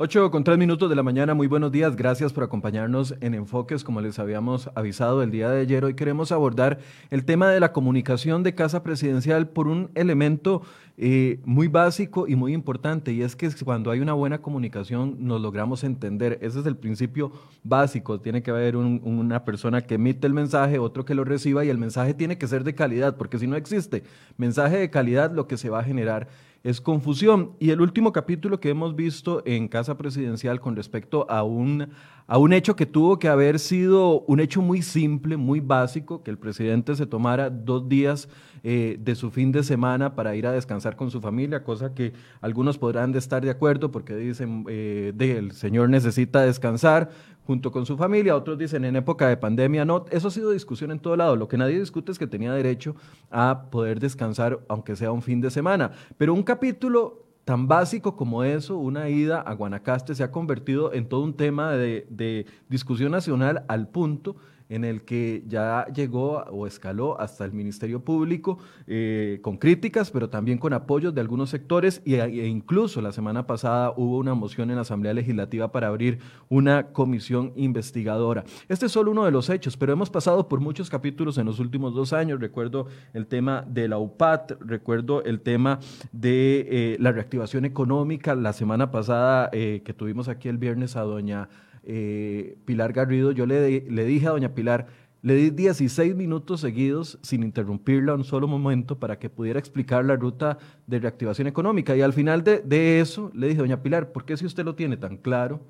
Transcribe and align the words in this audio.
8 0.00 0.30
con 0.30 0.44
3 0.44 0.56
minutos 0.58 0.88
de 0.88 0.94
la 0.94 1.02
mañana, 1.02 1.34
muy 1.34 1.48
buenos 1.48 1.72
días, 1.72 1.96
gracias 1.96 2.32
por 2.32 2.44
acompañarnos 2.44 3.16
en 3.20 3.34
Enfoques, 3.34 3.82
como 3.82 4.00
les 4.00 4.20
habíamos 4.20 4.70
avisado 4.76 5.24
el 5.24 5.32
día 5.32 5.50
de 5.50 5.62
ayer. 5.62 5.84
Hoy 5.84 5.94
queremos 5.94 6.30
abordar 6.30 6.78
el 7.10 7.24
tema 7.24 7.50
de 7.50 7.58
la 7.58 7.72
comunicación 7.72 8.44
de 8.44 8.54
Casa 8.54 8.84
Presidencial 8.84 9.48
por 9.48 9.66
un 9.66 9.90
elemento 9.96 10.62
eh, 10.98 11.40
muy 11.44 11.66
básico 11.66 12.28
y 12.28 12.36
muy 12.36 12.54
importante, 12.54 13.12
y 13.12 13.22
es 13.22 13.34
que 13.34 13.50
cuando 13.64 13.90
hay 13.90 13.98
una 13.98 14.12
buena 14.12 14.38
comunicación 14.38 15.16
nos 15.18 15.40
logramos 15.40 15.82
entender. 15.82 16.38
Ese 16.42 16.60
es 16.60 16.66
el 16.66 16.76
principio 16.76 17.32
básico, 17.64 18.20
tiene 18.20 18.40
que 18.40 18.52
haber 18.52 18.76
una 18.76 19.44
persona 19.44 19.80
que 19.80 19.96
emite 19.96 20.28
el 20.28 20.32
mensaje, 20.32 20.78
otro 20.78 21.04
que 21.04 21.16
lo 21.16 21.24
reciba, 21.24 21.64
y 21.64 21.70
el 21.70 21.78
mensaje 21.78 22.14
tiene 22.14 22.38
que 22.38 22.46
ser 22.46 22.62
de 22.62 22.76
calidad, 22.76 23.16
porque 23.16 23.40
si 23.40 23.48
no 23.48 23.56
existe 23.56 24.04
mensaje 24.36 24.76
de 24.76 24.90
calidad, 24.90 25.32
lo 25.32 25.48
que 25.48 25.56
se 25.56 25.70
va 25.70 25.80
a 25.80 25.84
generar 25.84 26.28
es 26.62 26.80
confusión. 26.80 27.52
Y 27.58 27.70
el 27.70 27.80
último 27.80 28.12
capítulo 28.12 28.60
que 28.60 28.70
hemos 28.70 28.94
visto 28.94 29.42
en 29.46 29.68
Casa 29.68 29.96
Presidencial 29.96 30.60
con 30.60 30.76
respecto 30.76 31.30
a 31.30 31.42
un, 31.42 31.90
a 32.28 32.36
un 32.36 32.52
hecho 32.52 32.76
que 32.76 32.84
tuvo 32.84 33.18
que 33.18 33.26
haber 33.26 33.58
sido 33.58 34.20
un 34.20 34.38
hecho 34.38 34.60
muy 34.60 34.82
simple, 34.82 35.38
muy 35.38 35.60
básico, 35.60 36.22
que 36.22 36.30
el 36.30 36.36
presidente 36.36 36.94
se 36.94 37.06
tomara 37.06 37.48
dos 37.48 37.88
días 37.88 38.28
eh, 38.62 38.98
de 39.00 39.14
su 39.14 39.30
fin 39.30 39.50
de 39.50 39.62
semana 39.62 40.14
para 40.14 40.36
ir 40.36 40.46
a 40.46 40.52
descansar 40.52 40.94
con 40.94 41.10
su 41.10 41.22
familia, 41.22 41.64
cosa 41.64 41.94
que 41.94 42.12
algunos 42.42 42.76
podrán 42.76 43.14
estar 43.14 43.42
de 43.42 43.50
acuerdo 43.50 43.90
porque 43.90 44.14
dicen, 44.14 44.66
eh, 44.68 45.14
el 45.18 45.52
señor 45.52 45.88
necesita 45.88 46.42
descansar, 46.42 47.08
junto 47.46 47.72
con 47.72 47.86
su 47.86 47.96
familia, 47.96 48.36
otros 48.36 48.58
dicen 48.58 48.84
en 48.84 48.94
época 48.96 49.26
de 49.26 49.38
pandemia 49.38 49.86
no, 49.86 50.04
eso 50.10 50.28
ha 50.28 50.30
sido 50.30 50.50
discusión 50.50 50.90
en 50.90 50.98
todo 50.98 51.16
lado, 51.16 51.34
lo 51.34 51.48
que 51.48 51.56
nadie 51.56 51.80
discute 51.80 52.12
es 52.12 52.18
que 52.18 52.26
tenía 52.26 52.52
derecho 52.52 52.94
a 53.30 53.70
poder 53.70 54.00
descansar 54.00 54.60
aunque 54.68 54.96
sea 54.96 55.12
un 55.12 55.22
fin 55.22 55.40
de 55.40 55.50
semana, 55.50 55.92
pero 56.18 56.34
un 56.34 56.42
capítulo 56.42 57.27
tan 57.48 57.66
básico 57.66 58.14
como 58.14 58.44
eso, 58.44 58.76
una 58.76 59.08
ida 59.08 59.40
a 59.40 59.54
Guanacaste 59.54 60.14
se 60.14 60.22
ha 60.22 60.30
convertido 60.30 60.92
en 60.92 61.08
todo 61.08 61.22
un 61.22 61.32
tema 61.32 61.72
de, 61.72 62.44
discusión 62.68 63.10
nacional 63.10 63.64
al 63.68 63.88
punto 63.88 64.36
en 64.68 64.84
el 64.84 65.02
que 65.02 65.44
ya 65.46 65.86
llegó 65.94 66.44
o 66.50 66.66
escaló 66.66 67.20
hasta 67.20 67.44
el 67.44 67.52
Ministerio 67.52 68.00
Público 68.00 68.58
eh, 68.86 69.38
con 69.42 69.56
críticas, 69.56 70.10
pero 70.10 70.28
también 70.28 70.58
con 70.58 70.72
apoyos 70.72 71.14
de 71.14 71.20
algunos 71.20 71.50
sectores 71.50 72.02
e, 72.04 72.20
e 72.20 72.46
incluso 72.46 73.00
la 73.00 73.12
semana 73.12 73.46
pasada 73.46 73.92
hubo 73.96 74.18
una 74.18 74.34
moción 74.34 74.70
en 74.70 74.76
la 74.76 74.82
Asamblea 74.82 75.14
Legislativa 75.14 75.72
para 75.72 75.88
abrir 75.88 76.18
una 76.48 76.88
comisión 76.92 77.52
investigadora. 77.56 78.44
Este 78.68 78.86
es 78.86 78.92
solo 78.92 79.10
uno 79.10 79.24
de 79.24 79.30
los 79.30 79.50
hechos, 79.50 79.76
pero 79.76 79.92
hemos 79.92 80.10
pasado 80.10 80.48
por 80.48 80.60
muchos 80.60 80.90
capítulos 80.90 81.38
en 81.38 81.46
los 81.46 81.58
últimos 81.58 81.94
dos 81.94 82.12
años. 82.12 82.40
Recuerdo 82.40 82.86
el 83.14 83.26
tema 83.26 83.64
de 83.68 83.88
la 83.88 83.98
UPAT, 83.98 84.52
recuerdo 84.60 85.22
el 85.24 85.40
tema 85.40 85.78
de 86.12 86.66
eh, 86.70 86.96
la 87.00 87.12
reactivación 87.12 87.64
económica. 87.64 88.34
La 88.34 88.52
semana 88.52 88.90
pasada 88.90 89.50
eh, 89.52 89.82
que 89.84 89.94
tuvimos 89.94 90.28
aquí 90.28 90.48
el 90.48 90.58
viernes 90.58 90.96
a 90.96 91.02
doña 91.02 91.48
eh, 91.84 92.56
Pilar 92.64 92.92
Garrido, 92.92 93.32
yo 93.32 93.46
le, 93.46 93.82
le 93.88 94.04
dije 94.04 94.26
a 94.26 94.30
doña 94.30 94.54
Pilar, 94.54 94.86
le 95.20 95.34
di 95.34 95.50
16 95.50 96.14
minutos 96.14 96.60
seguidos 96.60 97.18
sin 97.22 97.42
interrumpirla 97.42 98.14
un 98.14 98.24
solo 98.24 98.46
momento 98.46 98.98
para 98.98 99.18
que 99.18 99.28
pudiera 99.28 99.58
explicar 99.58 100.04
la 100.04 100.16
ruta 100.16 100.58
de 100.86 101.00
reactivación 101.00 101.48
económica. 101.48 101.96
Y 101.96 102.02
al 102.02 102.12
final 102.12 102.44
de, 102.44 102.60
de 102.60 103.00
eso 103.00 103.30
le 103.34 103.48
dije, 103.48 103.58
doña 103.60 103.82
Pilar, 103.82 104.12
¿por 104.12 104.24
qué 104.24 104.36
si 104.36 104.46
usted 104.46 104.64
lo 104.64 104.76
tiene 104.76 104.96
tan 104.96 105.16
claro? 105.16 105.60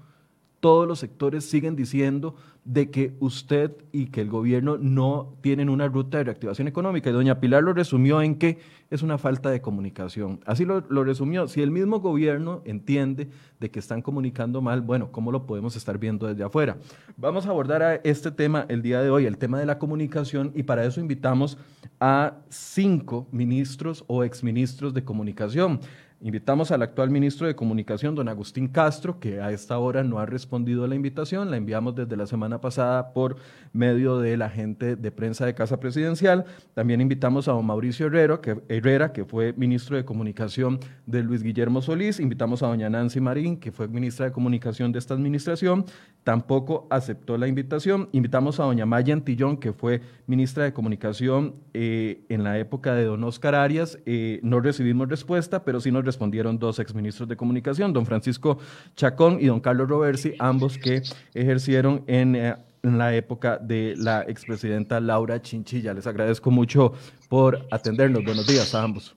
Todos 0.61 0.89
los 0.89 0.99
sectores 0.99 1.45
siguen 1.45 1.77
diciendo 1.77 2.35
de 2.65 2.91
que 2.91 3.15
usted 3.19 3.73
y 3.93 4.07
que 4.07 4.21
el 4.21 4.29
gobierno 4.29 4.77
no 4.77 5.35
tienen 5.41 5.71
una 5.71 5.89
ruta 5.89 6.19
de 6.19 6.25
reactivación 6.25 6.69
económica. 6.69 7.09
Y 7.09 7.15
doña 7.15 7.41
Pilar 7.41 7.63
lo 7.63 7.73
resumió 7.73 8.21
en 8.21 8.35
que 8.35 8.59
es 8.91 9.03
una 9.03 9.17
falta 9.17 9.51
de 9.51 9.63
comunicación. 9.63 10.41
Así 10.45 10.67
lo, 10.67 10.83
resumió. 11.03 11.49
Si 11.49 11.63
el 11.63 11.71
mismo 11.71 12.01
gobierno 12.01 12.61
entiende 12.67 13.31
de 13.59 13.71
que 13.71 13.79
están 13.79 14.03
comunicando 14.03 14.61
mal, 14.61 14.83
bueno, 14.83 15.11
¿cómo 15.11 15.33
lo 15.33 15.47
podemos 15.47 15.77
estar 15.77 15.97
viendo 15.97 16.27
desde 16.27 16.45
afuera? 16.45 16.77
Vamos 17.17 17.47
a 17.47 17.51
abordar 17.51 18.03
este 18.05 18.31
tema 18.31 18.67
el 18.69 18.83
día 18.83 19.01
de 19.01 19.09
hoy, 19.09 19.25
el 19.25 19.39
tema 19.39 19.59
de 19.59 19.65
la 19.65 19.79
comunicación, 19.79 20.53
y 20.55 20.63
para 20.65 20.85
eso 20.85 21.01
invitamos 21.01 21.57
a 22.01 22.35
cinco 22.51 23.29
ministros 23.33 24.05
o 24.09 24.25
exministros 24.25 24.93
de 24.93 25.05
comunicación. 25.05 25.81
Invitamos 26.21 26.73
al 26.73 26.83
actual 26.83 27.11
ministro 27.11 27.47
de 27.47 27.55
Comunicación, 27.55 28.17
don 28.17 28.29
Agustín 28.29 28.67
Castro, 28.67 29.21
que 29.21 29.41
a 29.41 29.53
esta 29.53 29.79
hora 29.79 30.03
no 30.03 30.19
ha 30.19 30.27
respondido 30.27 30.83
a 30.83 30.89
la 30.89 30.97
invitación. 30.97 31.49
La 31.49 31.57
enviamos 31.57 31.95
desde 31.95 32.17
la 32.17 32.27
semana 32.27 32.61
pasada 32.61 33.13
por 33.13 33.37
medio 33.73 34.19
de 34.19 34.37
la 34.37 34.51
gente 34.51 34.97
de 34.97 35.13
prensa 35.13 35.47
de 35.47 35.55
Casa 35.55 35.79
Presidencial. 35.79 36.45
También 36.75 37.01
invitamos 37.01 37.47
a 37.47 37.53
don 37.53 37.65
Mauricio 37.65 38.09
Herrera 38.09 38.41
que, 38.41 38.61
Herrera, 38.69 39.13
que 39.13 39.25
fue 39.25 39.53
ministro 39.53 39.97
de 39.97 40.05
Comunicación 40.05 40.81
de 41.07 41.23
Luis 41.23 41.45
Guillermo 41.45 41.83
Solís. 41.83 42.19
Invitamos 42.19 42.65
a 42.65 42.67
doña 42.67 42.91
Nancy 42.91 43.21
Marín, 43.21 43.57
que 43.57 43.71
fue 43.71 43.87
ministra 43.87 44.27
de 44.27 44.33
Comunicación 44.33 44.91
de 44.91 44.99
esta 44.99 45.15
administración. 45.15 45.85
Tampoco 46.25 46.89
aceptó 46.91 47.39
la 47.39 47.47
invitación. 47.47 48.09
Invitamos 48.11 48.59
a 48.59 48.65
doña 48.65 48.87
Maya 48.87 49.15
Antillón, 49.15 49.57
que 49.57 49.73
fue 49.73 50.01
ministra 50.27 50.65
de 50.65 50.73
Comunicación 50.73 51.55
eh, 51.75 52.25
en 52.29 52.43
la 52.43 52.59
época 52.59 52.97
de 52.97 53.05
don 53.05 53.23
Oscar 53.23 53.55
Arias. 53.55 54.01
Eh, 54.05 54.41
no 54.43 54.59
recibimos 54.59 55.09
respuesta, 55.09 55.63
pero 55.63 55.79
sí 55.79 55.93
nos 55.93 56.08
respondieron 56.09 56.59
dos 56.59 56.79
exministros 56.79 57.29
de 57.29 57.37
comunicación, 57.37 57.93
don 57.93 58.07
Francisco 58.07 58.59
Chacón 58.97 59.39
y 59.41 59.47
don 59.47 59.61
Carlos 59.61 59.89
Roversi, 59.89 60.35
ambos 60.39 60.79
que 60.79 61.03
ejercieron 61.35 62.03
en, 62.07 62.35
eh, 62.35 62.57
en 62.83 62.97
la 62.97 63.15
época 63.15 63.59
de 63.59 63.95
la 63.97 64.23
expresidenta 64.23 65.01
Laura 65.01 65.43
Chinchilla. 65.43 65.93
Les 65.93 66.07
agradezco 66.07 66.51
mucho 66.51 66.95
por 67.29 67.67
atendernos. 67.71 68.25
Buenos 68.25 68.47
días 68.47 68.75
a 68.75 68.83
ambos. 68.83 69.15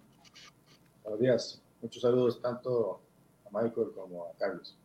Buenos 1.04 1.22
días. 1.22 1.62
Muchos 1.82 2.02
saludos 2.02 2.42
tanto 2.42 3.02
a 3.46 3.50
Michael 3.62 3.88
como 3.96 4.26
a 4.26 4.38
Carlos. 4.38 4.76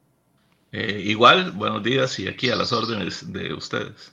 Eh, 0.71 1.03
igual, 1.07 1.51
buenos 1.53 1.83
días 1.83 2.19
y 2.21 2.29
aquí 2.29 2.51
a 2.51 2.57
las 2.57 2.73
órdenes 2.73 3.33
de 3.33 3.53
ustedes. 3.53 4.13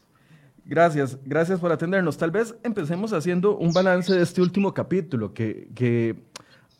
Gracias, 0.65 1.17
gracias 1.25 1.59
por 1.59 1.71
atendernos. 1.71 2.17
Tal 2.17 2.31
vez 2.31 2.55
empecemos 2.63 3.11
haciendo 3.11 3.57
un 3.57 3.73
balance 3.73 4.13
de 4.13 4.23
este 4.23 4.41
último 4.41 4.73
capítulo 4.73 5.33
que, 5.33 5.67
que 5.75 6.15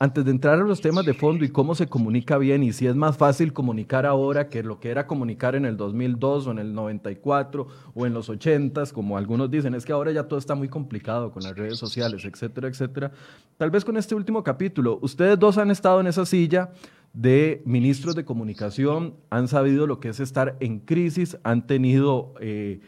antes 0.03 0.25
de 0.25 0.31
entrar 0.31 0.59
a 0.59 0.63
los 0.65 0.81
temas 0.81 1.05
de 1.05 1.13
fondo 1.13 1.45
y 1.45 1.49
cómo 1.49 1.75
se 1.75 1.87
comunica 1.87 2.37
bien 2.37 2.61
y 2.61 2.73
si 2.73 2.87
es 2.87 2.95
más 2.95 3.15
fácil 3.15 3.53
comunicar 3.53 4.05
ahora 4.05 4.49
que 4.49 4.61
lo 4.61 4.81
que 4.81 4.89
era 4.89 5.07
comunicar 5.07 5.55
en 5.55 5.63
el 5.63 5.77
2002 5.77 6.47
o 6.47 6.51
en 6.51 6.59
el 6.59 6.73
94 6.73 7.67
o 7.93 8.05
en 8.05 8.13
los 8.13 8.27
80, 8.27 8.83
como 8.87 9.17
algunos 9.17 9.49
dicen, 9.49 9.75
es 9.75 9.85
que 9.85 9.93
ahora 9.93 10.11
ya 10.11 10.23
todo 10.23 10.37
está 10.37 10.55
muy 10.55 10.67
complicado 10.67 11.31
con 11.31 11.43
las 11.43 11.55
redes 11.55 11.77
sociales, 11.77 12.25
etcétera, 12.25 12.67
etcétera. 12.67 13.13
Tal 13.55 13.71
vez 13.71 13.85
con 13.85 13.95
este 13.95 14.13
último 14.13 14.43
capítulo, 14.43 14.99
ustedes 15.01 15.39
dos 15.39 15.57
han 15.57 15.71
estado 15.71 16.01
en 16.01 16.07
esa 16.07 16.25
silla 16.25 16.71
de 17.13 17.61
ministros 17.65 18.13
de 18.13 18.25
comunicación, 18.25 19.15
han 19.29 19.47
sabido 19.47 19.87
lo 19.87 20.01
que 20.01 20.09
es 20.09 20.19
estar 20.19 20.57
en 20.59 20.79
crisis, 20.79 21.37
han 21.43 21.65
tenido... 21.65 22.33
Eh, 22.41 22.81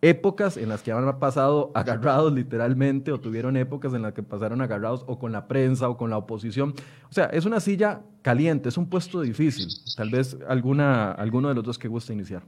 épocas 0.00 0.56
en 0.56 0.68
las 0.68 0.82
que 0.82 0.92
han 0.92 1.18
pasado 1.18 1.72
agarrados 1.74 2.32
literalmente 2.32 3.10
o 3.10 3.18
tuvieron 3.18 3.56
épocas 3.56 3.94
en 3.94 4.02
las 4.02 4.12
que 4.12 4.22
pasaron 4.22 4.60
agarrados 4.60 5.04
o 5.06 5.18
con 5.18 5.32
la 5.32 5.48
prensa 5.48 5.88
o 5.88 5.96
con 5.96 6.10
la 6.10 6.16
oposición. 6.16 6.74
O 7.10 7.12
sea, 7.12 7.26
es 7.26 7.46
una 7.46 7.60
silla 7.60 8.02
caliente, 8.22 8.68
es 8.68 8.76
un 8.76 8.88
puesto 8.88 9.20
difícil. 9.20 9.68
Tal 9.96 10.10
vez 10.10 10.36
alguna, 10.48 11.12
alguno 11.12 11.48
de 11.48 11.54
los 11.54 11.64
dos 11.64 11.78
que 11.78 11.88
guste 11.88 12.12
iniciar. 12.12 12.42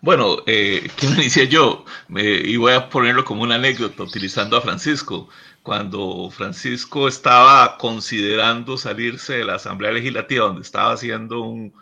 Bueno, 0.00 0.36
eh, 0.46 0.88
¿quién 0.96 1.14
inicia 1.14 1.44
yo? 1.44 1.84
y 2.08 2.56
voy 2.56 2.72
a 2.72 2.88
ponerlo 2.88 3.24
como 3.24 3.42
una 3.42 3.56
anécdota 3.56 4.02
utilizando 4.04 4.56
a 4.56 4.60
Francisco. 4.60 5.28
Cuando 5.62 6.30
Francisco 6.30 7.08
estaba 7.08 7.76
considerando 7.78 8.76
salirse 8.76 9.38
de 9.38 9.44
la 9.44 9.56
Asamblea 9.56 9.90
Legislativa, 9.90 10.46
donde 10.46 10.62
estaba 10.62 10.92
haciendo 10.92 11.40
un 11.40 11.72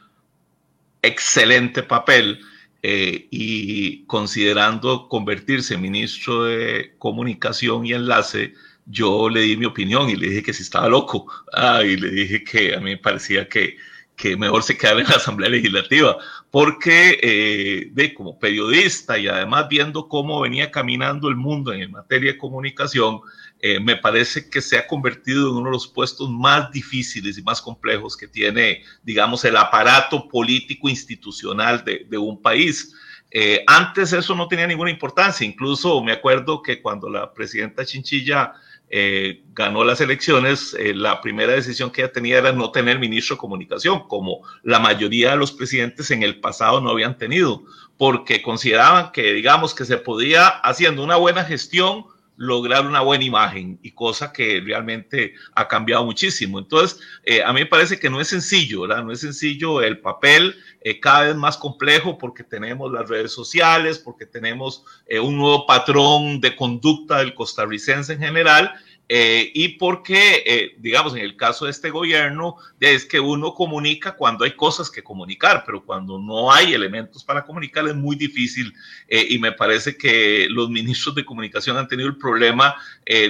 excelente 1.03 1.83
papel, 1.83 2.41
eh, 2.87 3.29
y 3.31 4.05
considerando 4.05 5.09
convertirse 5.09 5.73
en 5.73 5.81
ministro 5.81 6.45
de 6.45 6.95
comunicación 6.99 7.87
y 7.87 7.95
enlace, 7.95 8.53
yo 8.85 9.31
le 9.31 9.41
di 9.41 9.57
mi 9.57 9.65
opinión 9.65 10.11
y 10.11 10.17
le 10.17 10.29
dije 10.29 10.43
que 10.43 10.53
si 10.53 10.65
estaba 10.65 10.91
loco. 10.91 11.27
Ah, 11.55 11.83
y 11.83 11.97
le 11.97 12.11
dije 12.11 12.45
que 12.45 12.75
a 12.75 12.81
mí 12.81 12.91
me 12.91 12.99
parecía 12.99 13.49
que, 13.49 13.79
que 14.17 14.37
mejor 14.37 14.63
se 14.63 14.77
quedara 14.77 15.01
en 15.01 15.09
la 15.09 15.17
Asamblea 15.17 15.51
Legislativa, 15.51 16.17
porque 16.51 17.19
eh, 17.21 17.89
de, 17.93 18.15
como 18.15 18.39
periodista 18.39 19.19
y 19.19 19.27
además 19.27 19.69
viendo 19.69 20.09
cómo 20.09 20.41
venía 20.41 20.71
caminando 20.71 21.29
el 21.29 21.37
mundo 21.37 21.73
en 21.73 21.91
materia 21.91 22.33
de 22.33 22.39
comunicación, 22.39 23.21
eh, 23.61 23.81
me 23.81 23.97
parece 23.97 24.49
que 24.49 24.61
se 24.61 24.79
ha 24.79 24.87
convertido 24.87 25.49
en 25.49 25.57
uno 25.57 25.67
de 25.67 25.73
los 25.73 25.89
puestos 25.89 26.31
más 26.31 26.71
difíciles 26.71 27.39
y 27.39 27.43
más 27.43 27.61
complejos 27.61 28.17
que 28.17 28.29
tiene, 28.29 28.83
digamos, 29.03 29.45
el 29.45 29.57
aparato 29.57 30.29
político 30.29 30.89
institucional 30.89 31.83
de, 31.85 32.19
un 32.19 32.41
país. 32.41 32.95
Eh, 33.31 33.65
antes 33.67 34.13
eso 34.13 34.35
no 34.37 34.47
tenía 34.47 34.67
ninguna 34.67 34.91
importancia, 34.91 35.47
incluso 35.47 36.05
me 36.05 36.13
acuerdo 36.13 36.63
que 36.63 36.81
cuando 36.81 37.09
la 37.09 37.33
presidenta 37.33 37.85
Chinchilla 37.85 38.53
eh, 38.97 39.43
ganó 39.55 39.83
las 39.83 40.01
elecciones, 40.01 40.77
la 40.79 41.21
primera 41.21 41.53
decisión 41.53 41.91
que 41.91 42.03
ella 42.03 42.13
tenía 42.13 42.39
era 42.39 42.53
no 42.53 42.71
tener 42.71 43.01
ministro 43.01 43.35
de 43.35 43.41
comunicación, 43.41 44.07
como 44.07 44.43
la 44.63 44.79
mayoría 44.79 45.33
de 45.33 45.37
los 45.37 45.51
presidentes 45.51 46.13
en 46.13 46.23
el 46.23 46.39
pasado 46.39 46.81
no 46.81 46.91
habían 46.91 47.19
tenido, 47.19 47.65
porque 47.97 48.41
consideraban 48.41 49.11
que, 49.11 49.33
digamos, 49.33 49.75
que 49.75 49.85
se 49.85 49.97
podía, 49.97 50.47
haciendo 50.47 51.03
una 51.03 51.17
buena 51.17 51.43
gestión, 51.43 52.07
lograr 52.37 52.87
una 52.87 53.01
buena 53.01 53.25
imagen 53.25 53.79
y 53.83 53.93
cosa 53.93 54.33
que 54.33 54.61
realmente 54.65 55.35
ha 55.55 55.69
cambiado 55.69 56.05
muchísimo. 56.05 56.59
Entonces, 56.59 57.01
eh, 57.25 57.43
a 57.43 57.53
mí 57.53 57.61
me 57.61 57.67
parece 57.67 57.99
que 57.99 58.11
no 58.11 58.21
es 58.21 58.29
sencillo, 58.29 58.83
¿verdad? 58.83 59.05
No 59.05 59.13
es 59.13 59.21
sencillo 59.21 59.83
el 59.83 59.99
papel, 59.99 60.57
eh, 60.81 61.01
cada 61.01 61.23
vez 61.25 61.37
más 61.37 61.57
complejo 61.57 62.19
porque 62.19 62.43
tenemos 62.43 62.93
las 62.93 63.09
redes 63.09 63.33
sociales, 63.33 63.99
porque 63.99 64.27
tenemos 64.27 64.85
eh, 65.07 65.21
un 65.21 65.37
nuevo 65.37 65.67
patrón 65.67 66.41
de 66.41 66.57
conducta 66.57 67.19
del 67.19 67.35
costarricense 67.35 68.15
en 68.15 68.21
general 68.21 68.73
eh, 69.09 69.51
y 69.55 69.69
porque, 69.71 70.43
eh, 70.47 70.77
digamos, 70.79 71.15
en 71.15 71.21
el 71.21 71.37
caso 71.37 71.67
de 71.67 71.71
este 71.71 71.91
gobierno, 71.91 72.57
es 72.81 73.05
que 73.05 73.21
uno 73.21 73.53
comunica 73.55 74.17
cuando 74.17 74.45
hay 74.45 74.53
cosas 74.53 74.91
que 74.91 75.03
comunicar, 75.03 75.63
pero 75.67 75.85
cuando 75.85 76.19
no 76.19 76.51
hay 76.51 76.73
elementos 76.73 77.23
para 77.23 77.45
comunicar 77.45 77.87
es 77.87 77.95
muy 77.95 78.17
difícil. 78.17 78.73
Eh, 79.09 79.27
y 79.31 79.39
me 79.39 79.53
parece 79.53 79.97
que 79.99 80.47
los 80.49 80.71
ministros 80.71 81.15
de 81.15 81.25
comunicación 81.25 81.77
han 81.77 81.89
tenido 81.89 82.09
el 82.09 82.17
problema 82.17 82.77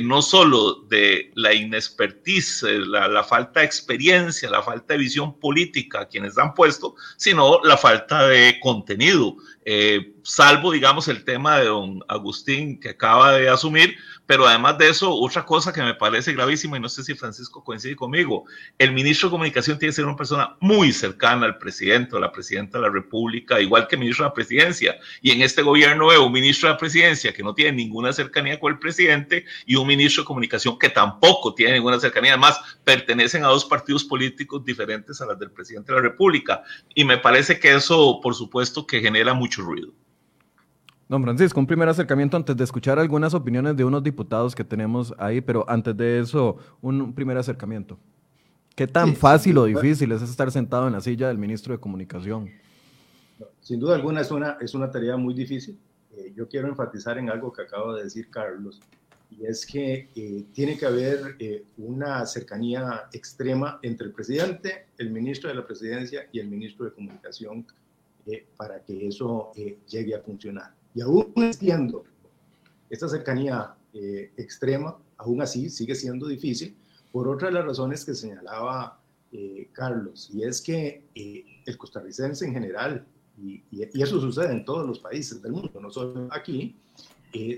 no 0.03 0.23
solo 0.23 0.85
de 0.89 1.33
la 1.35 1.53
inexpertise, 1.53 2.63
la, 2.63 3.09
la, 3.09 3.25
falta 3.25 3.59
de 3.59 3.67
experiencia, 3.67 4.49
la 4.49 4.63
falta 4.63 4.95
de 4.95 5.01
visión 5.01 5.39
política 5.41 6.03
a 6.03 6.09
quienes 6.09 6.39
han 6.39 6.55
puesto, 6.55 6.95
sino 7.17 7.61
la 7.65 7.77
falta 7.77 8.29
de 8.29 8.61
contenido. 8.61 9.37
Salvo, 10.23 10.73
digamos, 10.73 11.09
el 11.09 11.25
tema 11.25 11.59
de 11.59 11.67
don 11.67 12.01
Agustín 12.09 12.81
que 12.81 12.91
acaba 12.91 13.33
de 13.33 13.49
asumir, 13.49 13.97
pero 14.27 14.47
además 14.47 14.79
de 14.79 14.89
eso, 14.89 15.13
otra 15.15 15.45
cosa 15.45 15.73
que 15.73 15.83
me 15.83 15.95
parece 15.95 16.33
gravísima, 16.33 16.79
y 16.79 16.81
no 16.81 16.89
sé 16.89 17.05
si 17.05 17.15
Francisco 17.15 17.63
coincide 17.63 17.95
conmigo, 17.95 18.45
el 18.79 18.93
ministro 18.93 19.29
de 19.29 19.33
Comunicación 19.33 19.79
tiene 19.79 19.91
que 19.91 19.97
ser 19.97 20.07
una 20.07 20.17
persona 20.17 20.57
muy 20.61 20.93
cercana 20.93 21.45
al 21.45 21.59
presidente 21.59 22.17
o 22.17 22.21
la 22.21 22.33
presidenta 22.33 22.79
de 22.79 22.85
la 22.87 22.91
República, 22.91 23.61
igual 23.61 23.87
que 23.87 23.97
el 23.97 24.01
ministro 24.01 24.25
de 24.25 24.31
la 24.31 24.35
Presidencia. 24.35 24.97
Y 25.21 25.31
en 25.31 25.43
este 25.43 25.61
gobierno 25.61 26.07
veo 26.07 26.25
un 26.25 26.33
ministro 26.33 26.69
de 26.69 26.75
la 26.75 26.79
Presidencia 26.79 27.35
que 27.35 27.43
no 27.43 27.55
tiene 27.55 27.73
ninguna 27.73 28.15
cercanía 28.15 28.59
con 28.59 28.73
el 28.73 28.79
presidente 28.79 29.45
y 29.67 29.77
un 29.77 29.87
ministro 29.87 30.23
de 30.23 30.27
Comunicación 30.27 30.79
que 30.79 30.89
tampoco 30.89 31.55
tiene 31.55 31.75
ninguna 31.75 32.01
cercanía. 32.01 32.33
Además, 32.33 32.59
pertenecen 32.83 33.45
a 33.45 33.49
dos 33.49 33.67
partidos 33.67 34.05
políticos 34.05 34.65
diferentes 34.65 35.21
a 35.21 35.27
las 35.27 35.39
del 35.39 35.51
presidente 35.51 35.93
de 35.93 35.97
la 35.97 36.03
República. 36.03 36.63
Y 36.95 37.05
me 37.05 37.19
parece 37.19 37.61
que 37.61 37.75
eso, 37.75 38.21
por 38.23 38.35
supuesto, 38.35 38.87
que 38.87 39.01
genera 39.01 39.35
mucho 39.35 39.54
ruido. 39.63 39.93
Don 41.09 41.23
Francisco, 41.23 41.61
un 41.61 41.67
primer 41.67 41.89
acercamiento 41.89 42.37
antes 42.37 42.57
de 42.57 42.65
escuchar 42.65 42.99
algunas 42.99 43.35
opiniones 43.35 43.77
de 43.77 43.85
unos 43.85 44.03
diputados 44.03 44.55
que 44.55 44.65
tenemos 44.65 45.15
ahí, 45.19 45.41
pero 45.41 45.65
antes 45.69 45.95
de 45.97 46.21
eso, 46.21 46.57
un 46.81 47.13
primer 47.13 47.37
acercamiento. 47.37 47.99
¿Qué 48.75 48.87
tan 48.87 49.15
fácil 49.15 49.59
o 49.59 49.65
difícil 49.67 50.11
es 50.13 50.23
estar 50.23 50.51
sentado 50.51 50.87
en 50.87 50.95
la 50.95 51.01
silla 51.01 51.29
del 51.29 51.39
ministro 51.39 51.75
de 51.75 51.79
Comunicación? 51.79 52.51
Sin 53.61 53.79
duda 53.79 53.95
alguna 53.95 54.23
es 54.23 54.31
una, 54.31 54.57
es 54.61 54.75
una 54.75 54.91
tarea 54.91 55.17
muy 55.17 55.35
difícil. 55.35 55.79
Eh, 56.17 56.33
yo 56.35 56.49
quiero 56.49 56.69
enfatizar 56.69 57.19
en 57.19 57.31
algo 57.31 57.53
que 57.53 57.63
acaba 57.63 57.95
de 57.95 58.05
decir 58.05 58.31
Carlos, 58.31 58.81
y 59.31 59.47
es 59.47 59.67
que 59.67 60.09
eh, 60.15 60.45
tiene 60.53 60.79
que 60.79 60.87
haber 60.87 61.37
eh, 61.39 61.65
una 61.77 62.25
cercanía 62.27 63.05
extrema 63.13 63.79
entre 63.83 64.07
el 64.07 64.13
presidente, 64.13 64.87
el 64.99 65.11
ministro 65.11 65.49
de 65.51 65.57
la 65.57 65.67
presidencia 65.67 66.29
y 66.33 66.41
el 66.41 66.49
ministro 66.49 66.87
de 66.87 66.93
Comunicación 66.93 67.67
para 68.57 68.83
que 68.83 69.07
eso 69.07 69.53
llegue 69.87 70.15
a 70.15 70.21
funcionar. 70.21 70.75
Y 70.95 71.01
aún 71.01 71.33
existiendo 71.37 72.05
esta 72.89 73.09
cercanía 73.09 73.75
eh, 73.93 74.33
extrema, 74.37 74.97
aún 75.17 75.43
así 75.43 75.69
sigue 75.71 75.95
siendo 75.95 76.27
difícil 76.27 76.77
por 77.13 77.29
otra 77.29 77.49
de 77.49 77.55
las 77.55 77.65
razones 77.65 78.05
que 78.05 78.15
señalaba 78.15 79.01
eh, 79.33 79.69
Carlos, 79.73 80.31
y 80.33 80.45
es 80.45 80.61
que 80.61 81.05
eh, 81.15 81.45
el 81.67 81.77
costarricense 81.77 82.47
en 82.47 82.53
general, 82.53 83.05
y, 83.37 83.63
y, 83.73 83.83
eso 84.01 84.21
sucede 84.21 84.53
en 84.53 84.65
todos 84.65 84.87
los 84.87 85.01
países 85.01 85.43
del 85.43 85.53
mundo, 85.53 85.81
no 85.81 85.91
solo 85.91 86.29
aquí, 86.31 86.77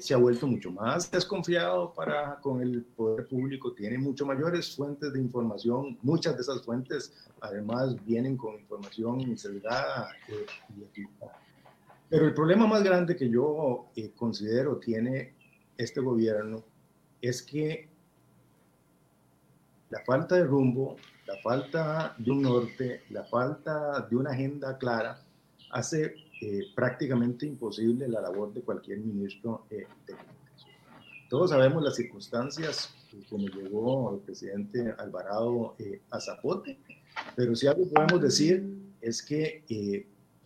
se 0.00 0.14
ha 0.14 0.16
vuelto 0.16 0.46
mucho 0.46 0.70
más 0.70 1.10
desconfiado 1.10 1.92
para 1.92 2.40
con 2.40 2.62
el 2.62 2.82
poder 2.82 3.26
público, 3.28 3.74
tiene 3.74 3.98
mucho 3.98 4.24
mayores 4.24 4.74
fuentes 4.74 5.12
de 5.12 5.20
información, 5.20 5.98
muchas 6.02 6.34
de 6.34 6.42
esas 6.42 6.62
fuentes 6.62 7.12
además 7.42 7.94
vienen 8.06 8.38
con 8.38 8.54
información 8.54 9.36
sesgada 9.36 10.08
equivocada. 10.80 11.38
Pero 12.08 12.24
el 12.24 12.32
problema 12.32 12.66
más 12.66 12.82
grande 12.82 13.16
que 13.16 13.28
yo 13.28 13.90
eh, 13.96 14.12
considero 14.16 14.78
tiene 14.78 15.34
este 15.76 16.00
gobierno 16.00 16.64
es 17.20 17.42
que 17.42 17.88
la 19.90 20.00
falta 20.06 20.36
de 20.36 20.44
rumbo, 20.44 20.96
la 21.26 21.36
falta 21.42 22.14
de 22.16 22.30
un 22.30 22.42
norte, 22.42 23.02
la 23.10 23.24
falta 23.24 24.00
de 24.08 24.16
una 24.16 24.30
agenda 24.30 24.78
clara 24.78 25.20
hace 25.70 26.14
eh, 26.40 26.64
prácticamente 26.74 27.46
imposible 27.46 28.08
la 28.08 28.20
labor 28.20 28.52
de 28.52 28.62
cualquier 28.62 28.98
ministro 28.98 29.66
eh, 29.70 29.86
de 30.06 30.12
comunicación. 30.14 30.74
Todos 31.28 31.50
sabemos 31.50 31.82
las 31.82 31.96
circunstancias 31.96 32.92
como 33.30 33.48
llegó 33.48 34.14
el 34.14 34.20
presidente 34.20 34.94
Alvarado 34.98 35.74
a 36.10 36.20
Zapote, 36.20 36.78
pero 37.34 37.56
si 37.56 37.66
algo 37.66 37.88
podemos 37.88 38.20
decir 38.20 38.62
es 39.00 39.22
que 39.22 39.64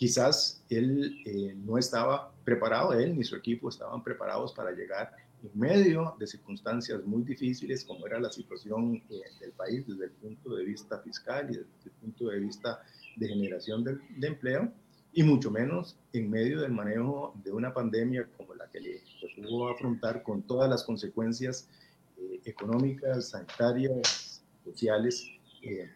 quizás 0.00 0.64
él 0.70 1.14
eh, 1.26 1.54
no 1.62 1.76
estaba 1.76 2.32
preparado, 2.42 2.94
él 2.94 3.14
ni 3.18 3.22
su 3.22 3.36
equipo 3.36 3.68
estaban 3.68 4.02
preparados 4.02 4.54
para 4.54 4.70
llegar 4.70 5.12
en 5.42 5.50
medio 5.52 6.16
de 6.18 6.26
circunstancias 6.26 7.04
muy 7.04 7.22
difíciles 7.22 7.84
como 7.84 8.06
era 8.06 8.18
la 8.18 8.32
situación 8.32 9.02
eh, 9.10 9.20
del 9.40 9.52
país 9.52 9.86
desde 9.86 10.06
el 10.06 10.12
punto 10.12 10.54
de 10.54 10.64
vista 10.64 11.00
fiscal 11.00 11.50
y 11.50 11.58
desde 11.58 11.68
el 11.84 11.90
punto 12.00 12.28
de 12.28 12.38
vista 12.40 12.80
de 13.16 13.28
generación 13.28 13.84
de, 13.84 14.26
empleo, 14.26 14.72
y 15.12 15.22
mucho 15.22 15.50
menos 15.50 15.96
en 16.12 16.30
medio 16.30 16.60
del 16.60 16.72
manejo 16.72 17.34
de 17.42 17.52
una 17.52 17.72
pandemia 17.74 18.28
como 18.36 18.54
la 18.54 18.68
que 18.68 18.80
le 18.80 19.02
tuvo 19.36 19.68
a 19.68 19.72
afrontar 19.72 20.22
con 20.22 20.42
todas 20.42 20.70
las 20.70 20.84
consecuencias 20.84 21.68
eh, 22.16 22.40
económicas, 22.44 23.30
sanitarias, 23.30 24.42
sociales 24.64 25.26
que, 25.60 25.88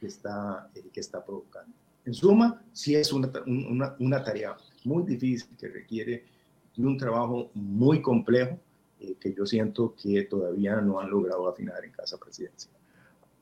está, 0.00 0.68
que 0.92 1.00
está 1.00 1.24
provocando. 1.24 1.72
En 2.04 2.14
suma, 2.14 2.62
sí 2.72 2.94
es 2.94 3.12
una, 3.12 3.30
una, 3.98 4.22
tarea 4.22 4.56
muy 4.84 5.02
difícil 5.04 5.48
que 5.58 5.68
requiere 5.68 6.24
de 6.76 6.86
un 6.86 6.96
trabajo 6.96 7.50
muy 7.54 8.00
complejo 8.00 8.58
eh, 9.00 9.16
que 9.20 9.34
yo 9.34 9.44
siento 9.44 9.94
que 10.00 10.22
todavía 10.22 10.80
no 10.80 11.00
han 11.00 11.10
logrado 11.10 11.48
afinar 11.48 11.84
en 11.84 11.90
Casa 11.90 12.16
Presidencial. 12.16 12.74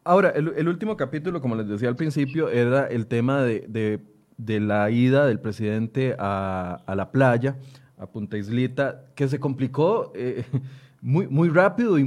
Ahora, 0.02 0.30
el, 0.30 0.68
último 0.68 0.98
capítulo, 0.98 1.40
como 1.40 1.56
les 1.56 1.66
decía 1.66 1.88
al 1.88 1.96
principio, 1.96 2.50
era 2.50 2.86
el 2.86 3.06
tema 3.06 3.42
de, 3.42 3.64
de, 3.68 4.00
la 4.38 4.90
ida 4.90 5.26
del 5.26 5.40
presidente 5.40 6.16
a, 6.18 6.82
la 6.94 7.10
playa, 7.10 7.56
a 7.98 8.06
Punta 8.06 8.36
Islita, 8.36 9.04
que 9.14 9.28
se 9.28 9.38
complicó. 9.38 10.12
Eh, 10.14 10.44
muy, 11.00 11.28
muy 11.28 11.50
rápido 11.50 11.98
y, 11.98 12.04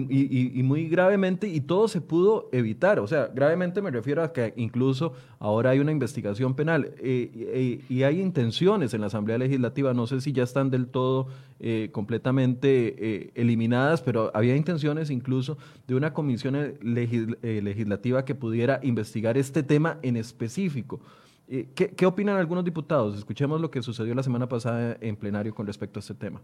muy 0.63 0.89
gravemente 0.89 1.47
y 1.47 1.61
todo 1.61 1.87
se 1.87 2.01
pudo 2.01 2.49
evitar. 2.51 2.97
O 2.97 3.05
sea, 3.05 3.27
gravemente 3.27 3.79
me 3.79 3.91
refiero 3.91 4.23
a 4.23 4.33
que 4.33 4.55
incluso 4.57 5.13
ahora 5.37 5.69
hay 5.69 5.77
una 5.77 5.91
investigación 5.91 6.55
penal 6.55 6.95
eh, 6.97 7.83
y 7.87 8.01
hay 8.01 8.19
intenciones 8.19 8.95
en 8.95 9.01
la 9.01 9.07
Asamblea 9.07 9.37
Legislativa, 9.37 9.93
no 9.93 10.07
sé 10.07 10.19
si 10.19 10.31
ya 10.31 10.41
están 10.41 10.71
del 10.71 10.87
todo 10.87 11.27
eh, 11.59 11.89
completamente 11.91 13.39
eliminadas, 13.39 14.01
pero 14.01 14.31
había 14.33 14.55
intenciones 14.55 15.11
incluso 15.11 15.59
de 15.87 15.93
una 15.93 16.15
comisión 16.15 16.57
legislativa 16.81 18.25
que 18.25 18.33
pudiera 18.33 18.79
investigar 18.81 19.37
este 19.37 19.61
tema 19.61 19.99
en 20.01 20.17
específico. 20.17 21.01
¿Qué, 21.47 21.93
¿Qué 21.95 22.05
opinan 22.05 22.37
algunos 22.37 22.65
diputados? 22.65 23.17
Escuchemos 23.17 23.61
lo 23.61 23.71
que 23.71 23.81
sucedió 23.81 24.13
la 24.13 24.23
semana 24.23 24.49
pasada 24.49 24.97
en 24.99 25.15
plenario 25.15 25.55
con 25.55 25.65
respecto 25.65 25.99
a 25.99 26.01
este 26.01 26.13
tema. 26.13 26.41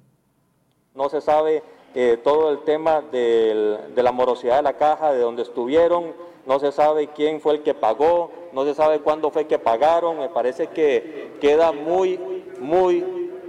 No 0.96 1.10
se 1.10 1.20
sabe 1.20 1.62
eh, 1.96 2.18
todo 2.24 2.52
el 2.52 2.60
tema 2.64 3.02
de 3.02 3.78
la 3.96 4.12
morosidad 4.12 4.58
de 4.58 4.62
la 4.64 4.78
caja, 4.78 5.12
de 5.12 5.20
dónde 5.20 5.42
estuvieron, 5.42 6.14
no 6.46 6.60
se 6.60 6.72
sabe 6.72 7.08
quién 7.08 7.40
fue 7.40 7.56
el 7.56 7.64
que 7.64 7.74
pagó, 7.74 8.32
no 8.54 8.66
se 8.66 8.74
sabe 8.74 9.00
cuándo 9.00 9.30
fue 9.30 9.46
que 9.46 9.60
pagaron, 9.60 10.20
me 10.20 10.30
parece 10.30 10.68
que 10.68 11.32
queda 11.40 11.72
muy, 11.72 12.20
muy, 12.60 13.04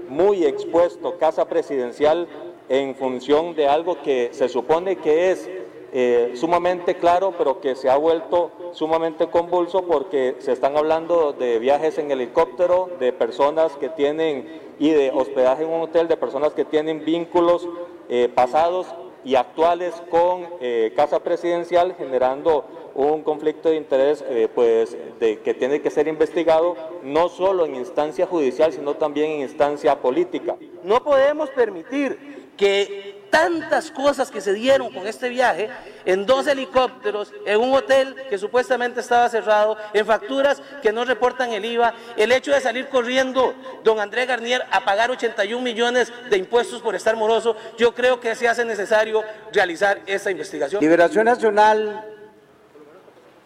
muy 0.08 0.44
expuesto 0.44 1.18
Casa 1.18 1.48
Presidencial 1.48 2.28
en 2.68 2.94
función 2.94 3.54
de 3.54 3.68
algo 3.68 4.00
que 4.02 4.30
se 4.32 4.48
supone 4.48 4.96
que 4.96 5.30
es 5.30 5.48
eh, 5.96 6.32
sumamente 6.34 6.96
claro, 6.96 7.34
pero 7.38 7.60
que 7.60 7.76
se 7.76 7.88
ha 7.88 7.96
vuelto 7.96 8.50
sumamente 8.72 9.28
convulso 9.28 9.82
porque 9.82 10.34
se 10.40 10.50
están 10.50 10.76
hablando 10.76 11.32
de 11.32 11.60
viajes 11.60 11.98
en 11.98 12.10
helicóptero, 12.10 12.90
de 12.98 13.12
personas 13.12 13.76
que 13.76 13.88
tienen 13.90 14.60
y 14.80 14.90
de 14.90 15.12
hospedaje 15.14 15.62
en 15.62 15.70
un 15.70 15.82
hotel 15.82 16.08
de 16.08 16.16
personas 16.16 16.52
que 16.52 16.64
tienen 16.64 17.04
vínculos 17.04 17.68
eh, 18.08 18.28
pasados 18.34 18.88
y 19.24 19.36
actuales 19.36 19.94
con 20.10 20.48
eh, 20.60 20.92
Casa 20.96 21.20
Presidencial, 21.20 21.94
generando 21.94 22.64
un 22.96 23.22
conflicto 23.22 23.68
de 23.68 23.76
interés 23.76 24.24
pues, 24.54 24.96
que 25.18 25.54
tiene 25.54 25.80
que 25.80 25.90
ser 25.90 26.06
investigado 26.06 26.76
no 27.02 27.28
solo 27.28 27.66
en 27.66 27.74
instancia 27.76 28.26
judicial, 28.26 28.72
sino 28.72 28.94
también 28.94 29.30
en 29.32 29.40
instancia 29.40 30.00
política. 30.00 30.56
No 30.82 31.02
podemos 31.02 31.50
permitir 31.50 32.52
que 32.56 33.23
tantas 33.34 33.90
cosas 33.90 34.30
que 34.30 34.40
se 34.40 34.52
dieron 34.52 34.92
con 34.92 35.08
este 35.08 35.28
viaje, 35.28 35.68
en 36.04 36.24
dos 36.24 36.46
helicópteros, 36.46 37.32
en 37.44 37.60
un 37.60 37.74
hotel 37.74 38.14
que 38.30 38.38
supuestamente 38.38 39.00
estaba 39.00 39.28
cerrado, 39.28 39.76
en 39.92 40.06
facturas 40.06 40.62
que 40.80 40.92
no 40.92 41.04
reportan 41.04 41.52
el 41.52 41.64
IVA, 41.64 41.94
el 42.16 42.30
hecho 42.30 42.52
de 42.52 42.60
salir 42.60 42.88
corriendo 42.88 43.52
don 43.82 43.98
Andrés 43.98 44.28
Garnier 44.28 44.62
a 44.70 44.84
pagar 44.84 45.10
81 45.10 45.60
millones 45.60 46.12
de 46.30 46.36
impuestos 46.36 46.80
por 46.80 46.94
estar 46.94 47.16
moroso, 47.16 47.56
yo 47.76 47.92
creo 47.92 48.20
que 48.20 48.36
se 48.36 48.46
hace 48.46 48.64
necesario 48.64 49.24
realizar 49.52 50.00
esta 50.06 50.30
investigación. 50.30 50.80
Liberación 50.80 51.24
Nacional 51.24 52.04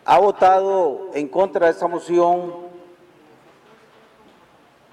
ha 0.04 0.18
votado 0.18 1.12
en 1.14 1.28
contra 1.28 1.64
de 1.64 1.72
esta 1.72 1.86
moción 1.86 2.68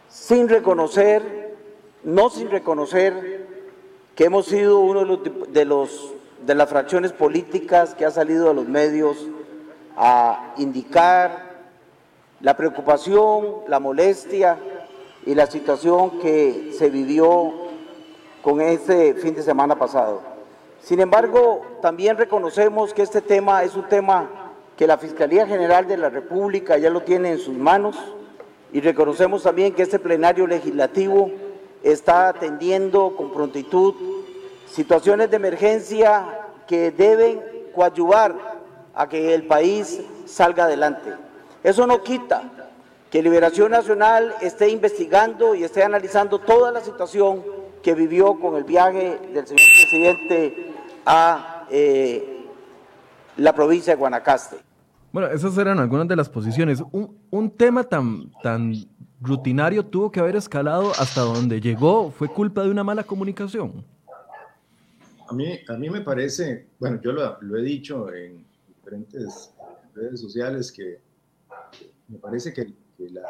sin 0.07 0.47
reconocer, 0.47 1.53
no 2.05 2.29
sin 2.29 2.49
reconocer 2.49 3.34
que 4.15 4.25
hemos 4.25 4.45
sido 4.45 4.79
uno 4.79 5.17
de 5.17 5.65
los, 5.65 6.13
de 6.45 6.55
las 6.55 6.69
fracciones 6.69 7.11
políticas 7.11 7.93
que 7.93 8.05
ha 8.05 8.11
salido 8.11 8.49
a 8.49 8.53
los 8.53 8.67
medios 8.67 9.17
a 9.97 10.53
indicar 10.57 11.55
la 12.39 12.55
preocupación, 12.55 13.45
la 13.67 13.79
molestia 13.79 14.57
y 15.25 15.35
la 15.35 15.47
situación 15.47 16.19
que 16.19 16.71
se 16.77 16.89
vivió 16.89 17.53
con 18.41 18.61
ese 18.61 19.15
fin 19.15 19.35
de 19.35 19.43
semana 19.43 19.75
pasado. 19.75 20.21
Sin 20.81 21.01
embargo, 21.01 21.61
también 21.81 22.17
reconocemos 22.17 22.93
que 22.93 23.01
este 23.01 23.21
tema 23.21 23.63
es 23.63 23.75
un 23.75 23.87
tema 23.89 24.29
que 24.77 24.87
la 24.87 24.97
Fiscalía 24.97 25.47
General 25.47 25.87
de 25.87 25.97
la 25.97 26.09
República 26.09 26.77
ya 26.77 26.89
lo 26.89 27.01
tiene 27.01 27.31
en 27.31 27.39
sus 27.39 27.57
manos 27.57 27.97
y 28.71 28.81
reconocemos 28.81 29.43
también 29.43 29.73
que 29.73 29.83
este 29.83 29.99
plenario 29.99 30.47
legislativo 30.47 31.31
está 31.85 32.29
atendiendo 32.29 33.15
con 33.15 33.31
prontitud 33.31 33.93
situaciones 34.67 35.29
de 35.29 35.35
emergencia 35.35 36.25
que 36.67 36.91
deben 36.91 37.39
coadyuvar 37.75 38.35
a 38.95 39.07
que 39.07 39.35
el 39.35 39.45
país 39.45 40.01
salga 40.25 40.65
adelante. 40.65 41.13
Eso 41.63 41.85
no 41.85 42.01
quita 42.01 42.41
que 43.11 43.21
Liberación 43.21 43.71
Nacional 43.71 44.33
esté 44.41 44.69
investigando 44.69 45.53
y 45.53 45.63
esté 45.63 45.83
analizando 45.83 46.39
toda 46.39 46.71
la 46.71 46.81
situación 46.81 47.43
que 47.83 47.93
vivió 47.93 48.39
con 48.39 48.55
el 48.55 48.63
viaje 48.63 49.19
del 49.31 49.45
señor 49.45 49.67
presidente 49.79 50.73
a 51.05 51.65
eh, 51.69 52.47
la 53.37 53.53
provincia 53.53 53.93
de 53.93 53.99
Guanacaste. 53.99 54.57
Bueno, 55.11 55.29
esas 55.29 55.57
eran 55.57 55.79
algunas 55.79 56.07
de 56.07 56.15
las 56.15 56.27
posiciones. 56.27 56.81
Un, 56.91 57.15
un, 57.29 57.51
tema 57.51 57.83
tan, 57.83 58.31
tan 58.41 58.73
rutinario 59.21 59.85
tuvo 59.85 60.11
que 60.11 60.19
haber 60.19 60.35
escalado 60.35 60.91
hasta 60.99 61.21
donde 61.21 61.61
llegó. 61.61 62.11
¿Fue 62.11 62.27
culpa 62.27 62.63
de 62.63 62.69
una 62.69 62.83
mala 62.83 63.03
comunicación? 63.03 63.83
A 65.27 65.33
mí, 65.33 65.59
a 65.67 65.73
mí 65.73 65.89
me 65.89 66.01
parece, 66.01 66.67
bueno, 66.79 66.99
yo 67.01 67.11
lo, 67.11 67.41
lo 67.41 67.57
he 67.57 67.63
dicho 67.63 68.13
en 68.13 68.45
diferentes 68.67 69.51
redes 69.95 70.21
sociales, 70.21 70.71
que 70.71 70.99
me 72.07 72.19
parece 72.19 72.53
que, 72.53 72.73
que, 72.97 73.09
la 73.09 73.23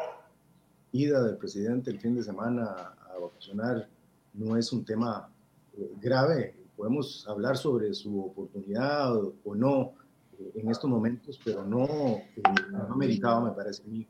ida 0.92 1.22
del 1.22 1.36
presidente 1.36 1.90
el 1.90 1.98
fin 1.98 2.14
de 2.14 2.22
semana 2.22 2.64
a 2.64 3.18
vacacionar 3.18 3.88
no 4.34 4.56
es 4.56 4.72
un 4.72 4.84
tema 4.84 5.30
eh, 5.78 5.90
grave. 6.00 6.54
Podemos 6.76 7.26
hablar 7.26 7.56
sobre 7.56 7.94
su 7.94 8.20
oportunidad 8.20 9.16
o, 9.16 9.54
no 9.54 9.94
eh, 10.38 10.52
en 10.56 10.70
estos 10.70 10.90
momentos, 10.90 11.40
pero 11.42 11.64
no, 11.64 11.86
eh, 11.86 12.42
no 12.70 12.94
meritaba, 12.94 13.48
me 13.48 13.52
parece 13.52 13.82
a 13.82 13.86
mí, 13.86 14.06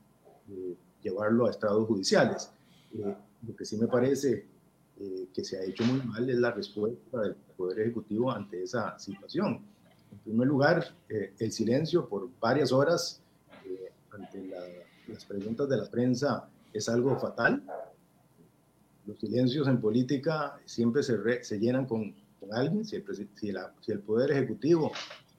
eh, 0.50 0.76
llevarlo 1.06 1.46
a 1.46 1.50
estados 1.50 1.86
judiciales. 1.86 2.50
lo 2.92 3.56
que 3.56 3.64
sí 3.64 3.76
me 3.76 3.86
parece 3.86 4.46
que 5.34 5.44
se 5.44 5.58
ha 5.58 5.64
hecho 5.64 5.84
muy 5.84 6.00
mal 6.02 6.28
es 6.28 6.38
la 6.38 6.50
respuesta 6.50 7.20
del 7.20 7.34
Poder 7.56 7.80
Ejecutivo 7.80 8.30
ante 8.30 8.62
esa 8.62 8.98
situación. 8.98 9.60
En 10.10 10.18
primer 10.18 10.48
lugar, 10.48 10.94
el 11.08 11.52
silencio 11.52 12.08
por 12.08 12.28
varias 12.40 12.72
horas 12.72 13.20
ante 14.10 14.50
las 15.08 15.25
preguntas 15.25 15.68
de 15.68 15.76
la 15.76 15.90
prensa 15.90 16.48
es 16.72 16.88
algo 16.88 17.18
fatal. 17.18 17.62
Los 19.06 19.18
silencios 19.18 19.68
en 19.68 19.80
política 19.80 20.58
siempre 20.64 21.02
se, 21.02 21.44
se 21.44 21.58
llenan 21.58 21.86
con, 21.86 22.14
con 22.40 22.52
alguien. 22.54 22.84
Si 22.84 22.96
el, 22.96 23.04
si, 23.34 23.52
la, 23.52 23.72
si 23.80 23.92
el 23.92 24.00
Poder 24.00 24.30
Ejecutivo 24.32 24.92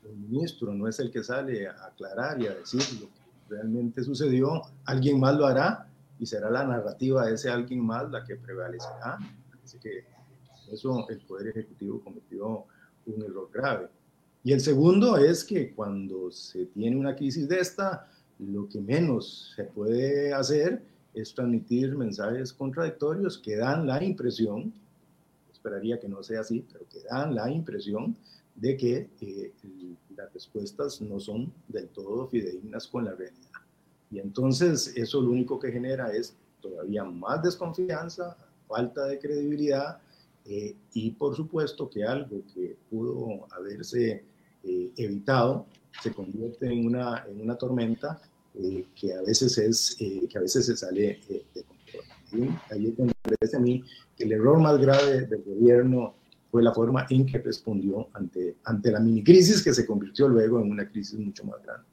el 0.10 0.16
ministro 0.16 0.74
no 0.74 0.88
es 0.88 1.00
el 1.00 1.12
que 1.12 1.24
sale 1.24 1.68
a 1.68 1.88
aclarar 1.88 2.42
y 2.42 2.48
a 2.48 2.54
decir 2.54 2.82
lo 3.02 3.10
realmente 3.50 4.04
sucedió, 4.04 4.62
alguien 4.86 5.20
más 5.20 5.36
lo 5.36 5.46
hará 5.46 5.88
y 6.20 6.26
será 6.26 6.50
la 6.50 6.66
narrativa 6.66 7.26
de 7.26 7.36
ese 7.36 7.50
alguien 7.50 7.86
más 7.86 8.10
la 8.10 8.24
que 8.24 8.36
prevalecerá. 8.36 9.18
Así 9.64 9.78
que 9.80 10.06
eso 10.72 11.08
el 11.10 11.20
Poder 11.20 11.50
Ejecutivo 11.50 12.02
cometió 12.04 12.66
un 13.06 13.24
error 13.24 13.50
grave. 13.54 13.88
Y 14.44 14.54
el 14.54 14.62
segundo 14.62 15.18
es 15.18 15.44
que 15.44 15.74
cuando 15.74 16.32
se 16.32 16.66
tiene 16.68 16.96
una 16.96 17.16
crisis 17.16 17.48
de 17.48 17.60
esta, 17.60 18.08
lo 18.40 18.68
que 18.70 18.80
menos 18.80 19.54
se 19.56 19.64
puede 19.66 20.34
hacer 20.34 20.82
es 21.14 21.34
transmitir 21.34 21.96
mensajes 21.96 22.54
contradictorios 22.54 23.38
que 23.38 23.56
dan 23.58 23.88
la 23.88 24.04
impresión, 24.04 24.72
esperaría 25.52 26.00
que 26.00 26.08
no 26.08 26.22
sea 26.22 26.42
así, 26.42 26.64
pero 26.72 26.86
que 26.90 27.00
dan 27.10 27.34
la 27.34 27.52
impresión 27.52 28.16
de 28.56 28.78
que 28.78 29.10
eh, 29.22 29.54
las 30.18 30.34
respuestas 30.34 31.00
no 31.02 31.20
son 31.20 31.54
del 31.68 31.88
todo 31.90 32.28
fidedignas 32.28 32.88
con 32.88 33.06
la 33.06 33.14
realidad. 33.14 33.62
Y 34.10 34.20
entonces 34.20 34.94
eso 34.96 35.22
lo 35.22 35.32
único 35.32 35.60
que 35.60 35.72
genera 35.72 36.12
es 36.12 36.36
todavía 36.62 37.04
más 37.04 37.44
desconfianza, 37.44 38.36
falta 38.68 39.06
de 39.06 39.20
credibilidad 39.20 40.00
eh, 40.46 40.76
y 40.94 41.12
por 41.12 41.36
supuesto 41.36 41.90
que 41.90 42.04
algo 42.04 42.42
que 42.54 42.78
pudo 42.90 43.48
haberse 43.52 44.24
eh, 44.64 44.92
evitado 44.98 45.66
se 46.02 46.12
convierte 46.12 46.72
en 46.72 46.86
una, 46.86 47.26
en 47.28 47.42
una 47.42 47.56
tormenta 47.56 48.22
que, 48.96 49.14
a 49.14 49.22
veces 49.22 49.56
es, 49.60 49.96
que 49.96 50.36
a 50.36 50.42
veces 50.42 50.66
se 50.66 50.76
sale 50.76 51.20
de 51.54 51.64
control. 51.64 52.60
ahí 52.72 52.88
es 52.88 52.98
donde 52.98 53.14
me 53.24 53.38
parece 53.38 53.56
a 53.56 53.60
mí 53.60 53.84
que 54.16 54.24
el 54.24 54.32
error 54.32 54.60
más 54.60 54.80
grave 54.80 55.28
del 55.28 55.44
gobierno 55.44 56.16
fue 56.52 56.64
la 56.64 56.74
forma 56.74 57.06
en 57.10 57.26
que 57.26 57.38
respondió 57.40 58.10
ante, 58.14 58.56
ante 58.64 58.92
la 58.92 59.00
mini 59.00 59.24
crisis 59.24 59.64
que 59.64 59.74
se 59.74 59.86
convirtió 59.86 60.28
luego 60.28 60.60
en 60.60 60.72
una 60.72 60.88
crisis 60.88 61.20
mucho 61.20 61.44
más 61.46 61.62
grande. 61.64 61.86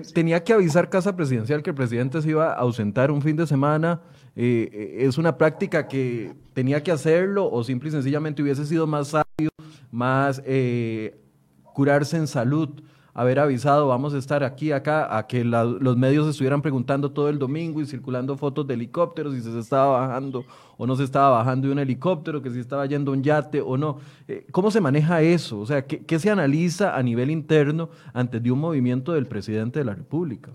Tenía 0.00 0.42
que 0.42 0.52
avisar 0.52 0.90
Casa 0.90 1.14
Presidencial 1.14 1.62
que 1.62 1.70
el 1.70 1.76
presidente 1.76 2.20
se 2.20 2.30
iba 2.30 2.52
a 2.52 2.56
ausentar 2.56 3.10
un 3.10 3.22
fin 3.22 3.36
de 3.36 3.46
semana. 3.46 4.00
Eh, 4.34 4.68
eh, 4.72 5.06
¿Es 5.06 5.18
una 5.18 5.38
práctica 5.38 5.86
que 5.86 6.32
tenía 6.52 6.82
que 6.82 6.90
hacerlo 6.90 7.48
o 7.50 7.62
simple 7.62 7.90
y 7.90 7.92
sencillamente 7.92 8.42
hubiese 8.42 8.64
sido 8.66 8.86
más 8.86 9.08
sabio, 9.08 9.50
más 9.92 10.42
eh, 10.44 11.16
curarse 11.62 12.16
en 12.16 12.26
salud? 12.26 12.70
Haber 13.14 13.38
avisado, 13.38 13.86
vamos 13.86 14.12
a 14.12 14.18
estar 14.18 14.42
aquí, 14.42 14.72
acá, 14.72 15.16
a 15.16 15.26
que 15.28 15.44
los 15.44 15.96
medios 15.96 16.28
estuvieran 16.28 16.60
preguntando 16.60 17.12
todo 17.12 17.28
el 17.28 17.38
domingo 17.38 17.80
y 17.80 17.86
circulando 17.86 18.36
fotos 18.36 18.66
de 18.66 18.74
helicópteros, 18.74 19.34
si 19.34 19.40
se 19.40 19.56
estaba 19.58 20.00
bajando 20.00 20.44
o 20.76 20.86
no 20.86 20.96
se 20.96 21.04
estaba 21.04 21.30
bajando 21.30 21.68
de 21.68 21.72
un 21.72 21.78
helicóptero, 21.78 22.42
que 22.42 22.50
si 22.50 22.58
estaba 22.58 22.84
yendo 22.86 23.12
un 23.12 23.22
yate 23.22 23.60
o 23.60 23.76
no. 23.76 24.00
Eh, 24.26 24.44
¿Cómo 24.50 24.72
se 24.72 24.80
maneja 24.80 25.22
eso? 25.22 25.60
O 25.60 25.66
sea, 25.66 25.86
¿qué, 25.86 26.18
se 26.18 26.28
analiza 26.28 26.96
a 26.96 27.02
nivel 27.04 27.30
interno 27.30 27.88
antes 28.12 28.42
de 28.42 28.50
un 28.50 28.58
movimiento 28.58 29.12
del 29.12 29.26
presidente 29.26 29.78
de 29.78 29.84
la 29.84 29.94
República? 29.94 30.50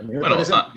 Bueno, 0.00 0.36
ah. 0.52 0.72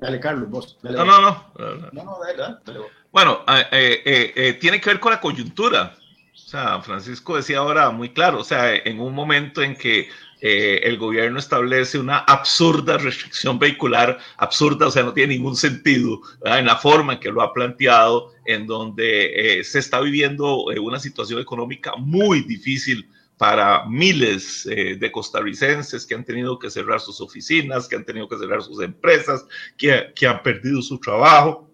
dale, 0.00 0.20
Carlos, 0.20 0.50
vos. 0.50 0.78
no, 0.82 0.92
no, 0.92 1.20
no. 1.20 1.44
no, 1.92 2.04
no 2.04 2.18
dale, 2.20 2.80
Bueno, 3.10 3.38
eh, 3.72 4.02
eh, 4.36 4.58
tiene 4.60 4.80
que 4.80 4.90
ver 4.90 5.00
con 5.00 5.12
la 5.12 5.20
coyuntura. 5.20 5.96
O 6.34 6.36
sea, 6.36 6.82
Francisco 6.82 7.36
decía 7.36 7.58
ahora 7.58 7.90
muy 7.90 8.08
claro, 8.08 8.40
o 8.40 8.44
sea, 8.44 8.74
en 8.74 8.98
un 8.98 9.14
momento 9.14 9.62
en 9.62 9.76
que 9.76 10.08
eh, 10.40 10.80
el 10.82 10.98
gobierno 10.98 11.38
establece 11.38 11.96
una 11.96 12.18
absurda 12.18 12.98
restricción 12.98 13.56
vehicular, 13.60 14.18
absurda, 14.36 14.88
o 14.88 14.90
sea, 14.90 15.04
no 15.04 15.12
tiene 15.12 15.34
ningún 15.34 15.54
sentido 15.54 16.20
en 16.44 16.66
la 16.66 16.76
forma 16.76 17.14
en 17.14 17.20
que 17.20 17.30
lo 17.30 17.40
ha 17.40 17.52
planteado, 17.52 18.32
en 18.46 18.66
donde 18.66 19.60
eh, 19.60 19.64
se 19.64 19.78
está 19.78 20.00
viviendo 20.00 20.72
eh, 20.72 20.80
una 20.80 20.98
situación 20.98 21.40
económica 21.40 21.94
muy 21.96 22.42
difícil 22.42 23.08
para 23.38 23.84
miles 23.86 24.64
de 24.64 25.10
costarricenses 25.12 26.06
que 26.06 26.14
han 26.14 26.24
tenido 26.24 26.56
que 26.56 26.70
cerrar 26.70 27.00
sus 27.00 27.20
oficinas, 27.20 27.88
que 27.88 27.96
han 27.96 28.04
tenido 28.04 28.28
que 28.28 28.38
cerrar 28.38 28.62
sus 28.62 28.80
empresas, 28.80 29.44
que, 29.76 30.12
que 30.14 30.28
han 30.28 30.40
perdido 30.42 30.80
su 30.82 31.00
trabajo. 31.00 31.68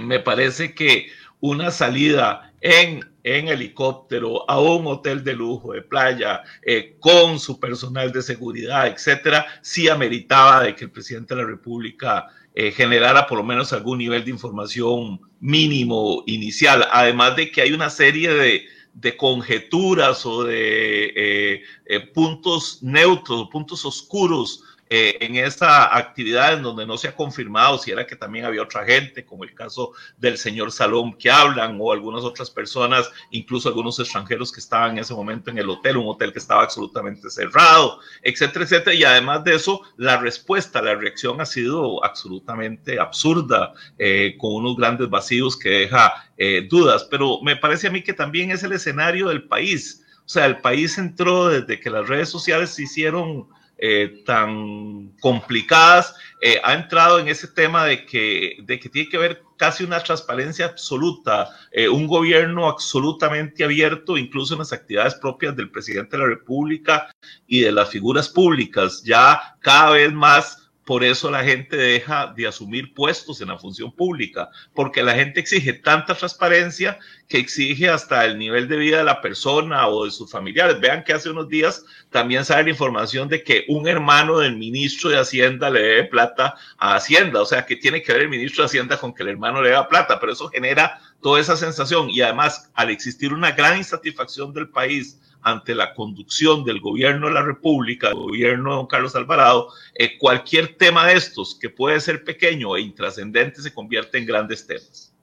me 0.00 0.18
parece 0.18 0.74
que 0.74 1.06
una 1.40 1.70
salida 1.70 2.52
en 2.60 3.13
en 3.24 3.48
helicóptero 3.48 4.48
a 4.48 4.60
un 4.60 4.86
hotel 4.86 5.24
de 5.24 5.34
lujo 5.34 5.72
de 5.72 5.82
playa 5.82 6.42
eh, 6.62 6.96
con 7.00 7.40
su 7.40 7.58
personal 7.58 8.12
de 8.12 8.22
seguridad, 8.22 8.86
etcétera, 8.86 9.46
sí 9.62 9.88
ameritaba 9.88 10.62
de 10.62 10.76
que 10.76 10.84
el 10.84 10.90
presidente 10.90 11.34
de 11.34 11.42
la 11.42 11.48
República 11.48 12.26
eh, 12.54 12.70
generara 12.70 13.26
por 13.26 13.38
lo 13.38 13.44
menos 13.44 13.72
algún 13.72 13.98
nivel 13.98 14.24
de 14.24 14.30
información 14.30 15.20
mínimo 15.40 16.22
inicial, 16.26 16.86
además 16.92 17.34
de 17.34 17.50
que 17.50 17.62
hay 17.62 17.72
una 17.72 17.88
serie 17.88 18.32
de, 18.32 18.66
de 18.92 19.16
conjeturas 19.16 20.24
o 20.26 20.44
de 20.44 21.62
eh, 21.86 22.00
puntos 22.12 22.82
neutros, 22.82 23.48
puntos 23.50 23.84
oscuros 23.86 24.62
eh, 24.90 25.16
en 25.20 25.36
esa 25.36 25.96
actividad 25.96 26.54
en 26.54 26.62
donde 26.62 26.86
no 26.86 26.98
se 26.98 27.08
ha 27.08 27.16
confirmado 27.16 27.78
si 27.78 27.90
era 27.90 28.06
que 28.06 28.16
también 28.16 28.44
había 28.44 28.62
otra 28.62 28.84
gente, 28.84 29.24
como 29.24 29.44
el 29.44 29.54
caso 29.54 29.92
del 30.18 30.36
señor 30.36 30.72
Salón 30.72 31.14
que 31.14 31.30
hablan 31.30 31.78
o 31.80 31.92
algunas 31.92 32.22
otras 32.22 32.50
personas, 32.50 33.10
incluso 33.30 33.68
algunos 33.68 33.98
extranjeros 33.98 34.52
que 34.52 34.60
estaban 34.60 34.92
en 34.92 34.98
ese 34.98 35.14
momento 35.14 35.50
en 35.50 35.58
el 35.58 35.70
hotel, 35.70 35.96
un 35.96 36.08
hotel 36.08 36.32
que 36.32 36.38
estaba 36.38 36.62
absolutamente 36.62 37.30
cerrado, 37.30 37.98
etcétera, 38.22 38.64
etcétera. 38.64 38.94
Y 38.94 39.04
además 39.04 39.42
de 39.44 39.54
eso, 39.54 39.80
la 39.96 40.18
respuesta, 40.18 40.82
la 40.82 40.94
reacción 40.94 41.40
ha 41.40 41.46
sido 41.46 42.04
absolutamente 42.04 43.00
absurda, 43.00 43.72
eh, 43.98 44.36
con 44.38 44.54
unos 44.54 44.76
grandes 44.76 45.08
vacíos 45.08 45.56
que 45.56 45.70
deja 45.70 46.12
eh, 46.36 46.66
dudas. 46.68 47.04
Pero 47.10 47.40
me 47.42 47.56
parece 47.56 47.88
a 47.88 47.90
mí 47.90 48.02
que 48.02 48.12
también 48.12 48.50
es 48.50 48.62
el 48.62 48.72
escenario 48.72 49.28
del 49.28 49.44
país. 49.44 50.04
O 50.24 50.28
sea, 50.28 50.46
el 50.46 50.58
país 50.58 50.98
entró 50.98 51.48
desde 51.48 51.80
que 51.80 51.90
las 51.90 52.08
redes 52.08 52.28
sociales 52.28 52.70
se 52.70 52.84
hicieron 52.84 53.48
eh, 53.78 54.22
tan 54.24 55.12
complicadas, 55.20 56.14
eh, 56.40 56.60
ha 56.62 56.74
entrado 56.74 57.18
en 57.18 57.28
ese 57.28 57.48
tema 57.48 57.84
de 57.84 58.06
que, 58.06 58.58
de 58.62 58.78
que 58.78 58.88
tiene 58.88 59.08
que 59.08 59.16
haber 59.16 59.42
casi 59.56 59.84
una 59.84 60.00
transparencia 60.00 60.66
absoluta, 60.66 61.50
eh, 61.72 61.88
un 61.88 62.06
gobierno 62.06 62.68
absolutamente 62.68 63.64
abierto, 63.64 64.16
incluso 64.16 64.54
en 64.54 64.60
las 64.60 64.72
actividades 64.72 65.14
propias 65.16 65.56
del 65.56 65.70
presidente 65.70 66.16
de 66.16 66.22
la 66.22 66.28
República 66.28 67.10
y 67.46 67.60
de 67.60 67.72
las 67.72 67.90
figuras 67.90 68.28
públicas, 68.28 69.02
ya 69.04 69.56
cada 69.60 69.90
vez 69.90 70.12
más 70.12 70.63
por 70.84 71.02
eso 71.02 71.30
la 71.30 71.42
gente 71.44 71.76
deja 71.76 72.32
de 72.36 72.46
asumir 72.46 72.92
puestos 72.92 73.40
en 73.40 73.48
la 73.48 73.58
función 73.58 73.92
pública, 73.92 74.50
porque 74.74 75.02
la 75.02 75.14
gente 75.14 75.40
exige 75.40 75.72
tanta 75.72 76.14
transparencia 76.14 76.98
que 77.28 77.38
exige 77.38 77.88
hasta 77.88 78.24
el 78.26 78.38
nivel 78.38 78.68
de 78.68 78.76
vida 78.76 78.98
de 78.98 79.04
la 79.04 79.22
persona 79.22 79.88
o 79.88 80.04
de 80.04 80.10
sus 80.10 80.30
familiares. 80.30 80.80
Vean 80.80 81.02
que 81.02 81.14
hace 81.14 81.30
unos 81.30 81.48
días 81.48 81.84
también 82.10 82.44
sale 82.44 82.64
la 82.64 82.70
información 82.70 83.28
de 83.28 83.42
que 83.42 83.64
un 83.68 83.88
hermano 83.88 84.38
del 84.38 84.56
ministro 84.56 85.10
de 85.10 85.18
Hacienda 85.18 85.70
le 85.70 85.80
debe 85.80 86.04
plata 86.04 86.54
a 86.76 86.96
Hacienda, 86.96 87.40
o 87.40 87.46
sea 87.46 87.64
que 87.64 87.76
tiene 87.76 88.02
que 88.02 88.12
ver 88.12 88.22
el 88.22 88.28
ministro 88.28 88.62
de 88.62 88.66
Hacienda 88.66 88.98
con 88.98 89.14
que 89.14 89.22
el 89.22 89.30
hermano 89.30 89.62
le 89.62 89.70
deba 89.70 89.88
plata, 89.88 90.20
pero 90.20 90.32
eso 90.32 90.48
genera 90.48 91.00
toda 91.22 91.40
esa 91.40 91.56
sensación 91.56 92.10
y 92.10 92.20
además 92.20 92.70
al 92.74 92.90
existir 92.90 93.32
una 93.32 93.52
gran 93.52 93.78
insatisfacción 93.78 94.52
del 94.52 94.68
país 94.68 95.18
ante 95.44 95.74
la 95.74 95.94
conducción 95.94 96.64
del 96.64 96.80
gobierno 96.80 97.28
de 97.28 97.34
la 97.34 97.42
República, 97.42 98.08
del 98.08 98.16
gobierno 98.16 98.70
de 98.70 98.76
don 98.76 98.86
Carlos 98.86 99.14
Alvarado, 99.14 99.68
eh, 99.94 100.18
cualquier 100.18 100.76
tema 100.76 101.06
de 101.06 101.14
estos 101.14 101.54
que 101.54 101.68
puede 101.68 102.00
ser 102.00 102.24
pequeño 102.24 102.74
e 102.76 102.80
intrascendente 102.80 103.60
se 103.60 103.72
convierte 103.72 104.18
en 104.18 104.26
grandes 104.26 104.66
temas. 104.66 105.14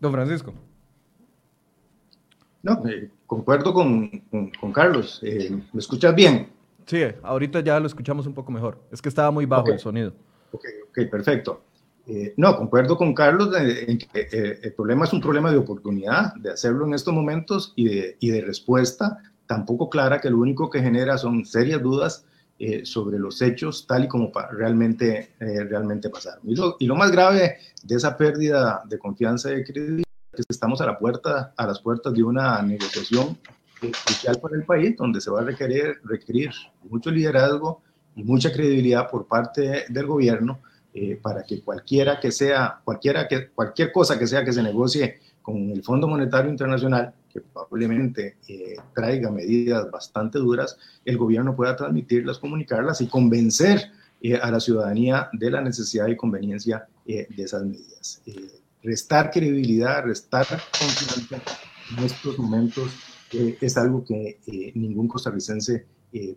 Don 0.00 0.12
Francisco. 0.12 0.54
No, 2.62 2.82
eh, 2.88 3.10
concuerdo 3.26 3.72
con, 3.72 4.08
con, 4.58 4.72
Carlos. 4.72 5.20
Eh, 5.22 5.50
¿Me 5.72 5.78
escuchas 5.78 6.14
bien? 6.14 6.48
Sí, 6.86 7.02
ahorita 7.22 7.60
ya 7.60 7.78
lo 7.78 7.86
escuchamos 7.86 8.26
un 8.26 8.34
poco 8.34 8.50
mejor. 8.50 8.82
Es 8.90 9.02
que 9.02 9.10
estaba 9.10 9.30
muy 9.30 9.44
bajo 9.44 9.68
el 9.68 9.78
sonido. 9.78 10.14
Ok, 10.52 10.64
ok, 10.88 11.10
perfecto. 11.10 11.62
Eh, 12.10 12.32
no, 12.38 12.56
concuerdo 12.56 12.96
con 12.96 13.12
Carlos 13.12 13.54
en 13.54 13.98
que 13.98 14.08
eh, 14.32 14.60
el 14.62 14.72
problema 14.72 15.04
es 15.04 15.12
un 15.12 15.20
problema 15.20 15.50
de 15.50 15.58
oportunidad 15.58 16.34
de 16.36 16.52
hacerlo 16.52 16.86
en 16.86 16.94
estos 16.94 17.12
momentos 17.12 17.74
y 17.76 17.86
de, 18.30 18.40
respuesta 18.40 19.18
tampoco 19.46 19.90
clara 19.90 20.18
que 20.18 20.30
lo 20.30 20.38
único 20.38 20.70
que 20.70 20.80
genera 20.80 21.18
son 21.18 21.44
serias 21.44 21.82
dudas 21.82 22.24
eh, 22.58 22.86
sobre 22.86 23.18
los 23.18 23.42
hechos 23.42 23.86
tal 23.86 24.04
y 24.04 24.08
como 24.08 24.32
realmente, 24.52 25.34
realmente 25.38 26.08
pasaron. 26.08 26.40
Y 26.44 26.54
lo, 26.86 26.96
más 26.96 27.12
grave 27.12 27.58
de 27.82 27.94
esa 27.94 28.16
pérdida 28.16 28.82
de 28.88 28.98
confianza 28.98 29.52
y 29.52 29.56
de 29.56 29.64
credibilidad 29.64 30.08
es 30.32 30.46
que 30.46 30.52
estamos 30.52 30.80
a, 30.80 30.86
la 30.86 30.98
puerta, 30.98 31.52
las 31.58 31.80
puertas 31.80 32.14
de 32.14 32.22
una 32.22 32.62
negociación 32.62 33.36
crucial 33.78 34.40
para 34.40 34.56
el 34.56 34.64
país 34.64 34.96
donde 34.96 35.20
se 35.20 35.30
va 35.30 35.40
a 35.40 35.44
requerir 35.44 36.52
mucho 36.88 37.10
liderazgo 37.10 37.82
y 38.16 38.24
mucha 38.24 38.50
credibilidad 38.50 39.10
por 39.10 39.26
parte 39.26 39.84
del 39.90 40.06
gobierno 40.06 40.60
eh, 40.94 41.18
para 41.20 41.42
que 41.44 41.60
cualquiera 41.60 42.18
que 42.18 42.32
sea, 42.32 42.80
cualquier 42.84 43.92
cosa 43.92 44.18
que 44.18 44.26
sea 44.26 44.42
que 44.42 44.52
se 44.52 44.62
negocie 44.62 45.18
con 45.42 45.70
el 45.70 45.82
Fondo 45.82 46.08
Monetario 46.08 46.50
Internacional, 46.50 47.12
que 47.30 47.40
probablemente 47.40 48.38
eh, 48.48 48.76
traiga 48.94 49.30
medidas 49.30 49.90
bastante 49.90 50.38
duras, 50.38 50.78
el 51.04 51.18
gobierno 51.18 51.54
pueda 51.54 51.76
transmitirlas, 51.76 52.38
comunicarlas 52.38 53.00
y 53.02 53.06
convencer 53.06 53.90
eh, 54.22 54.36
a 54.36 54.50
la 54.50 54.60
ciudadanía 54.60 55.28
de 55.32 55.50
la 55.50 55.60
necesidad 55.60 56.06
y 56.08 56.16
conveniencia 56.16 56.86
de 57.06 57.26
esas 57.38 57.64
medidas. 57.64 58.22
restar 58.82 59.30
credibilidad, 59.30 60.04
restar 60.04 60.46
confianza 60.46 61.40
en 61.96 62.04
estos 62.04 62.38
momentos 62.38 62.90
es 63.32 63.76
algo 63.78 64.04
que 64.04 64.38
ningún 64.74 65.08
costarricense 65.08 65.86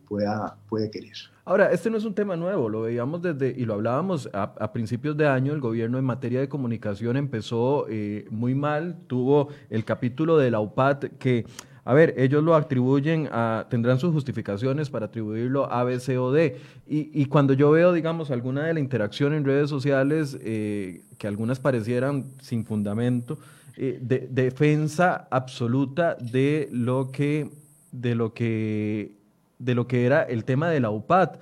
pueda, 0.08 0.58
puede 0.68 0.90
querer. 0.90 1.14
Ahora, 1.46 1.72
este 1.72 1.90
no 1.90 1.98
es 1.98 2.06
un 2.06 2.14
tema 2.14 2.36
nuevo, 2.36 2.70
lo 2.70 2.82
veíamos 2.82 3.22
desde, 3.22 3.50
y 3.50 3.66
lo 3.66 3.74
hablábamos 3.74 4.30
a, 4.32 4.72
principios 4.72 5.18
de 5.18 5.28
año, 5.28 5.54
el 5.54 5.60
gobierno 5.60 5.98
en 5.98 6.06
materia 6.06 6.40
de 6.40 6.48
comunicación 6.48 7.18
empezó 7.18 7.88
eh, 7.90 8.26
muy 8.30 8.54
mal, 8.54 8.98
tuvo 9.08 9.50
el 9.70 9.84
capítulo 9.84 10.38
de 10.38 10.52
la 10.52 10.60
UPAD 10.60 11.06
que, 11.20 11.46
a 11.84 11.94
ver, 11.94 12.14
ellos 12.18 12.44
lo 12.44 12.56
atribuyen 12.56 13.28
a, 13.32 13.66
tendrán 13.70 14.00
sus 14.00 14.14
justificaciones 14.14 14.90
para 14.90 15.08
atribuirlo 15.08 15.72
a 15.72 15.84
B, 15.84 16.00
C 16.00 16.18
o 16.18 16.32
D, 16.32 16.58
y, 16.88 17.26
cuando 17.26 17.54
yo 17.54 17.72
veo, 17.72 17.92
digamos, 17.92 18.30
alguna 18.30 18.66
de 18.66 18.74
la 18.76 18.80
interacción 18.80 19.34
en 19.34 19.44
redes 19.44 19.70
sociales, 19.70 20.38
eh, 20.42 21.02
que 21.18 21.28
algunas 21.28 21.60
parecieran 21.60 22.26
sin 22.42 22.66
fundamento, 22.66 23.40
eh, 23.78 23.98
de, 24.02 24.28
defensa 24.30 25.28
absoluta 25.32 26.16
de 26.16 26.70
lo 26.72 27.10
que, 27.12 27.50
de 27.92 28.16
lo 28.16 28.34
que 28.34 29.21
de 29.64 29.76
lo 29.76 29.88
que 29.88 30.06
era 30.06 30.24
el 30.24 30.44
tema 30.46 30.70
de 30.70 30.80
la 30.80 30.90
UPAD. 30.90 31.40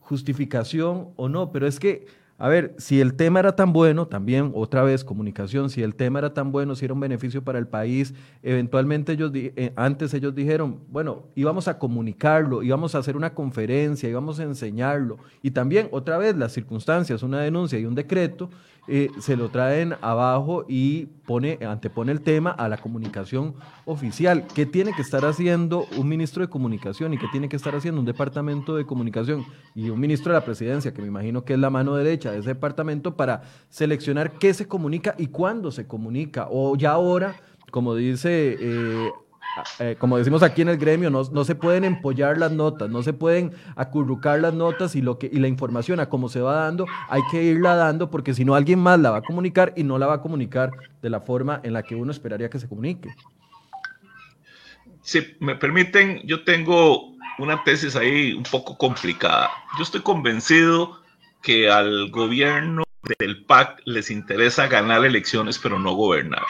Justificación 0.00 1.08
o 1.16 1.28
no, 1.28 1.52
pero 1.52 1.66
es 1.66 1.78
que, 1.78 2.06
a 2.38 2.48
ver, 2.48 2.74
si 2.78 3.00
el 3.00 3.14
tema 3.14 3.40
era 3.40 3.56
tan 3.56 3.72
bueno, 3.72 4.06
también 4.06 4.52
otra 4.54 4.82
vez 4.82 5.04
comunicación, 5.04 5.68
si 5.68 5.82
el 5.82 5.94
tema 5.94 6.20
era 6.20 6.32
tan 6.32 6.50
bueno, 6.50 6.74
si 6.74 6.84
era 6.84 6.94
un 6.94 7.00
beneficio 7.00 7.42
para 7.42 7.58
el 7.58 7.66
país, 7.66 8.14
eventualmente 8.42 9.12
ellos, 9.12 9.32
eh, 9.34 9.72
antes 9.76 10.14
ellos 10.14 10.34
dijeron, 10.34 10.80
bueno, 10.88 11.24
íbamos 11.34 11.68
a 11.68 11.78
comunicarlo, 11.78 12.62
íbamos 12.62 12.94
a 12.94 12.98
hacer 12.98 13.16
una 13.16 13.34
conferencia, 13.34 14.08
íbamos 14.08 14.40
a 14.40 14.44
enseñarlo. 14.44 15.18
Y 15.42 15.50
también, 15.50 15.88
otra 15.90 16.16
vez, 16.16 16.36
las 16.36 16.52
circunstancias, 16.52 17.22
una 17.22 17.40
denuncia 17.40 17.78
y 17.78 17.84
un 17.84 17.94
decreto, 17.94 18.48
eh, 18.88 19.10
se 19.20 19.36
lo 19.36 19.50
traen 19.50 19.94
abajo 20.00 20.64
y 20.66 21.06
pone, 21.26 21.58
antepone 21.66 22.10
el 22.10 22.22
tema 22.22 22.50
a 22.50 22.68
la 22.68 22.78
comunicación 22.78 23.54
oficial. 23.84 24.46
¿Qué 24.54 24.64
tiene 24.64 24.94
que 24.94 25.02
estar 25.02 25.24
haciendo 25.26 25.86
un 25.98 26.08
ministro 26.08 26.42
de 26.42 26.48
comunicación 26.48 27.12
y 27.12 27.18
qué 27.18 27.26
tiene 27.30 27.48
que 27.48 27.56
estar 27.56 27.74
haciendo 27.74 28.00
un 28.00 28.06
departamento 28.06 28.76
de 28.76 28.86
comunicación 28.86 29.44
y 29.74 29.90
un 29.90 30.00
ministro 30.00 30.32
de 30.32 30.38
la 30.38 30.44
presidencia, 30.44 30.94
que 30.94 31.02
me 31.02 31.08
imagino 31.08 31.44
que 31.44 31.52
es 31.52 31.58
la 31.58 31.70
mano 31.70 31.94
derecha 31.96 32.32
de 32.32 32.38
ese 32.38 32.48
departamento, 32.48 33.14
para 33.14 33.42
seleccionar 33.68 34.32
qué 34.38 34.54
se 34.54 34.66
comunica 34.66 35.14
y 35.18 35.26
cuándo 35.26 35.70
se 35.70 35.86
comunica? 35.86 36.48
O 36.50 36.74
ya 36.76 36.92
ahora, 36.92 37.36
como 37.70 37.94
dice 37.94 38.56
eh, 38.58 39.10
eh, 39.78 39.96
como 39.98 40.18
decimos 40.18 40.42
aquí 40.42 40.62
en 40.62 40.68
el 40.68 40.78
gremio, 40.78 41.10
no, 41.10 41.22
no, 41.32 41.44
se 41.44 41.54
pueden 41.54 41.84
empollar 41.84 42.38
las 42.38 42.52
notas, 42.52 42.90
no 42.90 43.02
se 43.02 43.12
pueden 43.12 43.52
acurrucar 43.76 44.40
las 44.40 44.54
notas 44.54 44.96
y, 44.96 45.02
lo 45.02 45.18
que, 45.18 45.28
y 45.32 45.38
la 45.38 45.48
información 45.48 46.00
a 46.00 46.08
cómo 46.08 46.28
se 46.28 46.40
va 46.40 46.54
dando, 46.64 46.86
hay 47.08 47.22
que 47.30 47.42
irla 47.42 47.74
dando 47.74 48.10
porque 48.10 48.34
si 48.34 48.44
no 48.44 48.54
alguien 48.54 48.78
más 48.78 48.98
la 48.98 49.10
va 49.10 49.18
a 49.18 49.22
comunicar 49.22 49.72
y 49.76 49.84
no 49.84 49.98
la 49.98 50.06
va 50.06 50.14
a 50.14 50.22
comunicar 50.22 50.70
de 51.02 51.10
la 51.10 51.20
forma 51.20 51.60
en 51.62 51.72
la 51.72 51.82
que 51.82 51.94
uno 51.94 52.12
esperaría 52.12 52.50
que 52.50 52.58
se 52.58 52.68
comunique. 52.68 53.08
Si 55.02 55.36
me 55.40 55.54
permiten, 55.54 56.20
yo 56.24 56.44
tengo 56.44 57.14
una 57.38 57.62
tesis 57.64 57.96
ahí 57.96 58.32
un 58.34 58.42
poco 58.42 58.76
complicada. 58.76 59.50
Yo 59.78 59.84
estoy 59.84 60.02
convencido 60.02 61.00
que 61.42 61.70
al 61.70 62.10
gobierno 62.10 62.82
del 63.18 63.44
PAC 63.44 63.80
les 63.84 64.10
interesa 64.10 64.66
ganar 64.66 65.04
elecciones, 65.04 65.58
pero 65.58 65.78
no 65.78 65.92
gobernar 65.92 66.44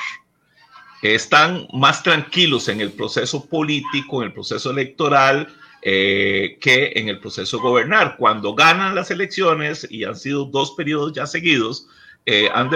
están 1.02 1.66
más 1.72 2.02
tranquilos 2.02 2.68
en 2.68 2.80
el 2.80 2.92
proceso 2.92 3.44
político, 3.46 4.22
en 4.22 4.28
el 4.28 4.32
proceso 4.32 4.70
electoral, 4.70 5.48
eh, 5.82 6.58
que 6.60 6.92
en 6.96 7.08
el 7.08 7.20
proceso 7.20 7.60
gobernar. 7.60 8.16
Cuando 8.16 8.54
ganan 8.54 8.94
las 8.94 9.10
elecciones, 9.10 9.86
y 9.90 10.04
han 10.04 10.16
sido 10.16 10.44
dos 10.44 10.72
periodos 10.72 11.12
ya 11.12 11.26
seguidos, 11.26 11.86
eh, 12.26 12.48
han 12.52 12.70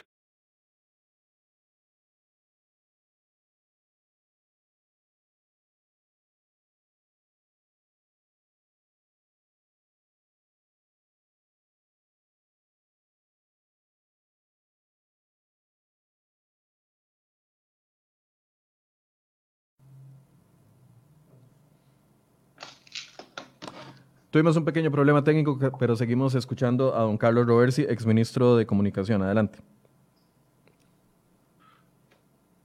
Tuvimos 24.32 24.56
un 24.56 24.64
pequeño 24.64 24.90
problema 24.90 25.22
técnico, 25.22 25.58
pero 25.78 25.94
seguimos 25.94 26.34
escuchando 26.34 26.96
a 26.96 27.02
don 27.02 27.18
Carlos 27.18 27.46
Roversi, 27.46 27.82
exministro 27.82 28.56
de 28.56 28.64
Comunicación. 28.64 29.20
Adelante. 29.20 29.58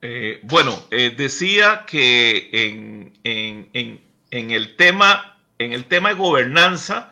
Eh, 0.01 0.39
bueno, 0.43 0.79
eh, 0.91 1.13
decía 1.17 1.83
que 1.85 2.49
en, 2.53 4.01
el 4.31 4.75
tema, 4.77 5.37
en 5.59 5.73
el 5.73 5.83
tema 5.83 6.07
de 6.07 6.15
gobernanza, 6.15 7.11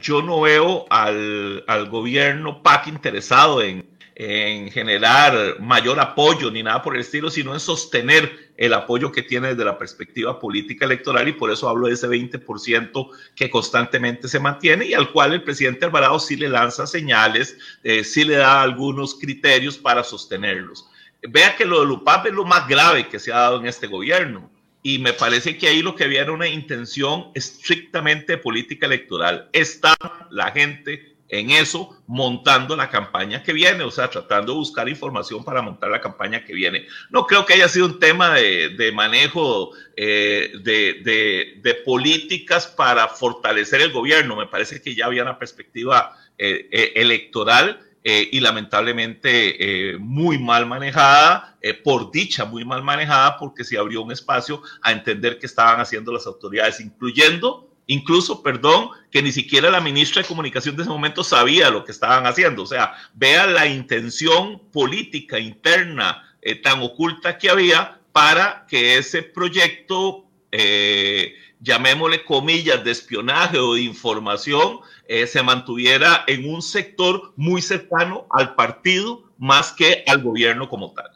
yo 0.00 0.22
no 0.22 0.40
veo 0.40 0.86
al, 0.88 1.62
al 1.66 1.90
gobierno 1.90 2.62
PAC 2.62 2.86
interesado 2.86 3.60
en, 3.60 3.84
en 4.14 4.70
generar 4.70 5.60
mayor 5.60 6.00
apoyo 6.00 6.50
ni 6.50 6.62
nada 6.62 6.82
por 6.82 6.94
el 6.94 7.02
estilo, 7.02 7.28
sino 7.28 7.52
en 7.52 7.60
sostener 7.60 8.49
el 8.60 8.74
apoyo 8.74 9.10
que 9.10 9.22
tiene 9.22 9.48
desde 9.48 9.64
la 9.64 9.78
perspectiva 9.78 10.38
política 10.38 10.84
electoral 10.84 11.26
y 11.26 11.32
por 11.32 11.50
eso 11.50 11.66
hablo 11.66 11.86
de 11.86 11.94
ese 11.94 12.06
20% 12.06 13.08
que 13.34 13.48
constantemente 13.48 14.28
se 14.28 14.38
mantiene 14.38 14.84
y 14.84 14.92
al 14.92 15.10
cual 15.12 15.32
el 15.32 15.42
presidente 15.42 15.86
Alvarado 15.86 16.20
sí 16.20 16.36
le 16.36 16.50
lanza 16.50 16.86
señales, 16.86 17.56
eh, 17.82 18.04
sí 18.04 18.22
le 18.22 18.36
da 18.36 18.60
algunos 18.60 19.14
criterios 19.14 19.78
para 19.78 20.04
sostenerlos. 20.04 20.86
Vea 21.22 21.56
que 21.56 21.64
lo 21.64 21.80
de 21.80 21.86
Lupap 21.86 22.26
es 22.26 22.34
lo 22.34 22.44
más 22.44 22.68
grave 22.68 23.08
que 23.08 23.18
se 23.18 23.32
ha 23.32 23.38
dado 23.38 23.60
en 23.60 23.66
este 23.66 23.86
gobierno 23.86 24.50
y 24.82 24.98
me 24.98 25.14
parece 25.14 25.56
que 25.56 25.68
ahí 25.68 25.80
lo 25.80 25.94
que 25.94 26.04
había 26.04 26.20
era 26.20 26.32
una 26.32 26.48
intención 26.48 27.30
estrictamente 27.34 28.36
política 28.36 28.84
electoral. 28.84 29.48
Está 29.54 29.96
la 30.30 30.52
gente 30.52 31.09
en 31.30 31.50
eso, 31.50 31.96
montando 32.08 32.74
la 32.76 32.90
campaña 32.90 33.42
que 33.42 33.52
viene, 33.52 33.84
o 33.84 33.90
sea, 33.90 34.10
tratando 34.10 34.52
de 34.52 34.58
buscar 34.58 34.88
información 34.88 35.44
para 35.44 35.62
montar 35.62 35.90
la 35.90 36.00
campaña 36.00 36.44
que 36.44 36.52
viene. 36.52 36.86
No 37.08 37.26
creo 37.26 37.46
que 37.46 37.54
haya 37.54 37.68
sido 37.68 37.86
un 37.86 38.00
tema 38.00 38.34
de, 38.34 38.90
manejo 38.92 39.70
eh, 39.96 40.52
de, 40.62 41.82
políticas 41.84 42.66
para 42.66 43.06
fortalecer 43.08 43.80
el 43.80 43.92
gobierno. 43.92 44.36
Me 44.36 44.48
parece 44.48 44.82
que 44.82 44.94
ya 44.94 45.06
había 45.06 45.22
una 45.22 45.38
perspectiva 45.38 46.16
eh, 46.36 46.68
eh, 46.70 46.92
electoral. 46.96 47.86
y 48.02 48.40
lamentablemente 48.40 49.94
muy 49.98 50.38
mal 50.38 50.64
manejada, 50.64 51.58
por 51.84 52.10
dicha 52.10 52.46
muy 52.46 52.64
mal 52.64 52.82
manejada, 52.82 53.36
porque 53.36 53.62
se 53.62 53.76
abrió 53.76 54.00
un 54.00 54.10
espacio 54.10 54.62
a 54.80 54.90
entender 54.92 55.38
qué 55.38 55.44
estaban 55.44 55.80
haciendo 55.80 56.10
las 56.10 56.26
autoridades, 56.26 56.80
incluyendo 56.80 57.69
Incluso, 57.90 58.40
perdón, 58.40 58.90
que 59.10 59.20
ni 59.20 59.32
siquiera 59.32 59.68
la 59.68 59.80
ministra 59.80 60.22
de 60.22 60.28
Comunicación 60.28 60.76
de 60.76 60.82
ese 60.82 60.90
momento 60.92 61.24
sabía 61.24 61.70
lo 61.70 61.84
que 61.84 61.90
estaban 61.90 62.24
haciendo. 62.24 62.62
O 62.62 62.66
sea, 62.66 62.92
vea 63.14 63.48
la 63.48 63.66
intención 63.66 64.60
política 64.70 65.40
interna 65.40 66.22
eh, 66.40 66.54
tan 66.54 66.80
oculta 66.82 67.36
que 67.36 67.50
había 67.50 67.98
para 68.12 68.64
que 68.68 68.96
ese 68.96 69.24
proyecto, 69.24 70.24
eh, 70.52 71.34
llamémosle 71.58 72.22
comillas, 72.22 72.84
de 72.84 72.92
espionaje 72.92 73.58
o 73.58 73.74
de 73.74 73.80
información, 73.80 74.78
eh, 75.08 75.26
se 75.26 75.42
mantuviera 75.42 76.22
en 76.28 76.48
un 76.48 76.62
sector 76.62 77.32
muy 77.34 77.60
cercano 77.60 78.28
al 78.30 78.54
partido 78.54 79.24
más 79.36 79.72
que 79.72 80.04
al 80.06 80.22
gobierno 80.22 80.68
como 80.68 80.92
tal. 80.92 81.10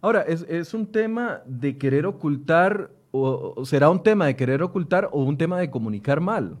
Ahora, 0.00 0.22
es, 0.22 0.42
es 0.42 0.72
un 0.72 0.86
tema 0.86 1.42
de 1.46 1.78
querer 1.78 2.06
ocultar 2.06 2.92
o, 3.12 3.64
será 3.64 3.90
un 3.90 4.02
tema 4.02 4.26
de 4.26 4.36
querer 4.36 4.62
ocultar 4.62 5.08
o 5.12 5.22
un 5.22 5.38
tema 5.38 5.58
de 5.60 5.70
comunicar 5.70 6.20
mal? 6.20 6.58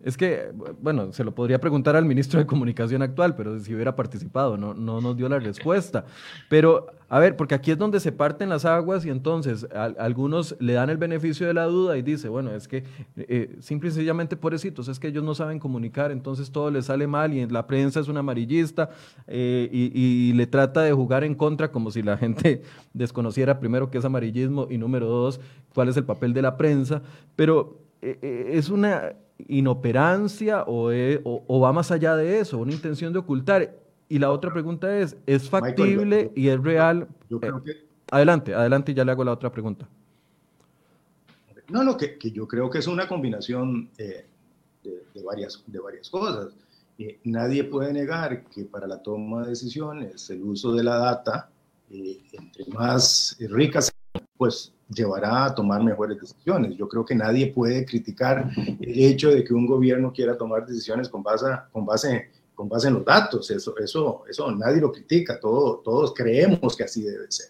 Es 0.00 0.16
que, 0.16 0.52
bueno, 0.80 1.12
se 1.12 1.24
lo 1.24 1.34
podría 1.34 1.60
preguntar 1.60 1.96
al 1.96 2.04
ministro 2.04 2.38
de 2.38 2.46
Comunicación 2.46 3.02
actual, 3.02 3.34
pero 3.34 3.58
si 3.58 3.74
hubiera 3.74 3.96
participado, 3.96 4.56
no, 4.56 4.72
no 4.72 5.00
nos 5.00 5.16
dio 5.16 5.28
la 5.28 5.40
respuesta. 5.40 6.04
Pero, 6.48 6.86
a 7.08 7.18
ver, 7.18 7.36
porque 7.36 7.56
aquí 7.56 7.72
es 7.72 7.78
donde 7.78 7.98
se 7.98 8.12
parten 8.12 8.48
las 8.48 8.64
aguas 8.64 9.04
y 9.04 9.10
entonces 9.10 9.66
algunos 9.72 10.54
le 10.60 10.74
dan 10.74 10.90
el 10.90 10.98
beneficio 10.98 11.48
de 11.48 11.54
la 11.54 11.64
duda 11.64 11.96
y 11.96 12.02
dice, 12.02 12.28
bueno, 12.28 12.52
es 12.52 12.68
que 12.68 12.84
eh, 13.16 13.56
simple 13.58 13.88
y 13.88 13.92
sencillamente 13.92 14.36
pobrecitos, 14.36 14.86
es 14.86 15.00
que 15.00 15.08
ellos 15.08 15.24
no 15.24 15.34
saben 15.34 15.58
comunicar, 15.58 16.12
entonces 16.12 16.52
todo 16.52 16.70
les 16.70 16.84
sale 16.84 17.08
mal 17.08 17.34
y 17.34 17.44
la 17.46 17.66
prensa 17.66 17.98
es 17.98 18.06
un 18.06 18.18
amarillista 18.18 18.90
eh, 19.26 19.68
y, 19.72 20.32
le 20.38 20.46
trata 20.46 20.82
de 20.82 20.92
jugar 20.92 21.24
en 21.24 21.34
contra 21.34 21.72
como 21.72 21.90
si 21.90 22.02
la 22.02 22.16
gente 22.16 22.62
desconociera 22.92 23.58
primero 23.58 23.90
qué 23.90 23.98
es 23.98 24.04
amarillismo 24.04 24.68
y 24.70 24.78
número 24.78 25.06
dos, 25.06 25.40
cuál 25.74 25.88
es 25.88 25.96
el 25.96 26.04
papel 26.04 26.34
de 26.34 26.42
la 26.42 26.56
prensa. 26.56 27.02
Pero 27.34 27.78
eh, 28.00 28.50
es 28.52 28.68
una 28.68 29.14
inoperancia 29.46 30.64
o, 30.66 31.60
va 31.60 31.72
más 31.72 31.90
allá 31.90 32.16
de 32.16 32.40
eso, 32.40 32.58
una 32.58 32.72
intención 32.72 33.12
de 33.12 33.20
ocultar. 33.20 33.76
Y 34.08 34.18
la 34.18 34.30
otra 34.30 34.52
pregunta 34.52 34.98
es, 34.98 35.16
¿es 35.26 35.48
factible 35.48 36.32
y 36.34 36.48
es 36.48 36.60
real? 36.62 37.06
Eh, 37.30 37.52
adelante, 38.10 38.54
adelante 38.54 38.92
y 38.92 38.94
ya 38.94 39.04
le 39.04 39.12
hago 39.12 39.22
la 39.22 39.32
otra 39.32 39.52
pregunta. 39.52 39.86
No, 41.68 41.84
no, 41.84 41.96
que, 41.96 42.18
yo 42.32 42.48
creo 42.48 42.70
que 42.70 42.78
es 42.78 42.86
una 42.86 43.06
combinación 43.06 43.90
eh, 43.98 44.24
de, 44.82 45.22
varias, 45.22 45.62
de 45.66 45.78
varias 45.78 46.08
cosas. 46.08 46.54
Eh, 46.98 47.20
nadie 47.24 47.64
puede 47.64 47.92
negar 47.92 48.44
que 48.44 48.64
para 48.64 48.86
la 48.86 49.02
toma 49.02 49.42
de 49.42 49.50
decisiones 49.50 50.30
el 50.30 50.42
uso 50.42 50.72
de 50.72 50.82
la 50.82 50.96
data, 50.96 51.50
entre 51.90 52.66
más 52.72 53.36
ricas, 53.38 53.92
pues 54.38 54.72
llevará 54.88 55.46
a 55.46 55.54
tomar 55.54 55.82
mejores 55.82 56.18
decisiones. 56.18 56.76
Yo 56.76 56.88
creo 56.88 57.04
que 57.04 57.14
nadie 57.14 57.52
puede 57.52 57.84
criticar 57.84 58.50
el 58.56 59.04
hecho 59.04 59.30
de 59.30 59.44
que 59.44 59.52
un 59.52 59.66
gobierno 59.66 60.12
quiera 60.12 60.38
tomar 60.38 60.64
decisiones 60.64 61.08
con 61.08 61.22
base, 61.22 61.46
con 61.72 61.84
base, 61.84 62.30
con 62.54 62.68
base 62.68 62.88
en 62.88 62.94
los 62.94 63.04
datos. 63.04 63.50
Eso, 63.50 63.76
eso, 63.76 64.22
eso 64.28 64.50
nadie 64.52 64.80
lo 64.80 64.92
critica, 64.92 65.38
todo, 65.38 65.78
todos 65.84 66.14
creemos 66.14 66.76
que 66.76 66.84
así 66.84 67.02
debe 67.02 67.26
ser. 67.28 67.48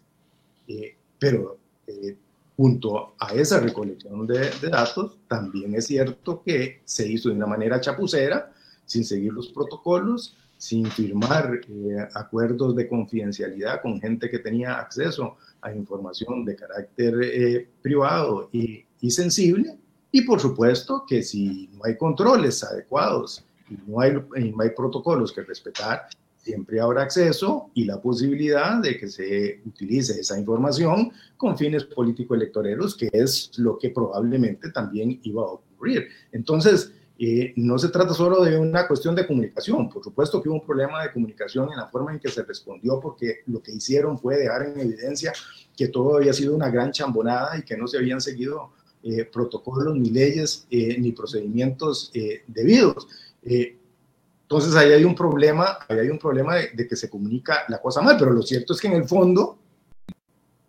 Eh, 0.66 0.96
pero 1.18 1.58
eh, 1.86 2.16
junto 2.56 3.14
a 3.18 3.34
esa 3.34 3.60
recolección 3.60 4.26
de, 4.26 4.50
datos, 4.68 5.18
también 5.28 5.74
es 5.76 5.86
cierto 5.86 6.42
que 6.42 6.82
se 6.84 7.08
hizo 7.08 7.28
de 7.28 7.36
una 7.36 7.46
manera 7.46 7.80
chapucera, 7.80 8.52
sin 8.84 9.04
seguir 9.04 9.32
los 9.32 9.48
protocolos, 9.48 10.36
sin 10.56 10.86
firmar 10.86 11.60
eh, 11.68 12.08
acuerdos 12.14 12.74
de 12.74 12.88
confidencialidad 12.88 13.80
con 13.80 14.00
gente 14.00 14.28
que 14.28 14.40
tenía 14.40 14.74
acceso 14.74 15.36
a 15.62 15.72
información 15.72 16.44
de 16.44 16.56
carácter 16.56 17.14
eh, 17.22 17.68
privado 17.82 18.48
y, 18.52 18.84
y, 19.00 19.10
sensible. 19.10 19.76
Y 20.12 20.22
por 20.22 20.40
supuesto 20.40 21.04
que 21.06 21.22
si 21.22 21.68
no 21.74 21.84
hay 21.84 21.96
controles 21.96 22.62
adecuados 22.64 23.44
y 23.70 23.76
no 23.90 24.00
hay, 24.00 24.12
no 24.12 24.62
hay 24.62 24.70
protocolos 24.70 25.32
que 25.32 25.42
respetar, 25.42 26.08
siempre 26.48 26.80
habrá 26.80 27.02
acceso 27.02 27.70
y 27.74 27.84
la 27.84 28.00
posibilidad 28.00 28.80
de 28.80 28.96
que 28.98 29.08
se 29.08 29.60
utilice 29.66 30.18
esa 30.18 30.38
información 30.38 31.12
con 31.36 31.58
fines 31.58 31.84
político-electoreros, 31.84 32.96
que 32.96 33.10
es 33.12 33.50
lo 33.58 33.78
que 33.78 33.90
probablemente 33.90 34.70
también 34.70 35.20
iba 35.24 35.42
a 35.42 35.52
ocurrir. 35.52 36.08
Entonces, 36.32 36.92
eh, 37.20 37.52
no 37.56 37.76
se 37.78 37.88
trata 37.88 38.14
solo 38.14 38.44
de 38.44 38.56
una 38.56 38.86
cuestión 38.86 39.14
de 39.16 39.26
comunicación, 39.26 39.88
por 39.88 40.04
supuesto 40.04 40.40
que 40.40 40.48
hubo 40.48 40.54
un 40.56 40.64
problema 40.64 41.02
de 41.02 41.12
comunicación 41.12 41.68
en 41.72 41.76
la 41.76 41.88
forma 41.88 42.12
en 42.12 42.20
que 42.20 42.28
se 42.28 42.44
respondió, 42.44 43.00
porque 43.00 43.40
lo 43.46 43.60
que 43.60 43.72
hicieron 43.72 44.20
fue 44.20 44.36
dejar 44.36 44.66
en 44.66 44.78
evidencia 44.78 45.32
que 45.76 45.88
todo 45.88 46.16
había 46.16 46.32
sido 46.32 46.54
una 46.54 46.70
gran 46.70 46.92
chambonada 46.92 47.58
y 47.58 47.62
que 47.62 47.76
no 47.76 47.88
se 47.88 47.98
habían 47.98 48.20
seguido 48.20 48.70
eh, 49.02 49.24
protocolos, 49.24 49.96
ni 49.96 50.10
leyes, 50.10 50.66
eh, 50.70 50.96
ni 51.00 51.10
procedimientos 51.10 52.12
debidos. 52.46 53.08
entonces 53.42 54.76
ahí 54.76 54.92
hay 54.92 55.02
un 55.02 55.16
problema, 55.16 55.76
ahí 55.88 55.98
hay 55.98 56.10
un 56.10 56.18
problema 56.20 56.54
de, 56.54 56.68
de 56.68 56.86
que 56.86 56.94
se 56.94 57.10
comunica 57.10 57.64
la 57.68 57.80
cosa 57.82 58.00
mal, 58.00 58.16
pero 58.16 58.30
lo 58.30 58.42
cierto 58.42 58.74
es 58.74 58.80
que 58.80 58.86
en 58.86 58.94
el 58.94 59.08
fondo 59.08 59.58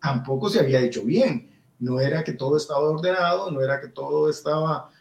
tampoco 0.02 0.48
se 0.48 0.58
había 0.58 0.80
hecho 0.80 1.04
bien. 1.04 1.48
No 1.78 2.00
era 2.00 2.24
que 2.24 2.32
todo 2.32 2.56
estaba 2.56 2.80
ordenado, 2.80 3.50
no 3.50 3.62
era 3.62 3.80
que 3.80 3.88
todo 3.88 4.28
estaba 4.28 4.90
eh, 4.90 4.90
eh, 4.90 4.90
eh, 4.90 4.99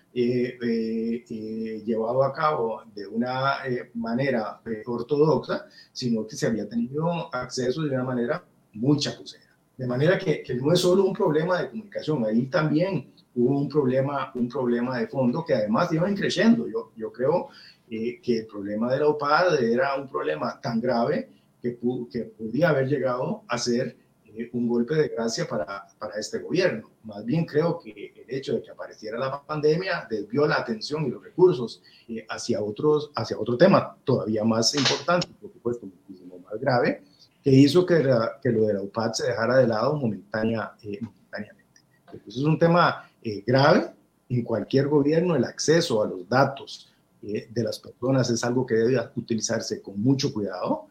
llevado 1.85 2.23
a 2.23 2.33
cabo 2.33 2.83
de 2.93 3.07
una 3.07 3.57
manera 3.93 4.61
ortodoxa, 4.85 5.65
sino 5.91 6.25
que 6.25 6.35
se 6.35 6.47
había 6.47 6.67
tenido 6.67 7.33
acceso 7.33 7.83
de 7.83 7.89
una 7.89 8.03
manera 8.03 8.43
muy 8.73 8.97
chapucera. 8.97 9.45
De 9.77 9.87
manera 9.87 10.17
que, 10.17 10.43
que, 10.43 10.55
no 10.55 10.73
es 10.73 10.79
solo 10.79 11.05
un 11.05 11.13
problema 11.13 11.61
de 11.61 11.69
comunicación, 11.69 12.25
ahí 12.25 12.47
también 12.47 13.13
hubo 13.35 13.59
un 13.59 13.69
problema, 13.69 14.31
un 14.35 14.49
problema 14.49 14.99
de 14.99 15.07
fondo 15.07 15.45
que 15.45 15.53
además 15.53 15.91
iba 15.93 16.13
creciendo. 16.13 16.67
Yo, 16.67 16.91
yo 16.95 17.11
creo 17.11 17.47
que 17.89 18.21
el 18.39 18.45
problema 18.47 18.91
de 18.91 18.99
la 18.99 19.07
OPAD 19.07 19.63
era 19.63 19.95
un 19.95 20.07
problema 20.07 20.59
tan 20.61 20.79
grave 20.79 21.29
que, 21.61 21.79
que 22.11 22.23
podía 22.25 22.69
haber 22.69 22.87
llegado 22.87 23.43
a 23.47 23.57
ser 23.57 23.97
eh, 24.35 24.49
un 24.53 24.67
golpe 24.67 24.95
de 24.95 25.09
gracia 25.09 25.47
para, 25.47 25.87
para 25.97 26.19
este 26.19 26.39
gobierno. 26.39 26.89
Más 27.03 27.25
bien 27.25 27.45
creo 27.45 27.79
que 27.79 28.13
el 28.15 28.35
hecho 28.35 28.55
de 28.55 28.61
que 28.61 28.71
apareciera 28.71 29.17
la 29.17 29.41
pandemia 29.41 30.07
desvió 30.09 30.45
la 30.47 30.55
atención 30.55 31.05
y 31.05 31.09
los 31.09 31.23
recursos 31.23 31.81
eh, 32.07 32.25
hacia, 32.29 32.61
otros, 32.61 33.11
hacia 33.15 33.37
otro 33.37 33.57
tema 33.57 33.95
todavía 34.03 34.43
más 34.43 34.73
importante, 34.75 35.27
por 35.41 35.51
supuesto, 35.51 35.87
muchísimo 35.87 36.39
más 36.39 36.59
grave, 36.59 37.03
que 37.43 37.51
hizo 37.51 37.85
que, 37.85 37.95
que 38.41 38.49
lo 38.49 38.67
de 38.67 38.73
la 38.73 38.81
UPAD 38.81 39.13
se 39.13 39.27
dejara 39.27 39.57
de 39.57 39.67
lado 39.67 39.95
momentánea, 39.95 40.73
eh, 40.83 40.99
momentáneamente. 41.01 41.81
Entonces 42.05 42.37
es 42.37 42.43
un 42.43 42.59
tema 42.59 43.09
grave. 43.45 43.91
En 44.29 44.43
cualquier 44.43 44.87
gobierno 44.87 45.35
el 45.35 45.43
acceso 45.43 46.03
a 46.03 46.07
los 46.07 46.27
datos 46.29 46.91
de 47.21 47.63
las 47.63 47.79
personas 47.79 48.29
es 48.29 48.43
algo 48.43 48.65
que 48.65 48.75
debe 48.75 48.97
utilizarse 49.15 49.81
con 49.81 49.99
mucho 49.99 50.31
cuidado 50.31 50.88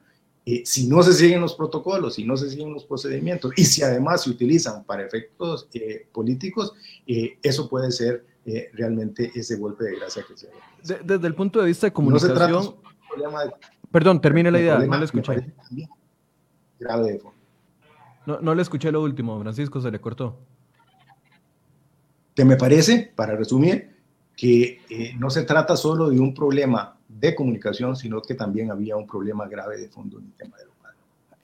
eh, 0.50 0.62
si 0.64 0.86
no 0.86 1.02
se 1.02 1.12
siguen 1.12 1.42
los 1.42 1.54
protocolos, 1.54 2.14
si 2.14 2.24
no 2.24 2.34
se 2.34 2.48
siguen 2.48 2.72
los 2.72 2.86
procedimientos 2.86 3.52
y 3.54 3.66
si 3.66 3.82
además 3.82 4.22
se 4.22 4.30
utilizan 4.30 4.82
para 4.82 5.04
efectos 5.04 5.68
eh, 5.74 6.08
políticos, 6.10 6.72
eh, 7.06 7.38
eso 7.42 7.68
puede 7.68 7.92
ser 7.92 8.24
realmente 8.72 9.30
ese 9.34 9.56
golpe 9.56 9.84
de 9.84 9.96
gracia 9.96 10.24
que 10.26 10.34
se 10.34 10.46
de, 10.46 11.04
Desde 11.04 11.26
el 11.26 11.34
punto 11.34 11.60
de 11.60 11.66
vista 11.66 11.88
de 11.88 11.92
comunicación... 11.92 12.32
No 12.34 12.62
se 12.62 13.50
Perdón, 13.90 14.22
termine 14.22 14.50
la 14.50 14.58
idea, 14.58 14.78
no 14.78 14.96
le 14.96 15.04
escuché. 15.04 15.52
Grave 16.80 17.12
de 17.12 17.22
No, 18.24 18.40
no 18.40 18.54
le 18.54 18.62
escuché 18.62 18.90
lo 18.90 19.02
último, 19.02 19.38
Francisco, 19.42 19.82
se 19.82 19.90
le 19.90 20.00
cortó. 20.00 20.38
¿Te 22.32 22.46
me 22.46 22.56
parece, 22.56 23.12
para 23.14 23.36
resumir, 23.36 23.98
que 24.34 24.80
no 25.18 25.28
se 25.28 25.42
trata 25.42 25.76
solo 25.76 26.08
de 26.08 26.18
un 26.18 26.32
problema 26.32 26.97
de 27.08 27.34
comunicación, 27.34 27.96
sino 27.96 28.20
que 28.20 28.34
también 28.34 28.70
había 28.70 28.96
un 28.96 29.06
problema 29.06 29.48
grave 29.48 29.78
de 29.78 29.88
fondo 29.88 30.18
en 30.18 30.26
el 30.26 30.32
tema 30.32 30.56
de 30.58 30.68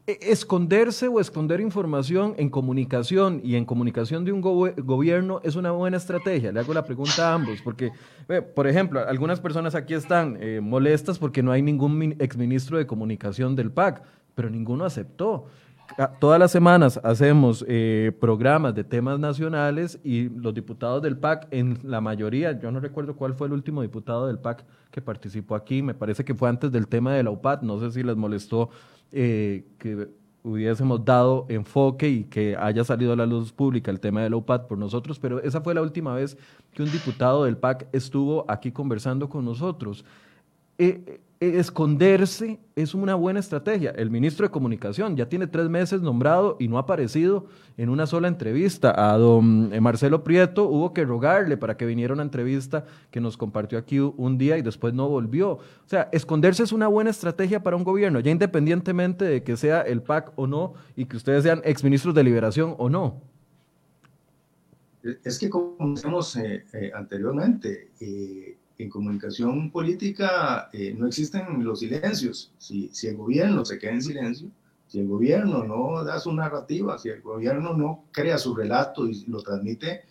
e, 0.07 0.19
esconderse 0.21 1.09
o 1.09 1.19
esconder 1.19 1.61
información 1.61 2.35
en 2.37 2.51
comunicación 2.51 3.41
y 3.43 3.57
en 3.57 3.65
comunicación 3.65 4.27
de 4.27 4.33
un 4.33 4.43
gobierno 4.43 5.41
es 5.45 5.57
una 5.57 5.71
buena 5.71 5.97
estrategia. 5.97 6.53
Le 6.53 6.61
hago 6.61 6.75
la 6.75 6.85
pregunta 6.85 7.31
a 7.31 7.35
ambos, 7.35 7.63
porque, 7.63 7.91
por 8.55 8.67
ejemplo, 8.67 9.01
algunas 9.09 9.41
personas 9.41 9.75
aquí 9.75 9.95
están 9.95 10.37
eh, 10.41 10.61
molestas 10.63 11.19
porque 11.19 11.43
no 11.43 11.53
hay 11.53 11.63
ningún 11.63 12.17
exministro 12.19 12.77
de 12.77 12.87
comunicación 12.87 13.57
del 13.57 13.71
PAC, 13.71 14.03
pero 14.35 14.51
ninguno 14.51 14.85
aceptó. 14.85 15.47
Todas 16.19 16.41
las 16.41 16.51
semanas 16.51 16.99
hacemos 17.05 17.65
eh, 17.69 18.11
programas 18.21 18.75
de 18.75 18.83
temas 18.83 19.19
nacionales 19.21 20.01
y 20.03 20.29
los 20.29 20.53
diputados 20.53 21.01
del 21.03 21.17
PAC, 21.17 21.47
en 21.53 21.79
la 21.85 22.01
mayoría, 22.01 22.59
yo 22.59 22.73
no 22.73 22.81
recuerdo 22.81 23.15
cuál 23.15 23.35
fue 23.35 23.47
el 23.47 23.53
último 23.53 23.83
diputado 23.83 24.27
del 24.27 24.39
PAC 24.39 24.65
que 24.91 25.01
participó 25.01 25.55
aquí, 25.55 25.83
me 25.83 25.95
parece 25.95 26.25
que 26.25 26.35
fue 26.35 26.49
antes 26.49 26.73
del 26.73 26.89
tema 26.89 27.15
de 27.15 27.23
la 27.23 27.31
UPAD, 27.31 27.63
no 27.63 27.79
sé 27.79 27.93
si 27.93 28.03
les 28.03 28.17
molestó 28.17 28.71
eh, 29.13 29.65
que 29.79 30.09
hubiésemos 30.43 31.05
dado 31.05 31.47
enfoque 31.49 32.09
y 32.09 32.25
que 32.25 32.57
haya 32.57 32.83
salido 32.83 33.13
a 33.13 33.17
la 33.17 33.27
luz 33.27 33.53
pública 33.53 33.91
el 33.91 34.01
tema 34.01 34.23
de 34.23 34.31
la 34.31 34.37
UPAD 34.37 34.67
por 34.67 34.79
nosotros, 34.79 35.19
pero 35.19 35.41
esa 35.43 35.61
fue 35.61 35.75
la 35.75 35.83
última 35.83 36.15
vez 36.15 36.37
que 36.73 36.83
un 36.83 36.91
diputado 36.91 37.45
del 37.45 37.57
PAC 37.57 37.87
estuvo 37.93 38.45
aquí 38.49 38.73
conversando 38.73 39.29
con 39.29 39.45
nosotros. 39.45 40.05
Eh, 40.79 41.21
eh, 41.41 41.59
esconderse 41.59 42.59
es 42.75 42.95
una 42.95 43.15
buena 43.15 43.41
estrategia. 43.41 43.91
El 43.91 44.11
ministro 44.11 44.47
de 44.47 44.51
Comunicación 44.51 45.17
ya 45.17 45.29
tiene 45.29 45.47
tres 45.47 45.69
meses 45.69 46.01
nombrado 46.01 46.57
y 46.59 46.69
no 46.69 46.79
ha 46.79 46.83
aparecido 46.83 47.47
en 47.77 47.91
una 47.91 48.07
sola 48.07 48.29
entrevista. 48.29 48.95
A 48.97 49.19
don 49.19 49.73
eh, 49.73 49.81
Marcelo 49.81 50.25
Prieto 50.25 50.65
hubo 50.65 50.93
que 50.93 51.05
rogarle 51.05 51.57
para 51.57 51.77
que 51.77 51.87
viniera 51.87 52.15
una 52.15 52.23
entrevista 52.23 52.87
que 53.11 53.21
nos 53.21 53.37
compartió 53.37 53.79
aquí 53.79 53.99
un 53.99 54.39
día 54.39 54.57
y 54.57 54.63
después 54.63 54.95
no 54.95 55.09
volvió. 55.09 55.51
O 55.51 55.61
sea, 55.87 56.09
esconderse 56.13 56.63
es 56.63 56.73
una 56.73 56.89
buena 56.89 57.11
estrategia 57.11 57.63
para 57.63 57.77
un 57.77 57.85
gobierno, 57.85 58.21
ya 58.21 58.31
independientemente 58.31 59.25
de 59.25 59.43
que 59.43 59.57
sea 59.57 59.83
el 59.83 60.03
PAC 60.03 60.33
o 60.37 60.47
no 60.47 60.75
y 60.97 61.05
que 61.05 61.17
ustedes 61.17 61.43
sean 61.43 61.61
exministros 61.65 62.15
de 62.15 62.25
liberación 62.25 62.75
o 62.79 62.89
no. 62.89 63.21
Es 65.23 65.39
que 65.39 65.51
como 65.51 65.77
decíamos 65.95 66.35
eh, 66.37 66.65
anteriormente, 66.95 67.91
en 68.79 68.91
comunicación 68.91 69.71
política 69.71 70.69
eh, 70.73 70.95
no 70.97 71.07
existen 71.07 71.63
los 71.65 71.81
silencios. 71.81 72.53
Si, 72.59 72.89
si 72.93 73.09
el 73.09 73.17
gobierno 73.17 73.65
se 73.65 73.79
queda 73.79 73.93
en 73.93 74.03
silencio, 74.03 74.51
si 74.87 75.01
el 75.01 75.09
gobierno 75.09 75.65
no 75.65 76.05
da 76.05 76.19
su 76.19 76.33
narrativa, 76.33 76.99
si 76.99 77.09
el 77.09 77.23
gobierno 77.23 77.75
no 77.75 78.05
crea 78.11 78.39
su 78.39 78.55
relato 78.55 79.09
y 79.09 79.25
lo 79.27 79.43
transmite 79.43 80.03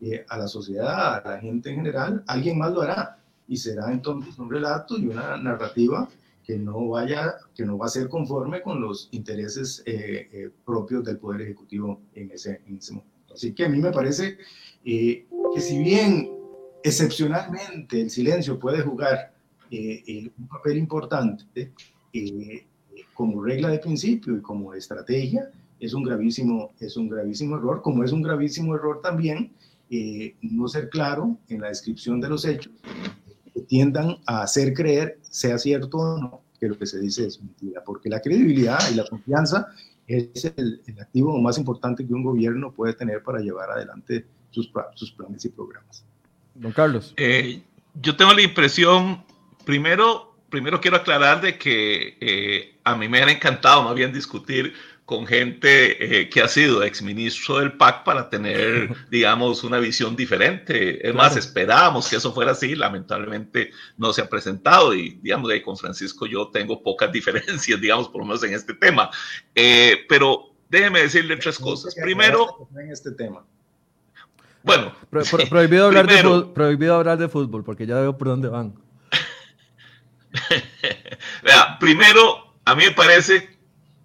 eh, 0.00 0.24
a 0.28 0.38
la 0.38 0.48
sociedad, 0.48 1.26
a 1.26 1.30
la 1.30 1.40
gente 1.40 1.70
en 1.70 1.76
general, 1.76 2.22
alguien 2.26 2.58
más 2.58 2.72
lo 2.72 2.82
hará. 2.82 3.18
Y 3.48 3.56
será 3.56 3.90
entonces 3.90 4.38
un 4.38 4.50
relato 4.50 4.96
y 4.96 5.08
una 5.08 5.36
narrativa 5.36 6.08
que 6.44 6.56
no, 6.56 6.88
vaya, 6.88 7.34
que 7.54 7.64
no 7.64 7.76
va 7.78 7.86
a 7.86 7.90
ser 7.90 8.08
conforme 8.08 8.62
con 8.62 8.80
los 8.80 9.08
intereses 9.12 9.82
eh, 9.86 10.50
propios 10.64 11.04
del 11.04 11.18
Poder 11.18 11.42
Ejecutivo 11.42 12.00
en 12.14 12.30
ese, 12.30 12.62
en 12.66 12.78
ese 12.78 12.92
momento. 12.94 13.34
Así 13.34 13.52
que 13.52 13.64
a 13.64 13.68
mí 13.68 13.78
me 13.78 13.90
parece 13.90 14.38
que 14.82 15.26
si 15.60 15.78
bien 15.82 16.39
excepcionalmente 16.82 18.00
el 18.00 18.10
silencio 18.10 18.58
puede 18.58 18.82
jugar 18.82 19.32
eh, 19.70 20.30
un 20.38 20.48
papel 20.48 20.78
importante 20.78 21.72
eh, 22.12 22.66
como 23.14 23.42
regla 23.42 23.68
de 23.68 23.78
principio 23.78 24.36
y 24.36 24.42
como 24.42 24.74
estrategia, 24.74 25.50
es 25.78 25.94
un 25.94 26.02
gravísimo, 26.02 26.72
es 26.80 26.96
un 26.96 27.08
gravísimo 27.08 27.56
error, 27.56 27.80
como 27.82 28.04
es 28.04 28.12
un 28.12 28.22
gravísimo 28.22 28.74
error 28.74 29.00
también 29.00 29.52
eh, 29.90 30.36
no 30.42 30.68
ser 30.68 30.88
claro 30.88 31.38
en 31.48 31.60
la 31.60 31.68
descripción 31.68 32.20
de 32.20 32.28
los 32.28 32.44
hechos 32.44 32.72
que 33.52 33.60
tiendan 33.62 34.18
a 34.26 34.42
hacer 34.42 34.74
creer, 34.74 35.18
sea 35.22 35.58
cierto 35.58 35.98
o 35.98 36.18
no, 36.18 36.42
que 36.58 36.68
lo 36.68 36.78
que 36.78 36.86
se 36.86 37.00
dice 37.00 37.26
es 37.26 37.40
mentira, 37.40 37.82
porque 37.84 38.08
la 38.08 38.20
credibilidad 38.20 38.78
y 38.92 38.94
la 38.94 39.06
confianza 39.06 39.68
es 40.06 40.52
el, 40.56 40.82
activo 41.00 41.38
más 41.40 41.58
importante 41.58 42.06
que 42.06 42.12
un 42.12 42.22
gobierno 42.22 42.72
puede 42.72 42.94
tener 42.94 43.22
para 43.22 43.40
llevar 43.40 43.70
adelante 43.70 44.26
sus 44.50 44.68
planes 45.12 45.44
y 45.44 45.48
programas. 45.48 46.04
Don 46.60 46.72
Carlos. 46.72 47.14
Eh, 47.16 47.62
yo 47.94 48.16
tengo 48.16 48.34
la 48.34 48.42
impresión, 48.42 49.24
primero, 49.64 50.36
primero 50.50 50.80
quiero 50.80 50.98
aclarar 50.98 51.40
de 51.40 51.56
que 51.58 52.18
eh, 52.20 52.78
a 52.84 52.94
mí 52.96 53.08
me 53.08 53.18
ha 53.22 53.30
encantado 53.30 53.82
más 53.82 53.94
bien 53.94 54.12
discutir 54.12 54.74
con 55.06 55.26
gente 55.26 56.20
eh, 56.20 56.28
que 56.28 56.42
ha 56.42 56.48
sido 56.48 56.84
exministro 56.84 57.58
del 57.58 57.72
PAC 57.72 58.04
para 58.04 58.28
tener, 58.28 58.94
digamos, 59.10 59.64
una 59.64 59.78
visión 59.78 60.14
diferente. 60.14 61.06
Es 61.08 61.14
más, 61.14 61.34
esperábamos 61.34 62.08
que 62.08 62.16
eso 62.16 62.32
fuera 62.32 62.52
así, 62.52 62.76
lamentablemente 62.76 63.72
no 63.96 64.12
se 64.12 64.20
ha 64.20 64.28
presentado 64.28 64.94
y, 64.94 65.18
digamos, 65.22 65.50
ahí 65.50 65.62
con 65.62 65.78
Francisco 65.78 66.26
yo 66.26 66.48
tengo 66.48 66.82
pocas 66.82 67.10
diferencias, 67.12 67.80
digamos, 67.80 68.08
por 68.08 68.20
lo 68.20 68.26
menos 68.26 68.44
en 68.44 68.52
este 68.52 68.74
tema. 68.74 69.10
pero 69.54 70.54
déjeme 70.68 71.00
decirle 71.00 71.38
tres 71.38 71.58
cosas. 71.58 71.94
Primero... 71.94 72.68
En 72.78 72.92
este 72.92 73.12
tema. 73.12 73.44
Bueno, 74.62 74.94
prohibido, 75.50 75.86
hablar 75.86 76.06
de 76.06 76.22
fútbol, 76.22 76.52
prohibido 76.52 76.96
hablar 76.96 77.18
de 77.18 77.28
fútbol, 77.28 77.64
porque 77.64 77.86
ya 77.86 77.96
veo 77.96 78.16
por 78.16 78.28
dónde 78.28 78.48
van. 78.48 78.74
Vea, 81.42 81.78
primero, 81.80 82.54
a 82.64 82.74
mí 82.74 82.84
me 82.84 82.92
parece 82.92 83.58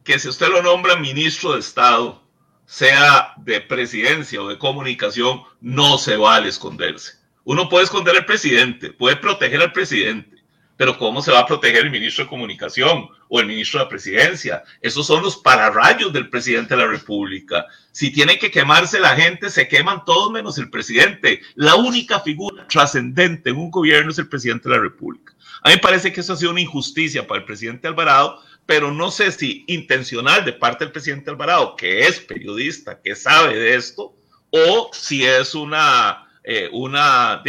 que 0.03 0.17
si 0.19 0.27
usted 0.29 0.47
lo 0.47 0.61
nombra 0.63 0.95
ministro 0.95 1.53
de 1.53 1.59
Estado, 1.59 2.23
sea 2.65 3.33
de 3.37 3.61
presidencia 3.61 4.41
o 4.41 4.47
de 4.47 4.57
comunicación, 4.57 5.43
no 5.61 5.97
se 5.97 6.17
vale 6.17 6.49
esconderse. 6.49 7.13
Uno 7.43 7.69
puede 7.69 7.85
esconder 7.85 8.15
al 8.15 8.25
presidente, 8.25 8.91
puede 8.91 9.17
proteger 9.17 9.61
al 9.61 9.71
presidente, 9.71 10.34
pero 10.77 10.97
¿cómo 10.97 11.21
se 11.21 11.31
va 11.31 11.39
a 11.39 11.45
proteger 11.45 11.85
el 11.85 11.91
ministro 11.91 12.25
de 12.25 12.29
Comunicación 12.29 13.07
o 13.29 13.39
el 13.39 13.47
ministro 13.47 13.79
de 13.79 13.85
la 13.85 13.89
Presidencia? 13.89 14.63
Esos 14.81 15.07
son 15.07 15.23
los 15.23 15.37
pararrayos 15.37 16.11
del 16.11 16.29
presidente 16.29 16.75
de 16.75 16.81
la 16.81 16.87
República. 16.87 17.65
Si 17.91 18.11
tiene 18.11 18.37
que 18.37 18.51
quemarse 18.51 18.99
la 18.99 19.15
gente, 19.15 19.49
se 19.49 19.67
queman 19.67 20.03
todos 20.05 20.31
menos 20.31 20.57
el 20.57 20.69
presidente. 20.69 21.41
La 21.55 21.75
única 21.75 22.19
figura 22.19 22.67
trascendente 22.67 23.51
en 23.51 23.57
un 23.57 23.71
gobierno 23.71 24.11
es 24.11 24.19
el 24.19 24.27
presidente 24.27 24.67
de 24.67 24.75
la 24.75 24.81
República. 24.81 25.33
A 25.61 25.69
mí 25.69 25.75
me 25.75 25.81
parece 25.81 26.11
que 26.11 26.21
eso 26.21 26.33
ha 26.33 26.37
sido 26.37 26.51
una 26.51 26.61
injusticia 26.61 27.25
para 27.25 27.39
el 27.39 27.45
presidente 27.45 27.87
Alvarado, 27.87 28.41
pero 28.65 28.91
no 28.91 29.11
sé 29.11 29.31
si 29.31 29.63
intencional 29.67 30.43
de 30.43 30.53
parte 30.53 30.83
del 30.83 30.91
presidente 30.91 31.29
Alvarado, 31.29 31.75
que 31.75 32.01
es 32.01 32.19
periodista, 32.19 33.01
que 33.01 33.15
sabe 33.15 33.55
de 33.55 33.75
esto, 33.75 34.13
o 34.49 34.89
si 34.93 35.25
es 35.25 35.55
una, 35.55 36.27
eh, 36.43 36.69
una, 36.71 37.41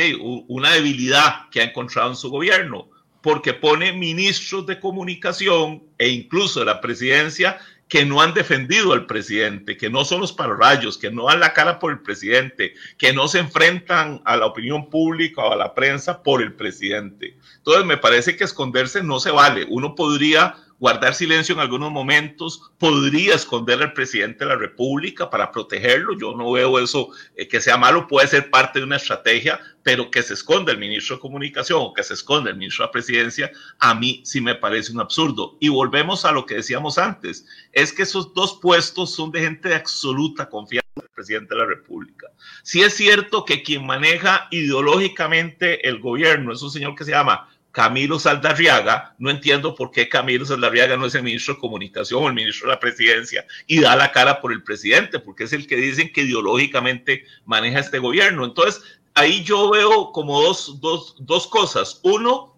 una 0.49 0.71
debilidad 0.73 1.49
que 1.51 1.61
ha 1.61 1.65
encontrado 1.65 2.11
en 2.11 2.17
su 2.17 2.31
gobierno 2.31 2.89
porque 3.27 3.55
pone 3.55 3.93
ministros 3.93 4.67
de 4.67 4.79
comunicación 4.79 5.83
e 5.99 6.11
incluso 6.11 6.61
de 6.61 6.67
la 6.67 6.81
presidencia 6.81 7.59
que 7.89 8.05
no 8.05 8.23
han 8.23 8.35
defendido 8.35 8.93
al 8.93 9.07
presidente, 9.07 9.77
que 9.77 9.91
no 9.91 10.05
son 10.05 10.21
los 10.21 10.33
pararrayos, 10.33 10.97
que 10.97 11.11
no 11.11 11.27
dan 11.27 11.41
la 11.41 11.53
cara 11.53 11.81
por 11.81 11.91
el 11.91 11.99
presidente, 11.99 12.75
que 12.97 13.13
no 13.13 13.27
se 13.27 13.41
enfrentan 13.41 14.23
a 14.25 14.37
la 14.37 14.47
opinión 14.47 14.89
pública 14.91 15.43
o 15.43 15.53
a 15.53 15.57
la 15.57 15.75
prensa 15.75 16.23
por 16.23 16.41
el 16.41 16.53
presidente. 16.53 17.37
Entonces 17.57 17.85
me 17.85 17.97
parece 17.97 18.37
que 18.37 18.45
esconderse 18.45 19.03
no 19.03 19.19
se 19.19 19.33
vale. 19.33 19.67
Uno 19.69 19.97
podría 19.97 20.55
guardar 20.79 21.15
silencio 21.15 21.55
en 21.55 21.61
algunos 21.61 21.91
momentos, 21.91 22.71
podría 22.79 23.35
esconder 23.35 23.83
al 23.83 23.93
presidente 23.93 24.45
de 24.45 24.51
la 24.51 24.57
República 24.57 25.31
para 25.31 25.51
protegerlo. 25.51 26.19
Yo 26.19 26.37
no 26.37 26.53
veo 26.53 26.79
eso 26.79 27.11
eh, 27.35 27.49
que 27.49 27.61
sea 27.61 27.77
malo, 27.77 28.07
puede 28.07 28.29
ser 28.29 28.51
parte 28.51 28.79
de 28.79 28.85
una 28.85 28.97
estrategia, 28.97 29.61
pero 29.83 30.11
que 30.11 30.23
se 30.23 30.35
esconda 30.35 30.73
el 30.73 30.79
ministro 30.79 31.17
de 31.17 31.23
Comunicación 31.23 31.79
o 31.81 31.95
que 31.95 32.03
se 32.03 32.15
esconda 32.15 32.51
el 32.51 32.57
ministro 32.57 32.85
de 32.85 32.89
la 32.89 32.93
Presidencia, 32.93 33.51
a 33.79 33.95
mí 33.95 34.21
sí 34.25 34.41
me 34.41 34.55
parece 34.55 34.93
un 34.93 35.01
absurdo. 35.01 35.57
Y 35.61 35.69
volvemos 35.69 36.25
a 36.25 36.33
lo 36.33 36.45
que 36.45 36.57
decíamos 36.57 36.99
antes, 36.99 37.47
es 37.73 37.93
que 37.93 38.03
esos 38.03 38.35
dos 38.35 38.59
puestos 38.61 39.15
son 39.15 39.31
de 39.31 39.41
gente 39.41 39.69
de 39.69 39.77
absoluta 39.77 40.49
confianza 40.49 40.87
del 40.97 41.09
presidente 41.11 41.55
de 41.55 41.61
la 41.61 41.67
República. 41.67 42.27
Sí 42.63 42.83
es 42.83 42.95
cierto 42.95 43.45
que 43.45 43.63
quien 43.63 43.87
maneja 43.87 44.49
ideológicamente 44.51 45.89
el 45.89 46.01
gobierno 46.01 46.53
es 46.53 46.63
un 46.63 46.71
señor 46.71 46.95
que 46.95 47.05
se 47.05 47.13
llama 47.13 47.49
Camilo 47.77 48.19
Saldarriaga, 48.19 49.15
no 49.19 49.29
entiendo 49.29 49.75
por 49.75 49.91
qué 49.91 50.09
Camilo 50.09 50.47
Saldarriaga 50.47 50.97
no 50.97 51.05
es 51.05 51.15
el 51.15 51.23
ministro 51.23 51.53
de 51.53 51.61
Comunicación 51.61 52.25
o 52.25 52.29
el 52.29 52.33
ministro 52.33 52.67
de 52.67 52.75
la 52.75 52.81
Presidencia 52.81 53.45
y 53.67 53.81
da 53.81 53.95
la 53.95 54.13
cara 54.13 54.41
por 54.41 54.51
el 54.51 54.63
presidente, 54.63 55.19
porque 55.19 55.45
es 55.45 55.53
el 55.53 55.67
que 55.67 55.77
dicen 55.77 56.11
que 56.11 56.23
ideológicamente 56.23 57.27
maneja 57.45 57.81
este 57.81 57.99
gobierno. 57.99 58.47
Entonces, 58.47 58.83
ahí 59.13 59.45
yo 59.45 59.69
veo 59.69 60.11
como 60.13 60.41
dos, 60.41 60.81
dos, 60.81 61.17
dos 61.19 61.47
cosas. 61.49 62.01
Uno, 62.03 62.57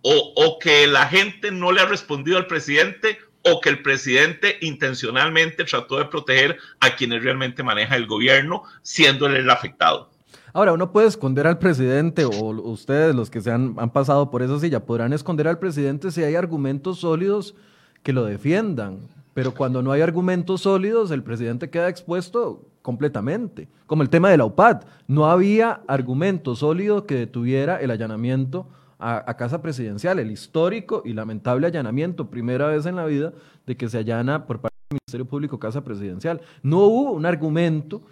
o, 0.00 0.32
o 0.34 0.58
que 0.58 0.86
la 0.86 1.08
gente 1.08 1.50
no 1.50 1.70
le 1.70 1.82
ha 1.82 1.86
respondido 1.86 2.38
al 2.38 2.46
presidente 2.46 3.18
o 3.42 3.60
que 3.60 3.68
el 3.68 3.82
presidente 3.82 4.56
intencionalmente 4.62 5.64
trató 5.64 5.98
de 5.98 6.06
proteger 6.06 6.56
a 6.80 6.96
quienes 6.96 7.22
realmente 7.22 7.62
maneja 7.62 7.96
el 7.96 8.06
gobierno, 8.06 8.62
siendo 8.80 9.26
él 9.26 9.36
el 9.36 9.50
afectado. 9.50 10.13
Ahora, 10.56 10.72
uno 10.72 10.92
puede 10.92 11.08
esconder 11.08 11.48
al 11.48 11.58
presidente, 11.58 12.24
o 12.24 12.30
ustedes, 12.30 13.12
los 13.12 13.28
que 13.28 13.40
se 13.40 13.50
han, 13.50 13.74
pasado 13.90 14.30
por 14.30 14.40
esa 14.40 14.60
silla, 14.60 14.86
podrán 14.86 15.12
esconder 15.12 15.48
al 15.48 15.58
presidente 15.58 16.12
si 16.12 16.22
hay 16.22 16.36
argumentos 16.36 17.00
sólidos 17.00 17.56
que 18.04 18.12
lo 18.12 18.24
defiendan. 18.24 19.00
Pero 19.34 19.52
cuando 19.52 19.82
no 19.82 19.90
hay 19.90 20.00
argumentos 20.00 20.60
sólidos, 20.60 21.10
el 21.10 21.24
presidente 21.24 21.70
queda 21.70 21.88
expuesto 21.88 22.62
completamente, 22.82 23.66
como 23.88 24.04
el 24.04 24.10
tema 24.10 24.30
de 24.30 24.36
la 24.36 24.44
UPAD. 24.44 24.82
No 25.08 25.28
había 25.28 25.80
argumento 25.88 26.54
sólido 26.54 27.04
que 27.04 27.16
detuviera 27.16 27.80
el 27.80 27.90
allanamiento 27.90 28.68
a, 29.00 29.34
casa 29.36 29.60
presidencial, 29.60 30.20
el 30.20 30.30
histórico 30.30 31.02
y 31.04 31.14
lamentable 31.14 31.66
allanamiento, 31.66 32.30
primera 32.30 32.68
vez 32.68 32.86
en 32.86 32.94
la 32.94 33.06
vida 33.06 33.32
de 33.66 33.76
que 33.76 33.88
se 33.88 33.98
allana 33.98 34.46
por 34.46 34.60
parte 34.60 34.76
del 34.88 35.00
Ministerio 35.00 35.26
Público 35.26 35.58
casa 35.58 35.82
presidencial. 35.82 36.40
No 36.62 36.84
hubo 36.84 37.10
un 37.10 37.26
argumento 37.26 38.02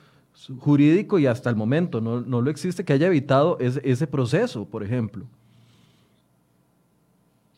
jurídico 0.59 1.19
y 1.19 1.27
hasta 1.27 1.51
el 1.51 1.57
momento 1.57 2.01
no, 2.01 2.21
lo 2.21 2.51
existe 2.51 2.85
que 2.85 2.93
haya 2.93 3.07
evitado 3.07 3.59
ese 3.61 4.07
proceso, 4.07 4.65
por 4.65 4.83
ejemplo. 4.83 5.25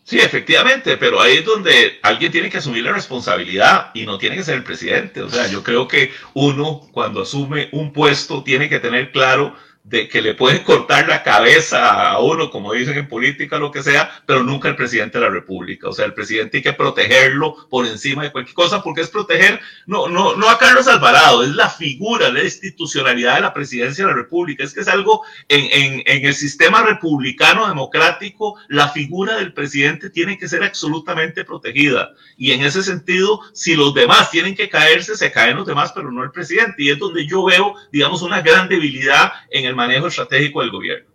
Sí, 0.04 0.18
efectivamente, 0.18 0.98
pero 0.98 1.18
ahí 1.18 1.38
es 1.38 1.46
donde 1.46 1.98
alguien 2.02 2.30
tiene 2.30 2.50
que 2.50 2.58
asumir 2.58 2.84
la 2.84 2.92
responsabilidad 2.92 3.90
y 3.94 4.04
no 4.04 4.18
tiene 4.18 4.36
que 4.36 4.42
ser 4.42 4.56
el 4.56 4.62
presidente. 4.62 5.22
O 5.22 5.30
sea, 5.30 5.46
yo 5.46 5.62
creo 5.62 5.88
que 5.88 6.10
uno 6.34 6.82
cuando 6.92 7.22
asume 7.22 7.70
un 7.72 7.90
puesto 7.90 8.44
tiene 8.44 8.68
que 8.68 8.80
tener 8.80 9.12
claro 9.12 9.56
de 9.84 10.08
que 10.08 10.22
le 10.22 10.32
pueden 10.32 10.64
cortar 10.64 11.06
la 11.06 11.22
cabeza 11.22 12.10
a 12.10 12.18
uno, 12.18 12.50
como 12.50 12.72
dicen 12.72 12.96
en 12.96 13.06
política, 13.06 13.58
lo 13.58 13.70
que 13.70 13.82
sea, 13.82 14.22
pero 14.24 14.42
nunca 14.42 14.70
el 14.70 14.76
presidente 14.76 15.18
de 15.18 15.26
la 15.26 15.30
República. 15.30 15.90
O 15.90 15.92
sea, 15.92 16.06
el 16.06 16.14
presidente 16.14 16.56
hay 16.56 16.62
que 16.62 16.72
protegerlo 16.72 17.68
por 17.68 17.86
encima 17.86 18.22
de 18.22 18.32
cualquier 18.32 18.54
cosa, 18.54 18.82
porque 18.82 19.02
es 19.02 19.10
proteger, 19.10 19.60
no, 19.86 20.08
no, 20.08 20.36
no 20.36 20.48
a 20.48 20.58
Carlos 20.58 20.88
Alvarado, 20.88 21.42
es 21.42 21.50
la 21.50 21.68
figura, 21.68 22.30
la 22.30 22.42
institucionalidad 22.42 23.34
de 23.34 23.42
la 23.42 23.52
presidencia 23.52 24.06
de 24.06 24.10
la 24.10 24.16
República. 24.16 24.64
Es 24.64 24.72
que 24.72 24.80
es 24.80 24.88
algo 24.88 25.22
en, 25.48 25.66
en, 25.70 26.02
en 26.06 26.24
el 26.24 26.34
sistema 26.34 26.82
republicano 26.82 27.68
democrático, 27.68 28.56
la 28.68 28.88
figura 28.88 29.36
del 29.36 29.52
presidente 29.52 30.08
tiene 30.08 30.38
que 30.38 30.48
ser 30.48 30.64
absolutamente 30.64 31.44
protegida. 31.44 32.14
Y 32.38 32.52
en 32.52 32.62
ese 32.62 32.82
sentido, 32.82 33.40
si 33.52 33.74
los 33.74 33.92
demás 33.92 34.30
tienen 34.30 34.54
que 34.54 34.70
caerse, 34.70 35.14
se 35.14 35.30
caen 35.30 35.58
los 35.58 35.66
demás, 35.66 35.92
pero 35.94 36.10
no 36.10 36.24
el 36.24 36.30
presidente. 36.30 36.82
Y 36.82 36.88
es 36.88 36.98
donde 36.98 37.26
yo 37.26 37.44
veo, 37.44 37.74
digamos, 37.92 38.22
una 38.22 38.40
gran 38.40 38.66
debilidad 38.66 39.30
en 39.50 39.66
el 39.66 39.73
manejo 39.74 40.08
estratégico 40.08 40.60
del 40.60 40.70
gobierno. 40.70 41.10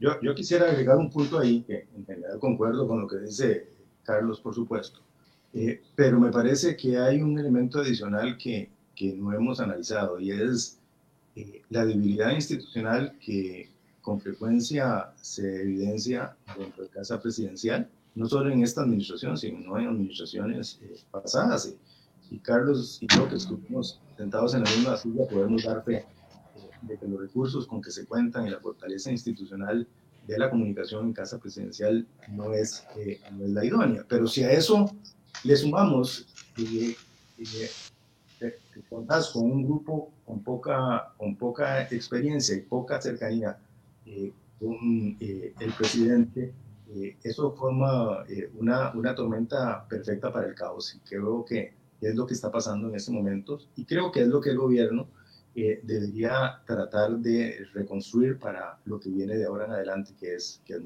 Yo, 0.00 0.20
yo 0.22 0.34
quisiera 0.34 0.70
agregar 0.70 0.96
un 0.96 1.10
punto 1.10 1.38
ahí, 1.38 1.62
que 1.62 1.88
en 1.96 2.06
general 2.06 2.38
concuerdo 2.38 2.86
con 2.86 3.00
lo 3.00 3.08
que 3.08 3.18
dice 3.18 3.68
Carlos, 4.04 4.40
por 4.40 4.54
supuesto, 4.54 5.00
eh, 5.52 5.82
pero 5.94 6.20
me 6.20 6.30
parece 6.30 6.76
que 6.76 6.98
hay 6.98 7.20
un 7.20 7.38
elemento 7.38 7.80
adicional 7.80 8.36
que, 8.38 8.70
que 8.94 9.14
no 9.14 9.32
hemos 9.32 9.60
analizado 9.60 10.20
y 10.20 10.30
es 10.30 10.78
eh, 11.36 11.62
la 11.70 11.84
debilidad 11.84 12.32
institucional 12.32 13.16
que 13.18 13.70
con 14.02 14.20
frecuencia 14.20 15.12
se 15.20 15.62
evidencia 15.62 16.36
dentro 16.58 16.84
de 16.84 16.90
Casa 16.90 17.20
Presidencial, 17.20 17.88
no 18.14 18.26
solo 18.26 18.50
en 18.50 18.62
esta 18.62 18.82
administración, 18.82 19.36
sino 19.36 19.78
en 19.78 19.86
administraciones 19.86 20.80
eh, 20.82 20.96
pasadas. 21.10 21.74
Y, 22.30 22.38
Carlos 22.38 22.98
y 23.00 23.06
yo, 23.14 23.28
que 23.28 23.36
estuvimos 23.36 24.00
sentados 24.16 24.54
en 24.54 24.64
la 24.64 24.70
misma 24.70 24.96
silla, 24.96 25.26
podemos 25.28 25.62
dar 25.64 25.82
fe 25.84 26.04
de 26.82 26.96
que 26.98 27.06
los 27.06 27.20
recursos 27.20 27.66
con 27.66 27.80
que 27.82 27.90
se 27.90 28.06
cuentan 28.06 28.46
y 28.46 28.50
la 28.50 28.60
fortaleza 28.60 29.10
institucional 29.10 29.86
de 30.26 30.38
la 30.38 30.50
comunicación 30.50 31.06
en 31.06 31.12
casa 31.14 31.38
presidencial 31.38 32.06
no 32.28 32.52
es, 32.52 32.84
eh, 32.96 33.20
no 33.32 33.44
es 33.44 33.50
la 33.50 33.64
idónea. 33.64 34.04
Pero 34.08 34.26
si 34.26 34.42
a 34.44 34.52
eso 34.52 34.94
le 35.44 35.56
sumamos 35.56 36.26
eh, 36.58 36.94
eh, 37.38 37.70
que 38.40 38.82
contás 38.88 39.30
con 39.30 39.50
un 39.50 39.64
grupo 39.64 40.12
con 40.26 40.42
poca, 40.42 41.14
con 41.16 41.34
poca 41.36 41.82
experiencia 41.90 42.54
y 42.54 42.60
poca 42.60 43.00
cercanía 43.00 43.58
con 44.58 45.16
el 45.20 45.72
presidente, 45.76 46.52
eso 47.22 47.52
forma 47.52 48.24
una, 48.58 48.92
una 48.92 49.14
tormenta 49.14 49.86
perfecta 49.88 50.32
para 50.32 50.48
el 50.48 50.54
caos. 50.54 50.94
Y 50.94 50.98
creo 51.08 51.44
que 51.44 51.72
es 52.00 52.14
lo 52.14 52.26
que 52.26 52.34
está 52.34 52.50
pasando 52.50 52.88
en 52.88 52.94
este 52.94 53.10
momento 53.10 53.58
y 53.76 53.84
creo 53.84 54.12
que 54.12 54.22
es 54.22 54.28
lo 54.28 54.40
que 54.40 54.50
el 54.50 54.58
gobierno 54.58 55.08
debería 55.82 56.60
tratar 56.66 57.18
de 57.18 57.66
reconstruir 57.74 58.38
para 58.38 58.78
lo 58.84 58.98
que 58.98 59.10
viene 59.10 59.36
de 59.36 59.44
ahora 59.44 59.66
en 59.66 59.72
adelante, 59.72 60.12
que 60.18 60.34
es, 60.34 60.60
que 60.64 60.74
es. 60.74 60.82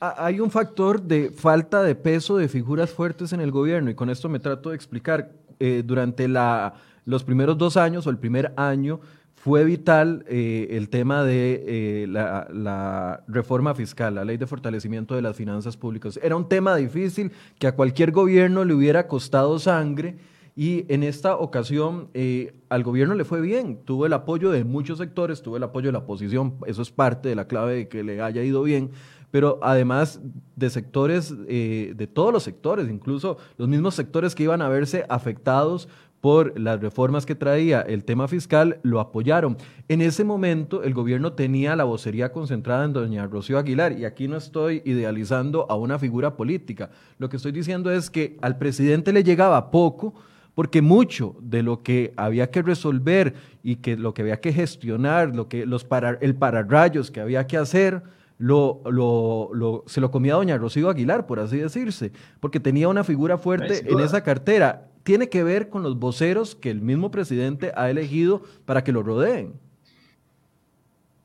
Hay 0.00 0.40
un 0.40 0.50
factor 0.50 1.02
de 1.02 1.30
falta 1.30 1.82
de 1.82 1.94
peso 1.94 2.36
de 2.36 2.48
figuras 2.48 2.90
fuertes 2.90 3.32
en 3.32 3.40
el 3.40 3.50
gobierno 3.50 3.90
y 3.90 3.94
con 3.94 4.08
esto 4.10 4.28
me 4.28 4.38
trato 4.38 4.70
de 4.70 4.76
explicar. 4.76 5.30
Eh, 5.58 5.82
durante 5.82 6.28
la, 6.28 6.74
los 7.06 7.24
primeros 7.24 7.56
dos 7.56 7.78
años 7.78 8.06
o 8.06 8.10
el 8.10 8.18
primer 8.18 8.52
año 8.58 9.00
fue 9.36 9.64
vital 9.64 10.24
eh, 10.28 10.66
el 10.72 10.88
tema 10.88 11.22
de 11.22 11.62
eh, 11.66 12.06
la, 12.08 13.22
reforma 13.28 13.74
fiscal, 13.74 14.16
la 14.16 14.24
ley 14.24 14.36
de 14.36 14.46
fortalecimiento 14.46 15.14
de 15.14 15.22
las 15.22 15.36
finanzas 15.36 15.76
públicas. 15.76 16.18
Era 16.22 16.36
un 16.36 16.48
tema 16.48 16.74
difícil 16.74 17.30
que 17.58 17.68
a 17.68 17.76
cualquier 17.76 18.10
gobierno 18.10 18.64
le 18.64 18.74
hubiera 18.74 19.06
costado 19.06 19.58
sangre 19.58 20.18
y 20.58 20.90
en 20.92 21.02
esta 21.02 21.36
ocasión 21.36 22.08
eh, 22.14 22.54
al 22.70 22.82
gobierno 22.82 23.14
le 23.14 23.26
fue 23.26 23.42
bien, 23.42 23.78
tuvo 23.84 24.06
el 24.06 24.14
apoyo 24.14 24.50
de 24.50 24.64
muchos 24.64 24.96
sectores, 24.96 25.42
tuvo 25.42 25.58
el 25.58 25.62
apoyo 25.62 25.88
de 25.88 25.92
la 25.92 25.98
oposición, 25.98 26.54
eso 26.66 26.80
es 26.80 26.90
parte 26.90 27.28
de 27.28 27.34
la 27.34 27.46
clave 27.46 27.74
de 27.74 27.88
que 27.88 28.02
le 28.02 28.22
haya 28.22 28.42
ido 28.42 28.62
bien, 28.62 28.90
pero 29.30 29.58
además 29.60 30.18
de 30.54 30.70
sectores, 30.70 31.34
eh, 31.46 31.92
de 31.94 32.06
todos 32.06 32.32
los 32.32 32.42
sectores, 32.42 32.88
incluso 32.88 33.36
los 33.58 33.68
mismos 33.68 33.94
sectores 33.94 34.34
que 34.34 34.44
iban 34.44 34.62
a 34.62 34.70
verse 34.70 35.04
afectados 35.10 35.90
por 36.22 36.58
las 36.58 36.80
reformas 36.80 37.26
que 37.26 37.34
traía 37.34 37.82
el 37.82 38.02
tema 38.02 38.26
fiscal, 38.26 38.80
lo 38.82 39.00
apoyaron. 39.00 39.58
En 39.88 40.00
ese 40.00 40.24
momento 40.24 40.82
el 40.82 40.94
gobierno 40.94 41.34
tenía 41.34 41.76
la 41.76 41.84
vocería 41.84 42.32
concentrada 42.32 42.86
en 42.86 42.94
doña 42.94 43.26
Rocío 43.26 43.58
Aguilar 43.58 43.92
y 43.92 44.06
aquí 44.06 44.26
no 44.26 44.38
estoy 44.38 44.80
idealizando 44.86 45.70
a 45.70 45.74
una 45.74 45.98
figura 45.98 46.34
política. 46.34 46.88
Lo 47.18 47.28
que 47.28 47.36
estoy 47.36 47.52
diciendo 47.52 47.92
es 47.92 48.08
que 48.08 48.38
al 48.40 48.56
presidente 48.56 49.12
le 49.12 49.22
llegaba 49.22 49.70
poco 49.70 50.14
porque 50.56 50.80
mucho 50.80 51.36
de 51.42 51.62
lo 51.62 51.82
que 51.82 52.14
había 52.16 52.50
que 52.50 52.62
resolver 52.62 53.34
y 53.62 53.76
que 53.76 53.94
lo 53.94 54.14
que 54.14 54.22
había 54.22 54.40
que 54.40 54.54
gestionar, 54.54 55.36
lo 55.36 55.50
que 55.50 55.66
los 55.66 55.84
para, 55.84 56.12
el 56.22 56.34
pararrayos 56.34 57.10
que 57.10 57.20
había 57.20 57.46
que 57.46 57.58
hacer, 57.58 58.02
lo, 58.38 58.80
lo, 58.86 59.84
se 59.86 60.00
lo 60.00 60.10
comía 60.10 60.32
doña 60.32 60.56
Rocío 60.56 60.88
Aguilar, 60.88 61.26
por 61.26 61.40
así 61.40 61.58
decirse, 61.58 62.10
porque 62.40 62.58
tenía 62.58 62.88
una 62.88 63.04
figura 63.04 63.36
fuerte 63.36 63.84
en 63.86 64.00
esa 64.00 64.22
cartera. 64.22 64.88
Tiene 65.02 65.28
que 65.28 65.44
ver 65.44 65.68
con 65.68 65.82
los 65.82 65.98
voceros 65.98 66.56
que 66.56 66.70
el 66.70 66.80
mismo 66.80 67.10
presidente 67.10 67.72
ha 67.76 67.90
elegido 67.90 68.40
para 68.64 68.82
que 68.82 68.92
lo 68.92 69.02
rodeen. 69.02 69.60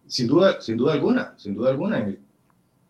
Sin 0.07 0.27
duda, 0.27 0.59
sin 0.59 0.75
duda 0.75 0.91
alguna, 0.91 1.35
sin 1.37 1.55
duda 1.55 1.69
alguna. 1.69 1.99
En 1.99 2.07
el 2.09 2.19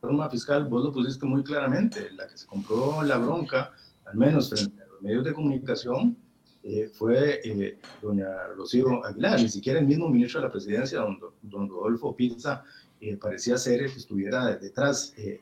reforma 0.02 0.28
fiscal 0.28 0.66
vos 0.66 0.86
lo 0.86 0.92
pusiste 0.92 1.24
muy 1.28 1.44
claramente, 1.44 2.10
la 2.14 2.26
que 2.26 2.36
se 2.36 2.48
compró 2.48 3.04
la 3.04 3.20
bronca, 3.20 3.74
al 4.06 4.18
menos 4.18 4.50
frente 4.50 4.82
a 4.82 4.88
los 4.88 5.04
medios 5.04 5.24
de 5.24 5.34
comunicación, 5.34 6.18
eh, 6.64 6.92
fue 6.94 7.42
eh, 7.44 7.80
doña 8.02 8.28
Rocío 8.56 9.04
Aguilar, 9.04 9.40
ni 9.40 9.50
siquiera 9.50 9.80
el 9.80 9.88
mismo 9.88 10.10
ministro 10.10 10.40
de 10.40 10.48
la 10.48 10.52
presidencia, 10.52 11.00
don, 11.00 11.20
don 11.42 11.68
Rodolfo 11.68 12.16
Pizza, 12.16 12.64
eh, 13.00 13.18
parecía 13.18 13.58
ser 13.58 13.82
el 13.82 13.92
que 13.92 13.98
estuviera 13.98 14.56
detrás 14.58 15.16
de, 15.16 15.42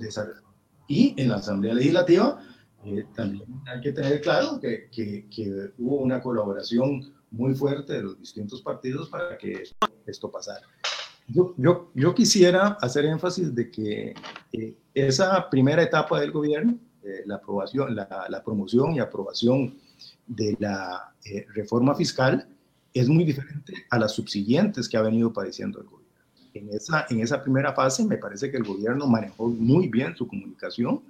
esa 0.00 0.26
reforma. 0.26 0.54
Y 0.86 1.14
en 1.16 1.30
la 1.30 1.36
Asamblea 1.36 1.74
Legislativa 1.74 2.42
también 3.14 3.44
hay 3.66 3.80
que 3.80 3.92
tener 3.92 4.20
claro 4.20 4.60
que, 4.60 4.88
que, 4.90 5.72
hubo 5.78 5.96
una 5.96 6.22
colaboración 6.22 7.12
muy 7.30 7.54
fuerte 7.54 7.94
de 7.94 8.02
los 8.02 8.18
distintos 8.18 8.62
partidos 8.62 9.08
para 9.08 9.36
que 9.36 9.62
esto, 10.06 10.30
pasara. 10.30 10.66
Yo, 11.26 11.54
yo, 11.58 11.90
yo, 11.94 12.14
quisiera 12.14 12.78
hacer 12.80 13.04
énfasis 13.04 13.54
de 13.54 13.70
que 13.70 14.14
esa 14.94 15.50
primera 15.50 15.82
etapa 15.82 16.20
del 16.20 16.30
gobierno, 16.30 16.78
la 17.26 17.36
aprobación, 17.36 17.94
la, 17.94 18.26
la 18.28 18.42
promoción 18.42 18.94
y 18.94 19.00
aprobación 19.00 19.74
de 20.28 20.56
la 20.60 21.14
eh, 21.24 21.46
reforma 21.54 21.94
fiscal 21.94 22.46
es 22.92 23.08
muy 23.08 23.24
diferente 23.24 23.72
a 23.90 23.98
las 23.98 24.12
subsiguientes 24.12 24.88
que 24.88 24.96
ha 24.96 25.02
venido 25.02 25.32
padeciendo 25.32 25.80
el 25.80 25.86
gobierno. 25.86 26.08
En 26.54 26.68
esa, 26.70 27.06
en 27.08 27.20
esa 27.20 27.42
primera 27.42 27.72
fase 27.72 28.04
me 28.04 28.18
parece 28.18 28.50
que 28.50 28.56
el 28.56 28.64
gobierno 28.64 29.06
manejó 29.06 29.48
muy 29.48 29.88
bien 29.88 30.16
su 30.16 30.26
comunicación, 30.26 31.00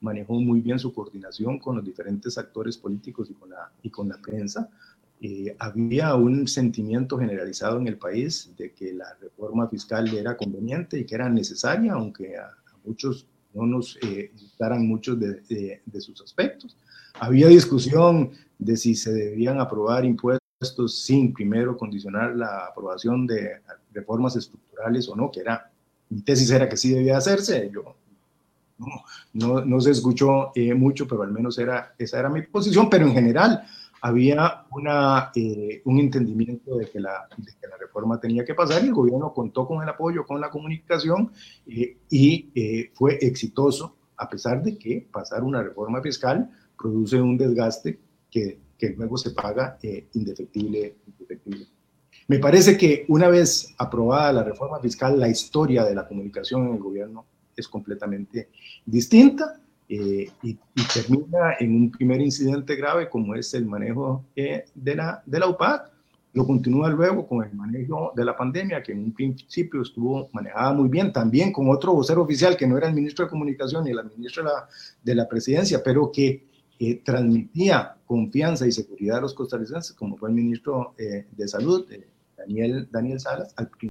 manejó 0.00 0.34
muy 0.34 0.60
bien 0.60 0.78
su 0.78 0.92
coordinación 0.92 1.58
con 1.58 1.76
los 1.76 1.84
diferentes 1.84 2.36
actores 2.38 2.76
políticos 2.76 3.28
y 3.30 3.34
con 3.34 3.50
la, 3.50 3.70
y 3.82 3.90
con 3.90 4.08
la 4.08 4.18
prensa. 4.18 4.68
Eh, 5.20 5.56
había 5.58 6.14
un 6.14 6.46
sentimiento 6.46 7.18
generalizado 7.18 7.78
en 7.78 7.86
el 7.86 7.96
país 7.96 8.50
de 8.56 8.72
que 8.72 8.92
la 8.92 9.14
reforma 9.20 9.68
fiscal 9.68 10.12
era 10.14 10.36
conveniente 10.36 10.98
y 10.98 11.06
que 11.06 11.14
era 11.14 11.28
necesaria, 11.28 11.94
aunque 11.94 12.36
a, 12.36 12.50
muchos 12.84 13.26
no 13.54 13.66
nos 13.66 13.98
eh, 14.02 14.30
gustaran 14.38 14.86
muchos 14.86 15.18
de, 15.18 15.80
de 15.84 16.00
sus 16.00 16.20
aspectos. 16.20 16.76
Había 17.18 17.48
discusión 17.48 18.30
de 18.58 18.76
si 18.76 18.94
se 18.94 19.12
debían 19.12 19.60
aprobar 19.60 20.04
impuestos 20.04 20.40
sin 20.88 21.32
primero 21.32 21.76
condicionar 21.76 22.34
la 22.34 22.66
aprobación 22.66 23.26
de 23.26 23.60
reformas 23.92 24.36
estructurales 24.36 25.08
o 25.08 25.16
no, 25.16 25.30
que 25.30 25.40
era, 25.40 25.70
mi 26.08 26.22
tesis 26.22 26.50
era 26.50 26.68
que 26.68 26.76
sí 26.76 26.90
debía 26.90 27.18
hacerse, 27.18 27.70
yo 27.72 27.96
no, 28.78 28.86
no, 29.32 29.64
no 29.64 29.80
se 29.80 29.90
escuchó 29.90 30.52
eh, 30.54 30.74
mucho, 30.74 31.06
pero 31.06 31.22
al 31.22 31.32
menos 31.32 31.58
era, 31.58 31.94
esa 31.98 32.18
era 32.18 32.28
mi 32.28 32.42
posición, 32.42 32.88
pero 32.90 33.06
en 33.06 33.14
general 33.14 33.64
había 34.02 34.64
una, 34.70 35.30
eh, 35.34 35.82
un 35.84 35.98
entendimiento 35.98 36.76
de 36.76 36.88
que, 36.88 37.00
la, 37.00 37.26
de 37.36 37.52
que, 37.60 37.66
la, 37.66 37.76
reforma 37.76 38.20
tenía 38.20 38.44
que 38.44 38.54
pasar 38.54 38.84
y 38.84 38.88
el 38.88 38.94
gobierno 38.94 39.32
contó 39.32 39.66
con 39.66 39.82
el 39.82 39.88
apoyo, 39.88 40.26
con 40.26 40.40
la 40.40 40.50
comunicación 40.50 41.32
eh, 41.66 41.96
y 42.10 42.90
fue 42.94 43.18
exitoso, 43.20 43.96
a 44.18 44.28
pesar 44.28 44.62
de 44.62 44.76
que 44.76 45.06
pasar 45.10 45.42
una 45.42 45.62
reforma 45.62 46.02
fiscal 46.02 46.50
produce 46.76 47.20
un 47.20 47.38
desgaste 47.38 47.98
que, 48.30 48.58
luego 48.96 49.16
se 49.16 49.30
paga 49.30 49.78
eh, 49.82 50.08
indefectible, 50.14 50.96
Me 52.28 52.38
parece 52.38 52.76
que 52.76 53.04
una 53.08 53.28
vez 53.28 53.74
aprobada 53.78 54.32
la 54.32 54.42
reforma 54.44 54.78
fiscal, 54.80 55.18
la 55.18 55.28
historia 55.28 55.84
de 55.84 55.94
la 55.94 56.06
comunicación 56.06 56.66
en 56.66 56.74
el 56.74 56.80
gobierno 56.80 57.26
es 57.56 57.68
completamente 57.68 58.50
distinta 58.84 59.60
eh, 59.88 60.28
y, 60.42 60.58
termina 60.92 61.54
en 61.60 61.74
un 61.74 61.90
primer 61.90 62.20
incidente 62.20 62.74
grave 62.74 63.08
como 63.08 63.34
es 63.34 63.54
el 63.54 63.66
manejo 63.66 64.24
eh, 64.34 64.64
de, 64.74 64.94
la, 64.96 65.22
de 65.24 65.38
la 65.38 65.48
UPAD. 65.48 65.80
Lo 66.32 66.44
continúa 66.44 66.90
luego 66.90 67.26
con 67.26 67.44
el 67.44 67.54
manejo 67.54 68.12
de 68.14 68.24
la 68.24 68.36
pandemia, 68.36 68.82
que 68.82 68.92
en 68.92 69.04
un 69.04 69.12
principio 69.12 69.80
estuvo 69.80 70.28
manejada 70.32 70.72
muy 70.74 70.88
bien, 70.88 71.12
también 71.12 71.50
con 71.50 71.70
otro 71.70 71.94
vocero 71.94 72.22
oficial 72.22 72.56
que 72.56 72.66
no 72.66 72.76
era 72.76 72.88
el 72.88 72.94
ministro 72.94 73.24
de 73.24 73.30
Comunicación 73.30 73.84
ni 73.84 73.90
el 73.90 74.04
ministro 74.14 74.42
de 74.42 74.50
la, 74.50 74.68
de 75.02 75.14
la 75.14 75.28
Presidencia, 75.28 75.80
pero 75.82 76.10
que 76.12 76.44
eh, 76.78 77.02
transmitía 77.04 77.96
confianza 78.06 78.66
y 78.66 78.72
seguridad 78.72 79.18
a 79.18 79.22
los 79.22 79.34
costarricenses, 79.34 79.94
como 79.94 80.16
fue 80.16 80.28
el 80.28 80.34
ministro 80.34 80.94
de 80.96 81.48
Salud, 81.48 81.86
Daniel, 82.36 82.88
Daniel 82.90 83.18
Salas, 83.18 83.52
al 83.56 83.68
principio, 83.68 83.90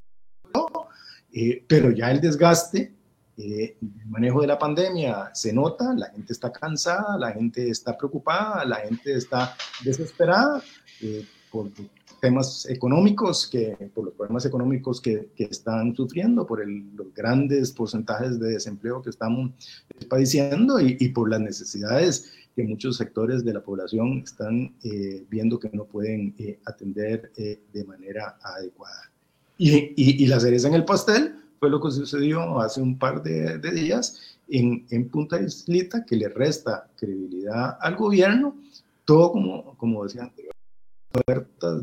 pero 1.68 1.92
ya 1.92 2.12
el 2.12 2.22
desgaste 2.22 2.96
eh, 3.38 3.76
el 3.82 4.10
manejo 4.10 4.42
de 4.42 4.48
la 4.48 4.58
pandemia 4.58 5.32
se 5.34 5.52
nota, 5.52 5.94
la 5.94 6.10
gente 6.10 6.32
está 6.32 6.52
cansada, 6.54 7.18
la 7.18 7.34
gente 7.34 7.70
está 7.70 7.98
preocupada, 7.98 8.64
la 8.64 8.78
gente 8.78 9.14
está 9.14 9.56
desesperada 9.84 10.64
eh, 11.02 11.26
por 11.52 11.70
temas 12.22 12.66
económicos, 12.70 13.46
que, 13.48 13.92
por 13.94 14.06
los 14.06 14.14
problemas 14.14 14.46
económicos 14.46 15.02
que, 15.02 15.32
que 15.36 15.46
están 15.46 15.94
sufriendo, 15.94 16.48
por 16.48 16.66
los 16.66 17.14
grandes 17.14 17.72
porcentajes 17.74 18.40
de 18.40 18.54
desempleo 18.54 19.02
que 19.02 19.10
estamos 19.10 19.52
padeciendo 20.10 20.80
y, 20.80 20.96
y, 20.98 21.10
por 21.10 21.30
las 21.30 21.42
necesidades 21.42 22.32
que 22.56 22.64
muchos 22.64 22.98
sectores 22.98 23.44
de 23.44 23.54
la 23.54 23.62
población 23.62 24.20
están 24.24 24.76
eh, 24.84 25.26
viendo 25.30 25.60
que 25.60 25.70
no 25.74 25.86
pueden 25.86 26.34
eh, 26.38 26.60
atender 26.66 27.32
de 27.36 27.84
manera 27.84 28.38
adecuada. 28.42 29.12
Y, 29.58 29.72
y, 29.72 30.24
y 30.24 30.28
la 30.28 30.40
cereza 30.40 30.68
en 30.68 30.76
el 30.76 30.86
pastel 30.86 31.36
fue 31.60 31.70
lo 31.70 31.82
que 31.82 31.92
sucedió 31.92 32.60
hace 32.60 32.82
un 32.82 32.98
par 32.98 33.24
de, 33.24 33.60
días 33.72 34.38
en, 34.48 34.86
en, 34.90 35.10
Punta 35.10 35.42
Islita, 35.42 36.06
que 36.06 36.16
le 36.16 36.30
resta 36.30 36.88
credibilidad 36.96 37.78
al 37.80 37.96
gobierno, 37.96 38.56
todo 39.06 39.32
como, 39.32 39.78
como 39.78 40.04
decía 40.04 40.24
antes, 40.24 40.46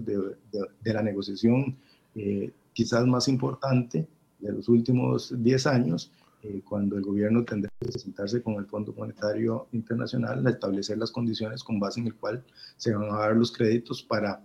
de, 0.05 0.37
de, 0.83 0.93
la 0.93 1.03
negociación 1.03 1.77
eh, 2.15 2.53
quizás 2.73 3.07
más 3.07 3.29
importante 3.29 4.07
de 4.39 4.53
los 4.53 4.69
últimos 4.69 5.35
10 5.43 5.67
años, 5.67 6.13
eh, 6.43 6.63
cuando 6.65 6.97
el 6.97 7.03
gobierno 7.03 7.45
tendrá 7.45 7.71
que 7.79 7.93
sentarse 7.93 8.43
con 8.43 8.55
el 8.55 8.67
Fondo 8.67 8.93
Monetario 8.93 9.69
Internacional 9.73 10.45
a 10.47 10.51
establecer 10.51 10.99
las 10.99 11.13
condiciones 11.13 11.63
con 11.63 11.79
base 11.79 12.01
en 12.01 12.09
el 12.09 12.15
cual 12.15 12.45
se 12.77 12.93
van 12.95 13.13
a 13.13 13.19
dar 13.19 13.37
los 13.37 13.53
créditos 13.53 14.03
para 14.03 14.43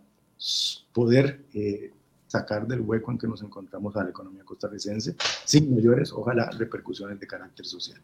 poder 0.93 1.45
eh, 1.53 1.91
sacar 2.27 2.67
del 2.67 2.81
hueco 2.81 3.11
en 3.11 3.17
que 3.17 3.27
nos 3.27 3.41
encontramos 3.41 3.95
a 3.95 4.03
la 4.03 4.11
economía 4.11 4.43
costarricense 4.43 5.15
sin 5.43 5.73
mayores, 5.73 6.11
ojalá, 6.11 6.51
repercusiones 6.51 7.19
de 7.19 7.25
carácter 7.25 7.65
social. 7.65 7.99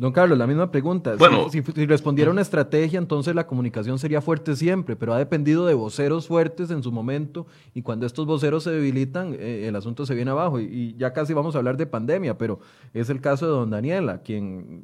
Don 0.00 0.12
Carlos, 0.12 0.38
la 0.38 0.46
misma 0.46 0.70
pregunta. 0.70 1.14
Bueno, 1.16 1.50
si, 1.50 1.60
respondiera 1.60 2.30
una 2.30 2.40
estrategia, 2.40 2.98
entonces 2.98 3.34
la 3.34 3.46
comunicación 3.46 3.98
sería 3.98 4.22
fuerte 4.22 4.56
siempre, 4.56 4.96
pero 4.96 5.12
ha 5.12 5.18
dependido 5.18 5.66
de 5.66 5.74
voceros 5.74 6.26
fuertes 6.26 6.70
en 6.70 6.82
su 6.82 6.90
momento 6.90 7.46
y 7.74 7.82
cuando 7.82 8.06
estos 8.06 8.24
voceros 8.24 8.64
se 8.64 8.70
debilitan, 8.70 9.36
eh, 9.38 9.66
el 9.68 9.76
asunto 9.76 10.06
se 10.06 10.14
viene 10.14 10.30
abajo. 10.30 10.58
Y, 10.58 10.94
ya 10.96 11.12
casi 11.12 11.34
vamos 11.34 11.54
a 11.54 11.58
hablar 11.58 11.76
de 11.76 11.84
pandemia, 11.84 12.38
pero 12.38 12.60
es 12.94 13.10
el 13.10 13.20
caso 13.20 13.44
de 13.44 13.52
don 13.52 13.68
Daniela, 13.68 14.22
quien 14.22 14.80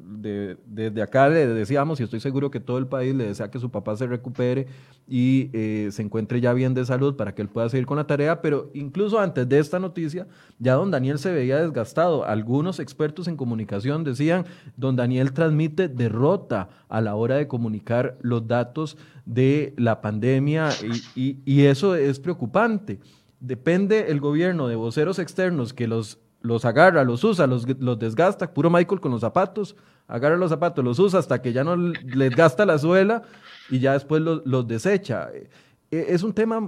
desde 0.67 1.01
acá 1.01 1.31
le 1.31 1.47
decíamos, 1.47 1.99
y 1.99 2.03
estoy 2.03 2.21
seguro 2.21 2.51
que 2.51 2.61
todo 2.61 2.77
el 2.77 2.87
país 2.87 3.15
le 3.15 3.25
desea 3.25 3.51
que 3.51 3.59
su 3.59 3.71
papá 3.71 3.97
se 3.97 4.07
recupere 4.07 4.67
y 5.09 5.51
eh, 5.53 5.89
se 5.93 6.03
encuentre 6.03 6.41
ya 6.41 6.53
bien 6.53 6.75
de 6.75 6.85
salud 6.85 7.17
para 7.17 7.35
que 7.35 7.43
él 7.43 7.49
pueda 7.49 7.69
seguir 7.69 7.87
con 7.87 7.97
la 7.97 8.07
tarea, 8.07 8.43
pero 8.43 8.71
incluso 8.75 9.21
antes 9.21 9.49
de 9.49 9.59
esta 9.59 9.79
noticia, 9.79 10.27
ya 10.59 10.75
don 10.75 10.91
Daniel 10.91 11.19
se 11.19 11.33
veía 11.33 11.61
desgastado. 11.61 12.25
Algunos 12.25 12.81
expertos 12.81 13.29
en 13.29 13.37
comunicación 13.37 14.03
decían, 14.03 14.47
don 14.77 14.97
Daniel, 14.97 15.33
transmite 15.33 15.89
derrota 15.89 16.69
a 16.89 17.01
la 17.01 17.15
hora 17.15 17.37
de 17.37 17.47
comunicar 17.47 18.19
los 18.21 18.47
datos 18.49 18.97
de 19.25 19.75
la 19.77 20.01
pandemia 20.01 20.71
y, 21.15 21.63
eso 21.67 21.95
es 21.95 22.19
preocupante. 22.19 23.01
Depende 23.41 24.11
el 24.11 24.21
gobierno 24.21 24.67
de 24.67 24.77
voceros 24.77 25.19
externos 25.19 25.73
que 25.73 25.87
los, 25.87 26.19
los 26.41 26.65
agarra, 26.65 27.05
los 27.05 27.25
usa, 27.25 27.47
los, 27.47 27.67
desgasta, 27.99 28.53
puro 28.53 28.71
Michael 28.71 29.01
con 29.01 29.13
los 29.13 29.21
zapatos, 29.21 29.77
agarra 30.07 30.37
los 30.37 30.51
zapatos, 30.51 30.85
los 30.85 30.99
usa 30.99 31.19
hasta 31.19 31.43
que 31.43 31.53
ya 31.53 31.65
no 31.65 31.77
les 31.77 32.35
gasta 32.35 32.65
la 32.65 32.79
suela 32.79 33.23
y 33.71 33.81
ya 33.81 33.93
después 33.93 34.23
los, 34.23 34.69
desecha. 34.69 35.31
E, 35.33 35.49
es 35.91 36.23
un 36.23 36.33
tema 36.33 36.67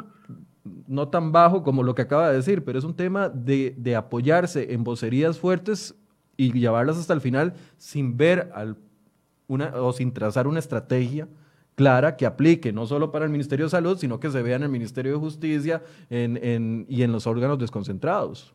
no 0.87 1.09
tan 1.09 1.33
bajo 1.33 1.63
como 1.63 1.83
lo 1.83 1.95
que 1.95 2.03
acaba 2.03 2.29
de 2.29 2.37
decir, 2.37 2.65
pero 2.65 2.79
es 2.79 2.85
un 2.85 2.95
tema 2.95 3.29
de, 3.29 3.97
apoyarse 3.97 4.73
en 4.73 4.85
vocerías 4.85 5.39
fuertes 5.39 5.95
y 6.37 6.53
llevarlas 6.53 6.99
hasta 6.99 7.15
el 7.15 7.21
final 7.21 7.55
sin 7.77 8.17
ver 8.17 8.51
al, 8.55 8.77
una, 9.47 9.73
o 9.77 9.93
sin 9.93 10.13
trazar 10.13 10.47
una 10.47 10.59
estrategia 10.59 11.29
clara 11.75 12.17
que 12.17 12.27
aplique 12.27 12.73
no 12.73 12.87
solo 12.87 13.13
para 13.13 13.25
el 13.25 13.31
Ministerio 13.31 13.67
de 13.67 13.71
Salud, 13.71 13.97
sino 13.99 14.19
que 14.19 14.31
se 14.31 14.43
vea 14.43 14.57
en 14.57 14.65
el 14.65 14.69
Ministerio 14.69 15.13
de 15.13 15.19
Justicia 15.19 15.83
y 16.11 17.03
en 17.03 17.13
los 17.13 17.27
órganos 17.27 17.59
desconcentrados. 17.59 18.53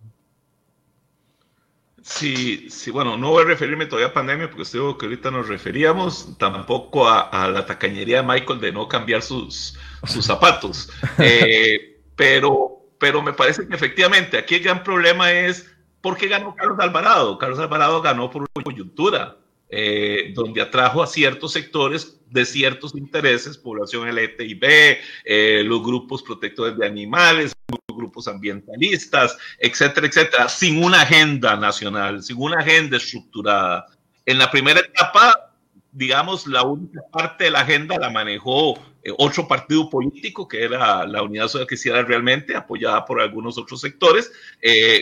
Sí, 2.03 2.69
sí, 2.69 2.91
bueno, 2.91 3.17
no 3.17 3.29
voy 3.29 3.43
a 3.43 3.47
referirme 3.47 3.85
todavía 3.85 4.09
a 4.09 4.13
pandemia 4.13 4.49
porque 4.49 4.63
estoy 4.63 4.97
que 4.97 5.05
ahorita 5.05 5.31
nos 5.31 5.47
referíamos, 5.47 6.37
tampoco 6.37 7.09
a, 7.09 7.47
la 7.47 7.65
tacañería 7.65 8.21
de 8.21 8.27
Michael 8.27 8.59
de 8.59 8.71
no 8.71 8.87
cambiar 8.87 9.21
sus, 9.21 9.79
sus 10.05 10.25
zapatos. 10.25 10.89
Eh, 11.17 12.01
pero, 12.15 12.85
pero 12.99 13.21
me 13.23 13.33
parece 13.33 13.67
que 13.67 13.73
efectivamente 13.73 14.37
aquí 14.37 14.55
el 14.55 14.63
gran 14.63 14.83
problema 14.83 15.31
es 15.31 15.73
¿Por 16.03 16.17
qué 16.17 16.27
ganó 16.27 16.53
Carlos 16.53 16.77
Alvarado? 16.81 17.37
Carlos 17.37 17.59
Alvarado 17.59 18.01
ganó 18.01 18.29
por 18.29 18.41
una 18.41 18.63
coyuntura, 18.63 19.37
eh, 19.75 20.31
donde 20.35 20.61
atrajo 20.61 21.01
a 21.01 21.07
ciertos 21.07 21.51
sectores 21.51 22.19
de 22.29 22.45
ciertos 22.45 22.93
intereses, 22.95 23.57
población 23.57 24.07
LTIB, 24.07 24.99
eh, 25.25 25.63
los 25.65 25.81
grupos 25.81 26.21
protectores 26.21 26.77
de 26.77 26.85
animales, 26.85 27.55
los 27.67 27.97
grupos 27.97 28.27
ambientalistas, 28.27 29.35
etcétera, 29.57 30.05
etcétera, 30.05 30.47
sin 30.47 30.83
una 30.83 31.01
agenda 31.01 31.55
nacional, 31.55 32.21
sin 32.21 32.37
una 32.39 32.59
agenda 32.59 32.97
estructurada. 32.97 33.87
En 34.27 34.37
la 34.37 34.51
primera 34.51 34.79
etapa 34.79 35.49
digamos, 35.91 36.45
la 36.45 36.61
única 36.61 37.01
parte 37.11 37.45
de 37.45 37.51
la 37.51 37.61
agenda 37.61 37.97
la 37.97 38.11
manejó 38.11 38.77
eh, 39.03 39.11
otro 39.17 39.47
partido 39.47 39.89
político, 39.89 40.47
que 40.47 40.63
era 40.63 41.07
la 41.07 41.23
Unidad 41.23 41.47
Social 41.47 41.67
Cristiana 41.67 42.03
realmente, 42.03 42.55
apoyada 42.55 43.05
por 43.05 43.21
algunos 43.21 43.57
otros 43.57 43.81
sectores, 43.81 44.31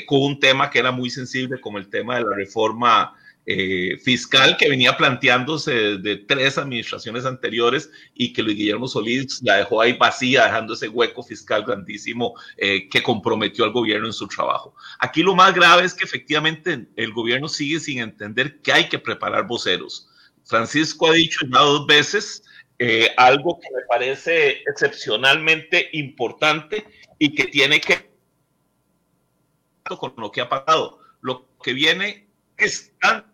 con 0.07 0.22
un 0.22 0.39
tema 0.39 0.69
que 0.69 0.80
era 0.80 0.91
muy 0.91 1.09
sensible, 1.09 1.59
como 1.59 1.78
el 1.78 1.89
tema 1.89 2.15
de 2.15 2.24
la 2.24 2.36
reforma 2.36 3.17
eh, 3.46 3.98
fiscal 4.04 4.56
que 4.58 4.70
venía 4.70 4.96
planteándose 4.98 5.72
desde 5.74 6.18
tres 6.18 6.58
administraciones 6.58 7.26
anteriores 7.26 7.89
y 8.14 8.34
que 8.34 8.44
Luis 8.44 8.58
Guillermo 8.58 8.88
Solís 8.88 9.42
la 9.44 9.58
dejó 9.58 9.82
ahí 9.82 9.94
vacía, 9.94 10.46
dejando 10.46 10.74
ese 10.74 10.89
hueco 10.89 11.24
fiscal 11.24 11.64
grandísimo 11.64 12.36
que 12.58 13.04
comprometió 13.04 13.66
al 13.66 13.72
gobierno 13.72 14.08
en 14.08 14.14
su 14.14 14.28
trabajo. 14.28 14.76
Aquí 15.00 15.24
lo 15.24 15.36
más 15.36 15.54
grave 15.54 15.84
es 15.84 15.94
que 15.94 16.06
efectivamente 16.06 16.88
el 16.96 17.14
gobierno 17.14 17.48
sigue 17.48 17.80
sin 17.80 18.00
entender 18.00 18.62
que 18.62 18.72
hay 18.72 18.88
que 18.88 19.00
preparar 19.00 19.48
voceros 19.48 20.08
Francisco 20.46 21.10
ha 21.10 21.14
dicho 21.14 21.46
ya 21.46 21.60
dos 21.60 21.88
veces 21.88 22.44
eh, 22.80 23.10
algo 23.18 23.60
que 23.60 23.68
me 23.74 23.82
parece 23.88 24.64
excepcionalmente 24.68 25.89
importante 25.94 26.86
y 27.20 27.34
que 27.36 27.46
tiene 27.46 27.80
que 27.80 28.12
con 29.98 30.14
lo 30.18 30.32
que 30.32 30.42
ha 30.42 30.50
pasado. 30.50 31.00
Lo 31.22 31.48
que 31.64 31.74
viene 31.74 32.28
es 32.58 32.92
tan 33.00 33.30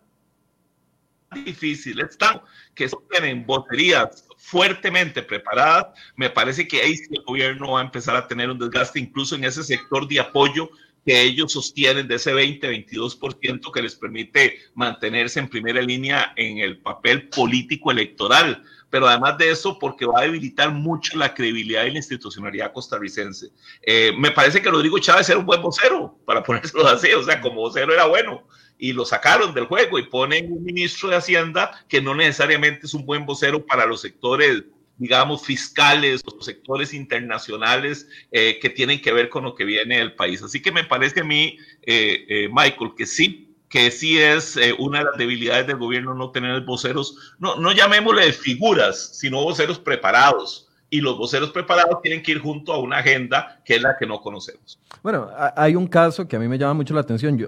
difícil, 1.36 2.00
es 2.00 2.16
tan 2.16 2.40
que 2.74 2.88
tienen 3.10 3.44
vocerías 3.44 4.24
fuertemente 4.36 5.22
preparadas. 5.22 5.88
Me 6.16 6.30
parece 6.30 6.66
que 6.66 6.80
ahí 6.80 6.94
el 7.10 7.22
gobierno 7.24 7.72
va 7.72 7.80
a 7.80 7.84
empezar 7.84 8.16
a 8.16 8.26
tener 8.26 8.50
un 8.50 8.58
desgaste 8.58 9.00
incluso 9.00 9.34
en 9.34 9.44
ese 9.44 9.62
sector 9.62 10.06
de 10.08 10.20
apoyo 10.20 10.70
que 11.04 11.22
ellos 11.22 11.52
sostienen 11.52 12.06
de 12.06 12.16
ese 12.16 12.34
20-22% 12.34 13.72
que 13.72 13.82
les 13.82 13.94
permite 13.94 14.58
mantenerse 14.74 15.40
en 15.40 15.48
primera 15.48 15.80
línea 15.80 16.32
en 16.36 16.58
el 16.58 16.78
papel 16.78 17.28
político 17.28 17.90
electoral. 17.90 18.62
Pero 18.90 19.06
además 19.06 19.36
de 19.36 19.50
eso, 19.50 19.78
porque 19.78 20.06
va 20.06 20.20
a 20.20 20.22
debilitar 20.22 20.70
mucho 20.70 21.18
la 21.18 21.34
credibilidad 21.34 21.84
y 21.84 21.90
la 21.90 21.98
institucionalidad 21.98 22.72
costarricense. 22.72 23.48
Eh, 23.82 24.12
me 24.16 24.30
parece 24.30 24.62
que 24.62 24.70
Rodrigo 24.70 24.98
Chávez 24.98 25.28
era 25.28 25.38
un 25.38 25.46
buen 25.46 25.60
vocero, 25.60 26.18
para 26.24 26.42
ponérselo 26.44 26.86
así, 26.86 27.12
o 27.12 27.22
sea, 27.22 27.40
como 27.40 27.56
vocero 27.56 27.92
era 27.92 28.06
bueno 28.06 28.46
y 28.78 28.92
lo 28.92 29.04
sacaron 29.04 29.52
del 29.54 29.66
juego 29.66 29.98
y 29.98 30.04
ponen 30.04 30.52
un 30.52 30.62
ministro 30.62 31.08
de 31.08 31.16
Hacienda 31.16 31.84
que 31.88 32.00
no 32.00 32.14
necesariamente 32.14 32.86
es 32.86 32.94
un 32.94 33.04
buen 33.04 33.26
vocero 33.26 33.66
para 33.66 33.86
los 33.86 34.00
sectores 34.00 34.64
digamos, 34.98 35.42
fiscales 35.42 36.20
o 36.26 36.42
sectores 36.42 36.92
internacionales 36.92 38.08
eh, 38.32 38.58
que 38.60 38.68
tienen 38.68 39.00
que 39.00 39.12
ver 39.12 39.28
con 39.28 39.44
lo 39.44 39.54
que 39.54 39.64
viene 39.64 39.98
del 39.98 40.14
país. 40.14 40.42
Así 40.42 40.60
que 40.60 40.72
me 40.72 40.84
parece 40.84 41.20
a 41.20 41.24
mí, 41.24 41.56
eh, 41.82 42.26
eh, 42.28 42.48
Michael, 42.52 42.92
que 42.96 43.06
sí, 43.06 43.54
que 43.70 43.90
sí 43.90 44.18
es 44.18 44.58
una 44.78 45.00
de 45.00 45.04
las 45.04 45.16
debilidades 45.16 45.66
del 45.66 45.76
gobierno 45.76 46.14
no 46.14 46.30
tener 46.30 46.62
voceros, 46.62 47.34
no, 47.38 47.56
no 47.56 47.70
llamémosle 47.70 48.32
figuras, 48.32 49.16
sino 49.18 49.42
voceros 49.42 49.78
preparados. 49.78 50.67
Y 50.90 51.00
los 51.00 51.18
voceros 51.18 51.50
preparados 51.50 52.00
tienen 52.02 52.22
que 52.22 52.32
ir 52.32 52.38
junto 52.40 52.72
a 52.72 52.78
una 52.78 52.98
agenda 52.98 53.60
que 53.64 53.76
es 53.76 53.82
la 53.82 53.96
que 53.98 54.06
no 54.06 54.20
conocemos. 54.20 54.78
Bueno, 55.02 55.28
hay 55.56 55.76
un 55.76 55.86
caso 55.86 56.26
que 56.26 56.36
a 56.36 56.38
mí 56.38 56.48
me 56.48 56.58
llama 56.58 56.74
mucho 56.74 56.94
la 56.94 57.00
atención. 57.00 57.36
Yo 57.36 57.46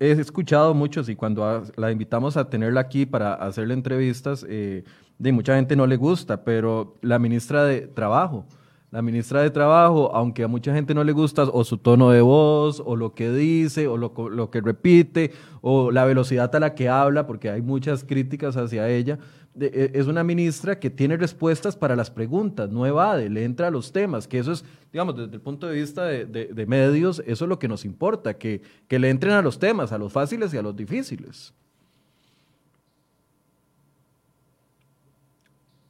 he 0.00 0.12
escuchado 0.12 0.72
muchos 0.74 1.08
y 1.08 1.16
cuando 1.16 1.64
la 1.76 1.90
invitamos 1.90 2.36
a 2.36 2.48
tenerla 2.48 2.80
aquí 2.80 3.06
para 3.06 3.34
hacerle 3.34 3.74
entrevistas, 3.74 4.46
eh, 4.48 4.84
mucha 5.18 5.54
gente 5.54 5.76
no 5.76 5.86
le 5.86 5.96
gusta, 5.96 6.44
pero 6.44 6.96
la 7.02 7.18
ministra 7.18 7.64
de 7.64 7.82
Trabajo, 7.86 8.46
la 8.90 9.00
ministra 9.00 9.40
de 9.42 9.50
Trabajo, 9.50 10.14
aunque 10.14 10.44
a 10.44 10.48
mucha 10.48 10.74
gente 10.74 10.94
no 10.94 11.04
le 11.04 11.12
gusta 11.12 11.44
o 11.44 11.64
su 11.64 11.78
tono 11.78 12.10
de 12.10 12.20
voz, 12.20 12.82
o 12.84 12.96
lo 12.96 13.14
que 13.14 13.30
dice, 13.30 13.86
o 13.86 13.96
lo, 13.96 14.50
que 14.50 14.60
repite, 14.60 15.32
o 15.60 15.90
la 15.90 16.04
velocidad 16.04 16.54
a 16.54 16.60
la 16.60 16.74
que 16.74 16.88
habla, 16.88 17.26
porque 17.26 17.48
hay 17.48 17.62
muchas 17.62 18.04
críticas 18.04 18.56
hacia 18.56 18.88
ella, 18.88 19.18
e, 19.58 19.90
es 19.94 20.06
una 20.06 20.24
ministra 20.24 20.78
que 20.78 20.90
tiene 20.90 21.16
respuestas 21.16 21.76
para 21.76 21.96
las 21.96 22.10
preguntas, 22.10 22.70
no 22.70 22.86
evade, 22.86 23.28
le 23.28 23.44
entra 23.44 23.68
a 23.68 23.70
los 23.70 23.92
temas, 23.92 24.26
que 24.26 24.38
eso 24.38 24.52
es, 24.52 24.64
digamos, 24.92 25.16
desde 25.16 25.34
el 25.34 25.40
punto 25.40 25.66
de 25.66 25.74
vista 25.74 26.04
de, 26.04 26.26
de 26.26 26.66
medios, 26.66 27.22
eso 27.26 27.44
es 27.44 27.48
lo 27.48 27.58
que 27.58 27.68
nos 27.68 27.84
importa, 27.84 28.34
que, 28.38 28.62
que 28.88 28.98
le 28.98 29.10
entren 29.10 29.34
a 29.34 29.42
los 29.42 29.58
temas, 29.58 29.92
a 29.92 29.98
los 29.98 30.12
fáciles 30.12 30.52
y 30.54 30.58
a 30.58 30.62
los 30.62 30.76
difíciles. 30.76 31.52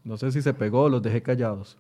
No 0.04 0.16
sé 0.16 0.32
si 0.32 0.42
se 0.42 0.52
pegó 0.52 0.82
o 0.82 0.88
los 0.88 1.02
dejé 1.02 1.22
callados. 1.22 1.78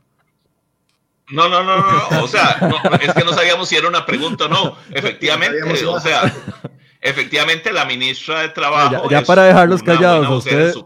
No, 1.30 1.48
no, 1.48 1.62
no, 1.62 1.76
no, 1.78 2.24
o 2.24 2.28
sea, 2.28 2.58
es 3.00 3.14
que 3.14 3.24
no 3.24 3.32
sabíamos 3.32 3.68
si 3.68 3.76
era 3.76 3.88
una 3.88 4.04
pregunta 4.04 4.46
o 4.46 4.48
no. 4.48 4.76
Efectivamente, 4.90 5.62
o 5.86 5.98
sea, 5.98 6.32
efectivamente 7.02 7.72
la 7.72 7.84
ministra 7.84 8.40
de 8.42 8.48
Trabajo. 8.50 9.10
Ya, 9.10 9.22
para 9.22 9.42
dejarlos 9.44 9.82
callados 9.82 10.26
a 10.26 10.34
ustedes. 10.34 10.76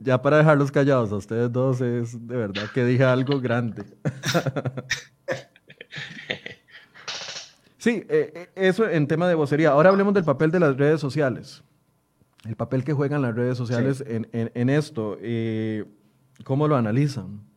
Ya 0.00 0.20
para 0.20 0.38
dejarlos 0.38 0.70
callados 0.70 1.12
a 1.12 1.16
ustedes 1.16 1.50
dos 1.50 1.80
es 1.80 2.26
de 2.26 2.36
verdad 2.36 2.68
que 2.74 2.84
dije 2.84 3.04
algo 3.04 3.40
grande. 3.40 3.84
sí, 7.78 8.04
eh, 8.08 8.32
eh, 8.34 8.50
eso 8.56 8.88
en 8.88 9.06
tema 9.06 9.28
de 9.28 9.34
vocería. 9.34 9.70
Ahora 9.70 9.90
hablemos 9.90 10.12
del 10.12 10.24
papel 10.24 10.50
de 10.50 10.60
las 10.60 10.76
redes 10.76 11.00
sociales. 11.00 11.62
El 12.44 12.56
papel 12.56 12.84
que 12.84 12.92
juegan 12.92 13.22
las 13.22 13.34
redes 13.34 13.56
sociales 13.56 14.02
en, 14.06 14.28
en, 14.32 14.70
esto. 14.70 15.18
Eh, 15.20 15.84
¿Cómo 16.42 16.68
lo 16.68 16.76
analizan? 16.76 17.49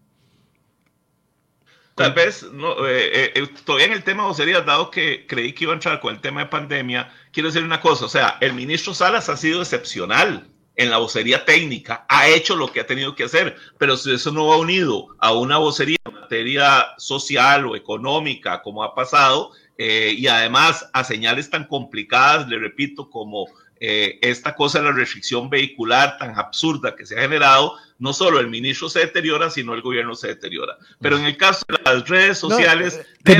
Tal 1.96 2.14
vez, 2.14 2.44
no, 2.52 2.88
eh, 2.88 3.12
eh, 3.14 3.32
eh, 3.36 3.48
todavía 3.66 3.88
en 3.88 3.94
el 3.94 4.04
tema 4.04 4.24
de 4.24 4.30
vocerías, 4.30 4.66
dado 4.66 4.89
que 4.89 5.28
creí 5.28 5.54
que 5.54 5.66
iba 5.66 5.74
a 5.74 5.76
entrar 5.76 6.00
con 6.00 6.16
el 6.16 6.22
tema 6.22 6.41
de 6.41 6.48
pandemia, 6.48 7.14
quiero 7.32 7.50
decir 7.50 7.64
una 7.64 7.82
cosa, 7.82 8.06
o 8.06 8.10
sea, 8.10 8.38
el 8.41 8.54
ministro 8.54 8.96
Salas 8.96 9.30
ha 9.30 9.38
sido 9.38 9.62
excepcional 9.62 10.48
en 10.76 10.89
la 10.89 10.98
vocería 10.98 11.46
técnica, 11.46 12.06
ha 12.10 12.28
hecho 12.28 12.56
lo 12.56 12.72
que 12.72 12.80
ha 12.80 12.88
tenido 12.88 13.16
que 13.16 13.26
hacer, 13.26 13.56
pero 13.78 13.96
si 13.96 14.12
eso 14.12 14.32
no 14.32 14.48
va 14.48 14.58
unido 14.58 15.16
a 15.20 15.34
una 15.34 15.60
vocería 15.60 15.98
en 16.06 16.14
materia 16.16 16.88
social 16.98 17.68
o 17.68 17.76
económica, 17.76 18.64
como 18.64 18.84
ha 18.84 18.96
pasado, 18.96 19.52
y 19.78 20.28
además 20.28 20.89
a 20.94 21.04
señales 21.04 21.50
tan 21.50 21.66
complicadas, 21.68 22.48
le 22.48 22.58
repito, 22.58 23.10
como 23.10 23.48
eh, 23.86 24.18
esta 24.22 24.56
cosa 24.56 24.80
de 24.80 24.86
la 24.86 24.91
restricción 24.94 25.50
vehicular 25.50 26.18
tan 26.18 26.39
absurda 26.39 26.96
que 26.96 27.06
se 27.06 27.18
ha 27.18 27.22
generado, 27.22 27.76
no 28.00 28.14
solo 28.14 28.39
el 28.39 28.50
ministro 28.50 28.89
se 28.89 29.00
deteriora, 29.00 29.50
sino 29.50 29.74
el 29.74 29.82
gobierno 29.82 30.16
se 30.16 30.28
deteriora. 30.28 30.78
Pero 31.00 31.18
en 31.18 31.26
el 31.26 31.38
caso 31.38 31.66
de 31.68 31.78
las 31.84 32.08
redes 32.08 32.38
sociales, 32.38 33.02
que, 33.24 33.34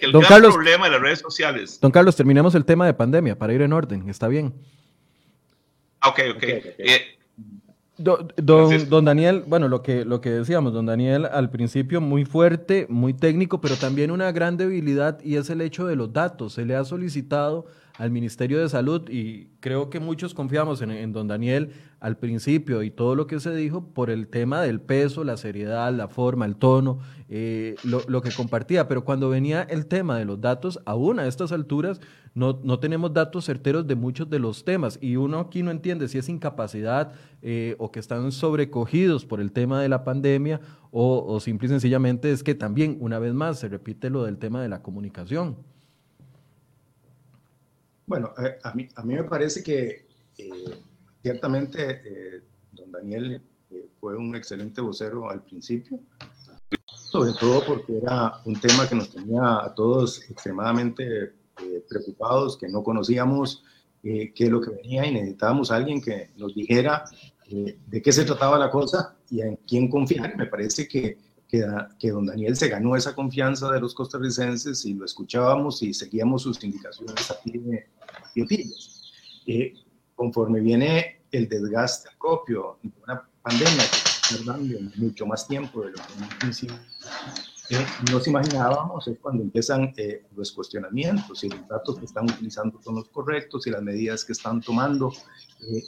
el 0.00 0.12
don 0.12 0.22
Carlos, 0.22 0.54
problema 0.54 0.86
de 0.86 0.92
las 0.92 1.00
redes 1.00 1.20
sociales. 1.20 1.78
Don 1.80 1.90
Carlos, 1.90 2.16
terminemos 2.16 2.54
el 2.54 2.64
tema 2.64 2.86
de 2.86 2.94
pandemia 2.94 3.38
para 3.38 3.52
ir 3.52 3.62
en 3.62 3.72
orden, 3.72 4.08
está 4.08 4.28
bien. 4.28 4.54
Ok, 6.04 6.20
ok. 6.34 6.42
Eh, 6.42 7.18
don, 7.96 9.04
Daniel, 9.04 9.44
bueno, 9.46 9.68
lo 9.68 9.82
que, 9.82 10.04
lo 10.04 10.20
que 10.20 10.30
decíamos, 10.30 10.72
don 10.72 10.86
Daniel, 10.86 11.26
al 11.26 11.50
principio 11.50 12.00
muy 12.00 12.24
fuerte, 12.24 12.86
muy 12.88 13.14
técnico, 13.14 13.60
pero 13.60 13.76
también 13.76 14.10
una 14.10 14.32
gran 14.32 14.56
debilidad 14.56 15.20
y 15.22 15.36
es 15.36 15.50
el 15.50 15.60
hecho 15.60 15.86
de 15.86 15.96
los 15.96 16.12
datos. 16.12 16.54
Se 16.54 16.64
le 16.64 16.74
ha 16.74 16.84
solicitado 16.84 17.66
al 18.02 18.10
Ministerio 18.10 18.58
de 18.58 18.68
Salud 18.68 19.08
y 19.08 19.46
creo 19.60 19.88
que 19.88 20.00
muchos 20.00 20.34
confiamos 20.34 20.82
en, 20.82 21.12
don 21.12 21.28
Daniel 21.28 21.70
al 22.00 22.16
principio 22.16 22.82
y 22.82 22.90
todo 22.90 23.14
lo 23.14 23.28
que 23.28 23.38
se 23.38 23.54
dijo 23.54 23.94
por 23.94 24.10
el 24.10 24.26
tema 24.26 24.60
del 24.60 24.80
peso, 24.80 25.22
la 25.22 25.36
seriedad, 25.36 25.94
la 25.94 26.08
forma, 26.08 26.44
el 26.44 26.56
tono, 26.56 26.98
eh, 27.28 27.76
lo, 27.84 28.20
que 28.20 28.32
compartía, 28.32 28.88
pero 28.88 29.04
cuando 29.04 29.28
venía 29.28 29.62
el 29.62 29.86
tema 29.86 30.18
de 30.18 30.24
los 30.24 30.40
datos, 30.40 30.80
aún 30.84 31.20
a 31.20 31.28
estas 31.28 31.52
alturas 31.52 32.00
no, 32.34 32.58
no, 32.64 32.80
tenemos 32.80 33.14
datos 33.14 33.44
certeros 33.44 33.86
de 33.86 33.94
muchos 33.94 34.28
de 34.28 34.40
los 34.40 34.64
temas 34.64 34.98
y 35.00 35.14
uno 35.14 35.38
aquí 35.38 35.62
no 35.62 35.70
entiende 35.70 36.08
si 36.08 36.18
es 36.18 36.28
incapacidad 36.28 37.12
eh, 37.40 37.76
o 37.78 37.92
que 37.92 38.00
están 38.00 38.32
sobrecogidos 38.32 39.24
por 39.24 39.40
el 39.40 39.52
tema 39.52 39.80
de 39.80 39.88
la 39.88 40.02
pandemia 40.02 40.60
o, 40.90 41.24
o 41.24 41.38
simple 41.38 41.66
y 41.66 41.68
sencillamente 41.68 42.32
es 42.32 42.42
que 42.42 42.56
también, 42.56 42.96
una 42.98 43.20
vez 43.20 43.32
más, 43.32 43.60
se 43.60 43.68
repite 43.68 44.10
lo 44.10 44.24
del 44.24 44.38
tema 44.38 44.60
de 44.60 44.68
la 44.68 44.82
comunicación. 44.82 45.54
Bueno, 48.12 48.34
eh, 48.44 48.58
a, 48.62 48.74
mí, 48.74 48.86
a 48.94 49.02
mí 49.04 49.14
me 49.14 49.24
parece 49.24 49.62
que 49.62 50.06
eh, 50.36 50.50
ciertamente 51.22 52.02
eh, 52.04 52.42
don 52.70 52.92
Daniel 52.92 53.40
fue 53.98 54.18
un 54.18 54.36
excelente 54.36 54.82
vocero 54.82 55.30
al 55.30 55.42
principio, 55.42 55.98
sobre 56.84 57.32
todo 57.32 57.64
porque 57.64 57.96
era 57.96 58.34
un 58.44 58.60
tema 58.60 58.86
que 58.86 58.96
nos 58.96 59.08
tenía 59.08 59.64
a 59.64 59.74
todos 59.74 60.28
extremadamente 60.28 61.32
preocupados, 61.88 62.58
que 62.58 62.68
no 62.68 62.82
conocíamos 62.82 63.64
qué 64.02 64.30
es 64.36 64.50
lo 64.50 64.60
que 64.60 64.72
venía 64.72 65.06
y 65.06 65.14
necesitábamos 65.14 65.70
a 65.70 65.76
alguien 65.76 66.02
que 66.02 66.32
nos 66.36 66.54
dijera 66.54 67.04
de 67.48 68.02
qué 68.02 68.12
se 68.12 68.26
trataba 68.26 68.58
la 68.58 68.70
cosa 68.70 69.16
y 69.30 69.40
en 69.40 69.56
quién 69.66 69.88
confiar. 69.88 70.36
Me 70.36 70.44
parece 70.44 70.86
que 70.86 71.16
que, 71.52 71.62
que, 71.98 72.10
don 72.10 72.24
Daniel 72.24 72.56
se 72.56 72.68
ganó 72.68 72.96
esa 72.96 73.14
confianza 73.14 73.70
de 73.70 73.78
los 73.78 73.94
costarricenses 73.94 74.86
y 74.86 74.94
lo 74.94 75.04
escuchábamos 75.04 75.82
y 75.82 75.92
seguíamos 75.92 76.42
sus 76.42 76.64
indicaciones 76.64 77.30
a 77.30 77.38
pie 77.42 77.60
de, 78.34 78.66
eh, 79.46 79.74
conforme 80.14 80.60
viene 80.60 81.20
el 81.30 81.50
desgaste 81.50 82.08
propio 82.18 82.78
de 82.82 82.90
una 83.04 83.28
pandemia 83.42 83.76
que 83.76 83.82
está 83.82 84.36
tardando 84.38 84.78
mucho 84.96 85.26
más 85.26 85.46
tiempo 85.46 85.82
de 85.82 85.90
lo 85.90 85.96
que 85.96 86.22
en 86.22 86.38
principio 86.38 86.76
eh, 87.72 87.86
nos 88.10 88.26
imaginábamos, 88.26 89.08
es 89.08 89.18
cuando 89.18 89.42
empiezan 89.42 89.92
eh, 89.96 90.24
los 90.36 90.52
cuestionamientos, 90.52 91.40
si 91.40 91.48
los 91.48 91.66
datos 91.68 91.98
que 91.98 92.04
están 92.04 92.24
utilizando 92.24 92.80
son 92.82 92.96
los 92.96 93.08
correctos, 93.08 93.64
si 93.64 93.70
las 93.70 93.82
medidas 93.82 94.24
que 94.24 94.32
están 94.32 94.60
tomando 94.60 95.12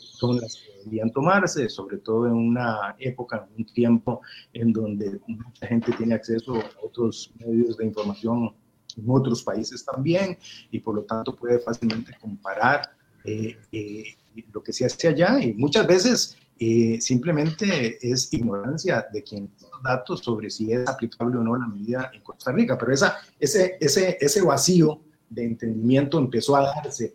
son 0.01 0.41
las 0.41 0.57
que 0.57 0.79
deberían 0.79 1.11
tomarse, 1.11 1.69
sobre 1.69 1.99
todo 1.99 2.27
en 2.27 2.35
una 2.35 2.95
época, 2.99 3.47
en 3.49 3.65
un 3.65 3.73
tiempo 3.73 4.23
en 4.53 4.73
donde 4.73 5.21
mucha 5.27 5.67
gente 5.67 5.93
tiene 5.93 6.15
acceso 6.15 6.55
a 6.55 6.71
otros 6.83 7.33
medios 7.39 7.77
de 7.77 7.87
información 7.87 8.55
en 8.97 9.05
otros 9.09 9.43
países 9.43 9.85
también 9.85 10.39
y 10.71 10.79
por 10.81 10.95
lo 10.95 11.03
tanto 11.03 11.35
puede 11.35 11.59
fácilmente 11.59 12.17
comparar 12.21 12.91
eh, 13.25 13.57
eh, 13.73 14.05
lo 14.53 14.63
que 14.63 14.73
se 14.73 14.85
hace 14.85 15.09
allá 15.09 15.41
y 15.41 15.55
muchas 15.55 15.87
veces 15.87 16.37
eh, 16.59 17.01
simplemente 17.01 17.99
es 18.01 18.33
ignorancia 18.33 19.07
de 19.13 19.23
quien 19.23 19.51
datos 19.83 20.21
sobre 20.21 20.51
si 20.51 20.73
es 20.73 20.89
aplicable 20.89 21.37
o 21.37 21.43
no 21.43 21.57
la 21.57 21.67
medida 21.67 22.11
en 22.15 22.23
Costa 22.23 22.53
Rica, 22.53 22.79
pero 22.79 22.93
esa, 22.93 23.17
ese, 23.39 23.77
ese, 23.81 24.17
ese 24.21 24.43
vacío 24.43 25.01
de 25.29 25.45
entendimiento 25.45 26.19
empezó 26.19 26.57
a 26.57 26.63
darse 26.63 27.15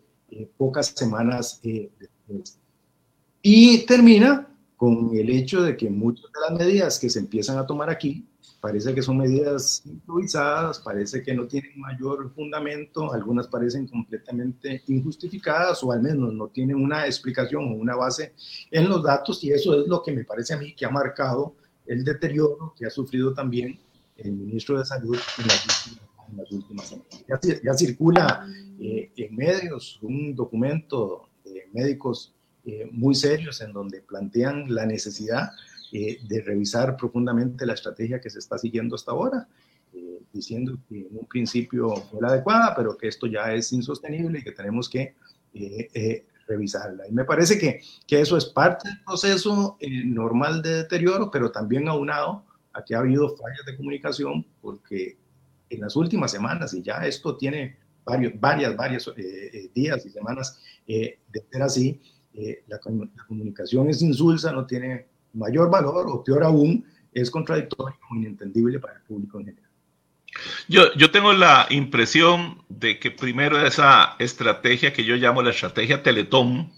pocas 0.58 0.88
semanas 0.96 1.60
después. 1.64 2.60
Y 3.42 3.86
termina 3.86 4.48
con 4.80 5.12
el 5.14 5.30
hecho 5.30 5.64
de 5.64 5.76
que 5.76 5.90
muchas 5.90 6.32
de 6.32 6.40
las 6.40 6.60
medidas 6.60 7.00
que 7.00 7.10
se 7.10 7.20
empiezan 7.20 7.58
a 7.58 7.66
tomar 7.66 7.90
aquí 7.90 8.28
parece 8.60 8.93
que 8.93 9.01
son 9.01 9.18
medidas 9.18 9.82
improvisadas, 9.86 10.80
parece 10.80 11.22
que 11.24 11.34
no 11.34 11.47
tienen 11.47 11.80
mayor 11.80 12.32
fundamento, 12.34 13.14
algunas 13.14 13.47
parecen 13.47 13.88
completamente 13.88 14.84
injustificadas 14.88 15.84
o 15.84 15.91
al 15.91 16.01
menos 16.01 16.34
no 16.34 16.47
tienen 16.47 16.76
una 16.76 17.05
explicación 17.05 17.72
o 17.72 17.76
una 17.76 17.95
base 17.95 18.34
en 18.72 18.89
los 18.89 19.03
datos 19.03 19.43
y 19.43 19.51
eso 19.51 19.82
es 19.82 19.88
lo 19.88 20.03
que 20.03 20.12
me 20.12 20.26
parece 20.26 20.53
a 20.53 20.57
mí 20.57 20.74
que 20.74 20.86
ha 20.86 20.89
marcado 20.89 21.55
el 21.86 22.03
deterioro 22.03 22.74
que 22.78 22.86
ha 22.86 22.89
sufrido 22.89 23.34
también 23.34 23.80
el 24.18 24.34
ministro 24.34 24.78
de 24.78 24.86
Salud 24.86 25.18
en 25.38 25.47
las 26.38 26.51
últimas, 26.51 26.88
semanas. 26.88 27.64
Ya, 27.64 27.74
circula 27.74 28.45
eh, 28.80 29.12
en 29.16 29.36
medios 29.36 29.99
un 30.01 30.36
documento 30.36 31.30
de 31.43 31.68
médicos 31.74 32.34
eh, 32.66 32.88
muy 32.91 33.16
serios 33.16 33.62
en 33.62 33.72
donde 33.72 34.01
plantean 34.01 34.74
la 34.74 34.86
necesidad 34.86 35.49
eh, 35.92 36.20
de 36.22 36.42
revisar 36.42 36.96
profundamente 36.96 37.66
la 37.66 37.74
estrategia 37.74 38.22
que 38.22 38.30
se 38.30 38.38
está 38.38 38.60
siguiendo 38.60 38.94
hasta 38.94 39.10
ahora, 39.10 39.48
eh, 39.92 40.22
diciendo 40.32 40.78
que 40.88 41.00
en 41.00 41.18
un 41.18 41.26
principio 41.26 41.96
fue 41.96 42.22
la 42.22 42.28
adecuada, 42.28 42.76
pero 42.76 42.96
que 42.96 43.08
esto 43.08 43.26
ya 43.26 43.52
es 43.56 43.74
insostenible 43.74 44.38
y 44.38 44.44
que 44.44 44.52
tenemos 44.52 44.88
que 44.88 45.16
eh, 45.56 46.28
revisarla. 46.48 47.08
Y 47.08 47.12
me 47.12 47.26
parece 47.26 47.58
que, 47.58 47.82
que, 48.06 48.22
eso 48.22 48.38
es 48.38 48.46
parte 48.46 48.88
del 48.88 49.04
proceso 49.04 49.80
normal 50.06 50.62
de 50.62 50.76
deterioro, 50.84 51.32
pero 51.32 51.52
también 51.52 51.88
aunado 51.88 52.46
a 52.74 52.84
que 52.84 52.94
ha 52.94 53.00
habido 53.00 53.36
fallas 53.36 53.66
de 53.66 53.76
comunicación, 53.76 54.46
porque 54.62 55.18
en 55.72 55.82
las 55.82 55.96
últimas 55.96 56.30
semanas, 56.30 56.72
y 56.76 56.84
ya 56.84 57.08
esto 57.08 57.36
tiene 57.36 57.78
varios, 58.06 58.40
varias, 58.40 58.76
varios 58.76 59.12
días 59.74 60.06
y 60.06 60.10
semanas 60.12 60.60
de 60.86 61.18
ser 61.52 61.64
así, 61.64 62.00
la, 62.68 62.80
la, 62.80 63.26
comunicación 63.28 63.90
es 63.90 64.04
insulsa, 64.04 64.52
no 64.52 64.68
tiene 64.68 65.08
mayor 65.34 65.69
valor 65.69 66.05
o 66.07 66.23
peor 66.23 66.43
aún, 66.43 66.86
es 67.13 67.30
contradictorio 67.30 67.97
o 68.09 68.15
inentendible 68.15 68.80
para 68.80 68.95
el 68.95 69.01
público 69.01 69.39
en 69.39 69.45
general. 69.45 69.69
Yo, 70.67 70.93
yo 70.93 71.11
tengo 71.11 71.34
la 71.34 71.65
impresión 71.69 72.63
de 72.69 72.99
que 72.99 73.11
primero 73.11 73.59
esa 73.65 74.15
estrategia 74.19 74.93
que 74.93 75.03
yo 75.03 75.15
llamo 75.15 75.41
la 75.41 75.49
estrategia 75.49 76.03
Teletón, 76.03 76.71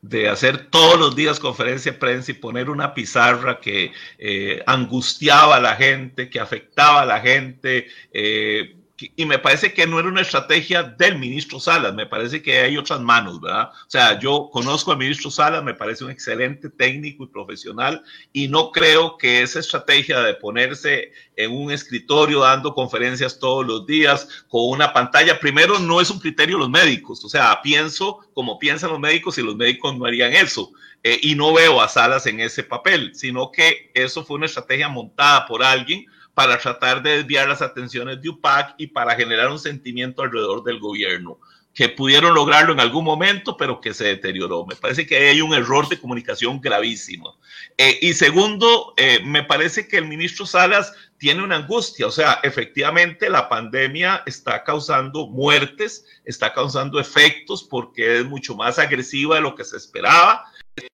de 0.00 0.28
hacer 0.28 0.70
todos 0.70 0.98
los 0.98 1.16
días 1.16 1.40
conferencia 1.40 1.92
de 1.92 1.98
prensa 1.98 2.30
y 2.30 2.34
poner 2.34 2.70
una 2.70 2.94
pizarra 2.94 3.60
que 3.60 3.92
eh, 4.18 4.62
angustiaba 4.66 5.56
a 5.56 5.60
la 5.60 5.74
gente, 5.74 6.30
que 6.30 6.38
afectaba 6.38 7.02
a 7.02 7.06
la 7.06 7.20
gente, 7.20 7.88
eh, 8.12 8.76
y 9.00 9.26
me 9.26 9.38
parece 9.38 9.72
que 9.72 9.86
no 9.86 10.00
era 10.00 10.08
una 10.08 10.22
estrategia 10.22 10.82
del 10.82 11.18
ministro 11.18 11.60
Salas, 11.60 11.94
me 11.94 12.06
parece 12.06 12.42
que 12.42 12.58
hay 12.58 12.76
otras 12.76 13.00
manos, 13.00 13.40
¿verdad? 13.40 13.70
O 13.70 13.90
sea, 13.90 14.18
yo 14.18 14.50
conozco 14.52 14.90
al 14.90 14.98
ministro 14.98 15.30
Salas, 15.30 15.62
me 15.62 15.74
parece 15.74 16.04
un 16.04 16.10
excelente 16.10 16.68
técnico 16.68 17.24
y 17.24 17.28
profesional, 17.28 18.02
y 18.32 18.48
no 18.48 18.72
creo 18.72 19.16
que 19.16 19.42
esa 19.42 19.60
estrategia 19.60 20.20
de 20.20 20.34
ponerse 20.34 21.12
en 21.36 21.52
un 21.52 21.70
escritorio 21.70 22.40
dando 22.40 22.74
conferencias 22.74 23.38
todos 23.38 23.64
los 23.64 23.86
días 23.86 24.44
con 24.48 24.62
una 24.68 24.92
pantalla, 24.92 25.38
primero 25.38 25.78
no 25.78 26.00
es 26.00 26.10
un 26.10 26.18
criterio 26.18 26.56
de 26.56 26.60
los 26.62 26.70
médicos, 26.70 27.24
o 27.24 27.28
sea, 27.28 27.60
pienso 27.62 28.18
como 28.34 28.58
piensan 28.58 28.90
los 28.90 29.00
médicos 29.00 29.38
y 29.38 29.42
los 29.42 29.56
médicos 29.56 29.96
no 29.96 30.06
harían 30.06 30.32
eso. 30.32 30.72
Eh, 31.04 31.20
y 31.22 31.36
no 31.36 31.52
veo 31.52 31.80
a 31.80 31.88
Salas 31.88 32.26
en 32.26 32.40
ese 32.40 32.64
papel, 32.64 33.14
sino 33.14 33.52
que 33.52 33.92
eso 33.94 34.24
fue 34.24 34.36
una 34.36 34.46
estrategia 34.46 34.88
montada 34.88 35.46
por 35.46 35.62
alguien 35.62 36.06
para 36.38 36.56
tratar 36.56 37.02
de 37.02 37.16
desviar 37.16 37.48
las 37.48 37.62
atenciones 37.62 38.22
de 38.22 38.28
UPAC 38.28 38.76
y 38.78 38.86
para 38.86 39.16
generar 39.16 39.50
un 39.50 39.58
sentimiento 39.58 40.22
alrededor 40.22 40.62
del 40.62 40.78
gobierno, 40.78 41.40
que 41.74 41.88
pudieron 41.88 42.32
lograrlo 42.32 42.72
en 42.72 42.78
algún 42.78 43.04
momento, 43.04 43.56
pero 43.56 43.80
que 43.80 43.92
se 43.92 44.04
deterioró. 44.04 44.64
Me 44.64 44.76
parece 44.76 45.04
que 45.04 45.16
hay 45.16 45.40
un 45.40 45.52
error 45.52 45.88
de 45.88 45.98
comunicación 45.98 46.60
gravísimo. 46.60 47.40
Eh, 47.76 47.98
y 48.02 48.12
segundo, 48.14 48.94
eh, 48.96 49.18
me 49.24 49.42
parece 49.42 49.88
que 49.88 49.96
el 49.96 50.06
ministro 50.06 50.46
Salas 50.46 50.92
tiene 51.18 51.42
una 51.42 51.56
angustia, 51.56 52.06
o 52.06 52.12
sea, 52.12 52.38
efectivamente 52.44 53.28
la 53.28 53.48
pandemia 53.48 54.22
está 54.24 54.62
causando 54.62 55.26
muertes, 55.26 56.06
está 56.24 56.52
causando 56.52 57.00
efectos 57.00 57.64
porque 57.64 58.18
es 58.18 58.24
mucho 58.24 58.54
más 58.54 58.78
agresiva 58.78 59.34
de 59.34 59.40
lo 59.40 59.56
que 59.56 59.64
se 59.64 59.76
esperaba. 59.76 60.44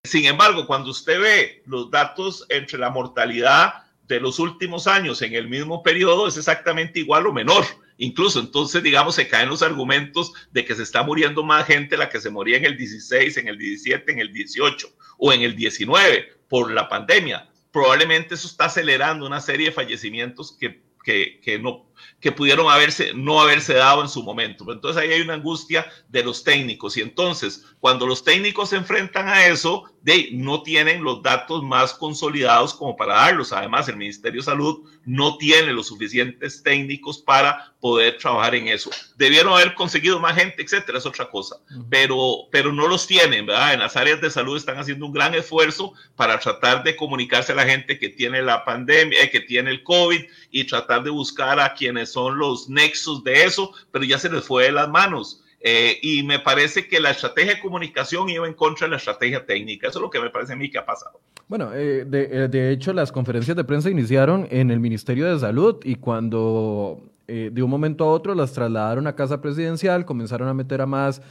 Sin 0.03 0.25
embargo, 0.25 0.65
cuando 0.65 0.89
usted 0.89 1.21
ve 1.21 1.63
los 1.67 1.91
datos 1.91 2.47
entre 2.49 2.79
la 2.79 2.89
mortalidad 2.89 3.84
de 4.07 4.19
los 4.19 4.39
últimos 4.39 4.87
años 4.87 5.21
en 5.21 5.33
el 5.33 5.47
mismo 5.47 5.83
periodo 5.83 6.27
es 6.27 6.37
exactamente 6.37 6.99
igual 6.99 7.27
o 7.27 7.33
menor. 7.33 7.65
Incluso 7.97 8.39
entonces, 8.39 8.83
digamos, 8.83 9.15
se 9.15 9.27
caen 9.27 9.49
los 9.49 9.61
argumentos 9.61 10.33
de 10.51 10.65
que 10.65 10.75
se 10.75 10.83
está 10.83 11.03
muriendo 11.03 11.43
más 11.43 11.65
gente 11.65 11.97
la 11.97 12.09
que 12.09 12.19
se 12.19 12.29
moría 12.29 12.57
en 12.57 12.65
el 12.65 12.77
16, 12.77 13.37
en 13.37 13.47
el 13.47 13.57
17, 13.57 14.11
en 14.11 14.19
el 14.19 14.33
18 14.33 14.87
o 15.17 15.33
en 15.33 15.41
el 15.41 15.55
19 15.55 16.29
por 16.49 16.71
la 16.71 16.89
pandemia. 16.89 17.49
Probablemente 17.71 18.35
eso 18.35 18.47
está 18.47 18.65
acelerando 18.65 19.25
una 19.25 19.41
serie 19.41 19.67
de 19.67 19.71
fallecimientos 19.71 20.57
que, 20.59 20.81
que, 21.03 21.39
que 21.41 21.57
no, 21.57 21.89
que 22.19 22.31
pudieron 22.31 22.69
haberse, 22.69 23.13
no 23.13 23.41
haberse 23.41 23.73
dado 23.73 24.01
en 24.01 24.09
su 24.09 24.23
momento. 24.23 24.71
Entonces 24.71 25.01
ahí 25.01 25.11
hay 25.11 25.21
una 25.21 25.35
angustia 25.35 25.85
de 26.09 26.23
los 26.23 26.43
técnicos 26.43 26.97
y 26.97 27.01
entonces 27.01 27.65
cuando 27.79 28.05
los 28.05 28.23
técnicos 28.23 28.69
se 28.69 28.77
enfrentan 28.77 29.27
a 29.29 29.45
eso, 29.47 29.83
de, 30.05 30.29
no 30.33 30.61
tienen 30.61 31.03
los 31.03 31.23
datos 31.23 31.63
más 31.63 31.91
consolidados 31.91 32.75
como 32.75 32.95
para 32.95 33.15
darlos. 33.15 33.51
Además, 33.51 33.89
el 33.89 33.97
Ministerio 33.97 34.39
de 34.39 34.45
Salud 34.45 34.87
no 35.03 35.35
tiene 35.39 35.73
los 35.73 35.87
suficientes 35.87 36.61
técnicos 36.61 37.17
para 37.17 37.73
poder 37.79 38.19
trabajar 38.19 38.53
en 38.53 38.67
eso. 38.67 38.91
Debieron 39.17 39.53
haber 39.53 39.73
conseguido 39.73 40.19
más 40.19 40.35
gente, 40.35 40.61
etcétera, 40.61 40.99
es 40.99 41.07
otra 41.07 41.27
cosa, 41.27 41.55
pero, 41.89 42.47
pero 42.51 42.71
no 42.71 42.87
los 42.87 43.07
tienen, 43.07 43.47
¿verdad? 43.47 43.73
En 43.73 43.79
las 43.79 43.95
áreas 43.95 44.21
de 44.21 44.29
salud 44.29 44.55
están 44.55 44.77
haciendo 44.77 45.07
un 45.07 45.11
gran 45.11 45.33
esfuerzo 45.33 45.93
para 46.15 46.37
tratar 46.37 46.83
de 46.83 46.95
comunicarse 46.95 47.53
a 47.53 47.55
la 47.55 47.65
gente 47.65 47.97
que 47.97 48.09
tiene 48.09 48.43
la 48.43 48.63
pandemia, 48.63 49.23
eh, 49.23 49.31
que 49.31 49.39
tiene 49.39 49.71
el 49.71 49.81
COVID 49.81 50.21
y 50.51 50.63
tratar 50.65 51.03
de 51.03 51.09
buscar 51.09 51.59
a 51.59 51.73
quienes 51.73 52.11
son 52.11 52.37
los 52.37 52.69
nexos 52.69 53.23
de 53.23 53.45
eso, 53.45 53.73
pero 53.91 54.05
ya 54.05 54.19
se 54.19 54.29
les 54.29 54.45
fue 54.45 54.65
de 54.65 54.71
las 54.71 54.87
manos. 54.87 55.41
Eh, 55.67 55.97
y 56.03 56.21
me 56.21 56.37
parece 56.37 56.87
que 56.87 56.99
la 56.99 57.09
estrategia 57.09 57.55
de 57.55 57.59
comunicación 57.59 58.29
iba 58.29 58.45
en 58.45 58.53
contra 58.53 58.85
de 58.85 58.91
la 58.91 58.97
estrategia 58.97 59.47
técnica. 59.47 59.87
Eso 59.87 59.97
es 59.97 60.03
lo 60.03 60.11
que 60.11 60.19
me 60.19 60.29
parece 60.29 60.53
a 60.53 60.55
mí 60.55 60.69
que 60.69 60.77
ha 60.77 60.85
pasado. 60.85 61.19
Bueno, 61.47 61.71
eh, 61.73 62.05
de, 62.05 62.47
de, 62.47 62.71
hecho, 62.71 62.93
las 62.93 63.11
conferencias 63.11 63.57
de 63.57 63.63
prensa 63.63 63.89
iniciaron 63.89 64.47
en 64.51 64.69
el 64.69 64.79
Ministerio 64.79 65.25
de 65.25 65.39
Salud 65.39 65.77
y 65.83 65.95
cuando 65.95 67.01
eh, 67.27 67.49
de 67.51 67.63
un 67.63 67.71
momento 67.71 68.03
a 68.03 68.11
otro 68.11 68.35
las 68.35 68.53
trasladaron 68.53 69.07
a 69.07 69.15
casa 69.15 69.41
presidencial, 69.41 70.05
comenzaron 70.05 70.47
a 70.47 70.53
meter 70.53 70.81
a 70.81 70.85
más 70.85 71.23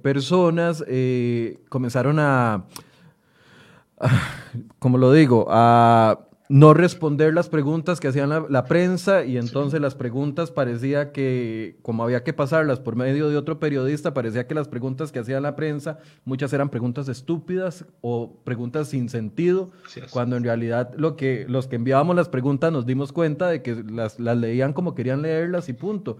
personas, 0.00 0.82
comenzaron 1.68 2.20
a, 2.20 2.64
a, 4.00 4.10
como 4.78 4.96
lo 4.96 5.12
digo, 5.12 5.46
a 5.50 6.20
no 6.48 6.72
responder 6.72 7.34
las 7.34 7.50
preguntas 7.50 8.00
que 8.00 8.08
hacían 8.08 8.30
la, 8.48 8.64
prensa 8.64 9.24
y 9.24 9.36
entonces 9.36 9.80
las 9.82 9.94
preguntas 9.94 10.50
parecía 10.50 11.12
que, 11.12 11.76
como 11.82 12.02
había 12.02 12.24
que 12.24 12.32
pasarlas 12.32 12.80
por 12.80 12.96
medio 12.96 13.28
de 13.28 13.36
otro 13.36 13.58
periodista, 13.58 14.14
parecía 14.14 14.46
que 14.46 14.54
las 14.54 14.66
preguntas 14.66 15.12
que 15.12 15.18
hacía 15.18 15.40
la 15.40 15.56
prensa, 15.56 15.98
muchas 16.24 16.52
eran 16.54 16.70
preguntas 16.70 17.08
estúpidas 17.08 17.84
o 18.00 18.38
preguntas 18.44 18.88
sin 18.88 19.10
sentido, 19.10 19.70
cuando 20.10 20.36
en 20.36 20.44
realidad 20.44 20.94
lo 20.96 21.16
que, 21.16 21.44
los 21.48 21.66
que 21.66 21.76
enviábamos 21.76 22.16
las 22.16 22.30
preguntas 22.30 22.72
nos 22.72 22.86
dimos 22.86 23.12
cuenta 23.12 23.48
de 23.48 23.62
que 23.62 23.84
las, 23.84 24.18
las 24.18 24.36
leían 24.38 24.72
como 24.72 24.94
querían 24.94 25.20
leerlas 25.20 25.68
y 25.68 25.74
punto. 25.74 26.16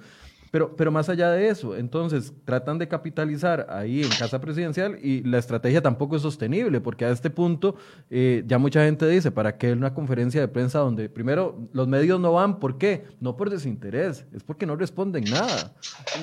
Pero, 0.50 0.74
pero 0.76 0.90
más 0.90 1.08
allá 1.08 1.30
de 1.30 1.48
eso, 1.48 1.76
entonces 1.76 2.32
tratan 2.44 2.78
de 2.78 2.88
capitalizar 2.88 3.66
ahí 3.70 4.02
en 4.02 4.08
Casa 4.10 4.40
Presidencial 4.40 4.98
y 5.02 5.22
la 5.22 5.38
estrategia 5.38 5.82
tampoco 5.82 6.16
es 6.16 6.22
sostenible, 6.22 6.80
porque 6.80 7.04
a 7.04 7.10
este 7.10 7.30
punto 7.30 7.76
eh, 8.10 8.42
ya 8.46 8.58
mucha 8.58 8.84
gente 8.84 9.06
dice, 9.08 9.30
¿para 9.30 9.58
qué 9.58 9.72
una 9.72 9.92
conferencia 9.94 10.40
de 10.40 10.48
prensa 10.48 10.78
donde 10.78 11.08
primero 11.08 11.68
los 11.72 11.88
medios 11.88 12.20
no 12.20 12.32
van? 12.32 12.58
¿Por 12.60 12.78
qué? 12.78 13.04
No 13.20 13.36
por 13.36 13.50
desinterés, 13.50 14.26
es 14.32 14.42
porque 14.42 14.66
no 14.66 14.76
responden 14.76 15.24
nada. 15.24 15.74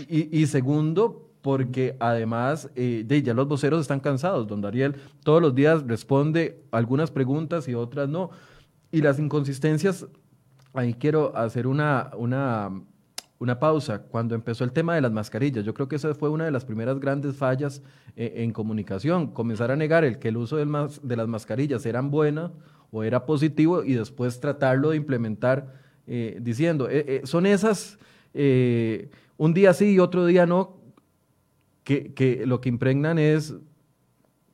Y, 0.08 0.46
segundo, 0.48 1.32
porque 1.42 1.96
además 2.00 2.70
eh, 2.76 3.06
ya 3.24 3.34
los 3.34 3.48
voceros 3.48 3.82
están 3.82 4.00
cansados. 4.00 4.48
Don 4.48 4.62
Dariel 4.62 4.96
todos 5.24 5.42
los 5.42 5.54
días 5.54 5.86
responde 5.86 6.64
algunas 6.72 7.12
preguntas 7.12 7.68
y 7.68 7.76
otras 7.76 8.10
no. 8.10 8.32
Y 8.92 9.02
las 9.02 9.20
inconsistencias, 9.20 10.08
ahí 10.74 10.94
quiero 10.94 11.36
hacer 11.36 11.68
una, 11.68 12.12
una 12.18 12.72
una 13.40 13.60
pausa. 13.60 14.04
Cuando 14.04 14.36
empezó 14.36 14.64
el 14.64 14.72
tema 14.72 14.96
de 14.96 15.02
las 15.02 15.12
mascarillas, 15.12 15.66
yo 15.66 15.74
creo 15.74 15.88
que 15.88 15.98
esa 15.98 16.14
fue 16.14 16.30
una 16.30 16.46
de 16.46 16.52
las 16.52 16.66
primeras 16.66 17.00
grandes 17.00 17.36
fallas 17.36 17.82
eh, 18.16 18.34
en 18.38 18.52
comunicación. 18.52 19.28
Comenzar 19.28 19.72
a 19.72 19.76
negar 19.76 20.04
el 20.04 20.20
que 20.20 20.30
el 20.30 20.38
uso 20.38 20.58
de 20.58 21.16
las 21.16 21.28
mascarillas 21.28 21.86
era 21.86 22.02
buena 22.02 22.52
o 22.92 23.04
era 23.04 23.26
positivo 23.26 23.84
y 23.84 23.94
después 23.94 24.40
tratarlo 24.40 24.92
de 24.92 24.98
implementar 24.98 25.74
eh, 26.08 26.38
diciendo, 26.42 26.88
eh, 26.90 27.22
son 27.26 27.46
esas, 27.46 27.98
un 29.38 29.54
día 29.54 29.74
sí 29.74 29.94
y 29.94 30.00
otro 30.00 30.26
día 30.26 30.46
no, 30.46 30.78
que, 31.84 32.14
que, 32.14 32.46
lo 32.46 32.62
que 32.62 32.70
impregnan 32.70 33.20
es 33.20 33.56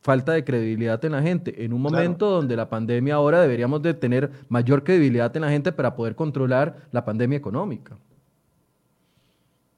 falta 0.01 0.31
de 0.33 0.43
credibilidad 0.43 1.03
en 1.05 1.11
la 1.11 1.21
gente. 1.21 1.63
En 1.63 1.73
un 1.73 1.81
momento 1.81 2.29
donde 2.29 2.55
la 2.55 2.69
pandemia 2.69 3.15
ahora 3.15 3.41
deberíamos 3.41 3.81
de 3.83 3.93
tener 3.93 4.31
mayor 4.49 4.83
credibilidad 4.83 5.35
en 5.35 5.43
la 5.43 5.49
gente 5.49 5.71
para 5.71 5.95
poder 5.95 6.15
controlar 6.15 6.87
la 6.91 7.05
pandemia 7.05 7.37
económica. 7.37 7.97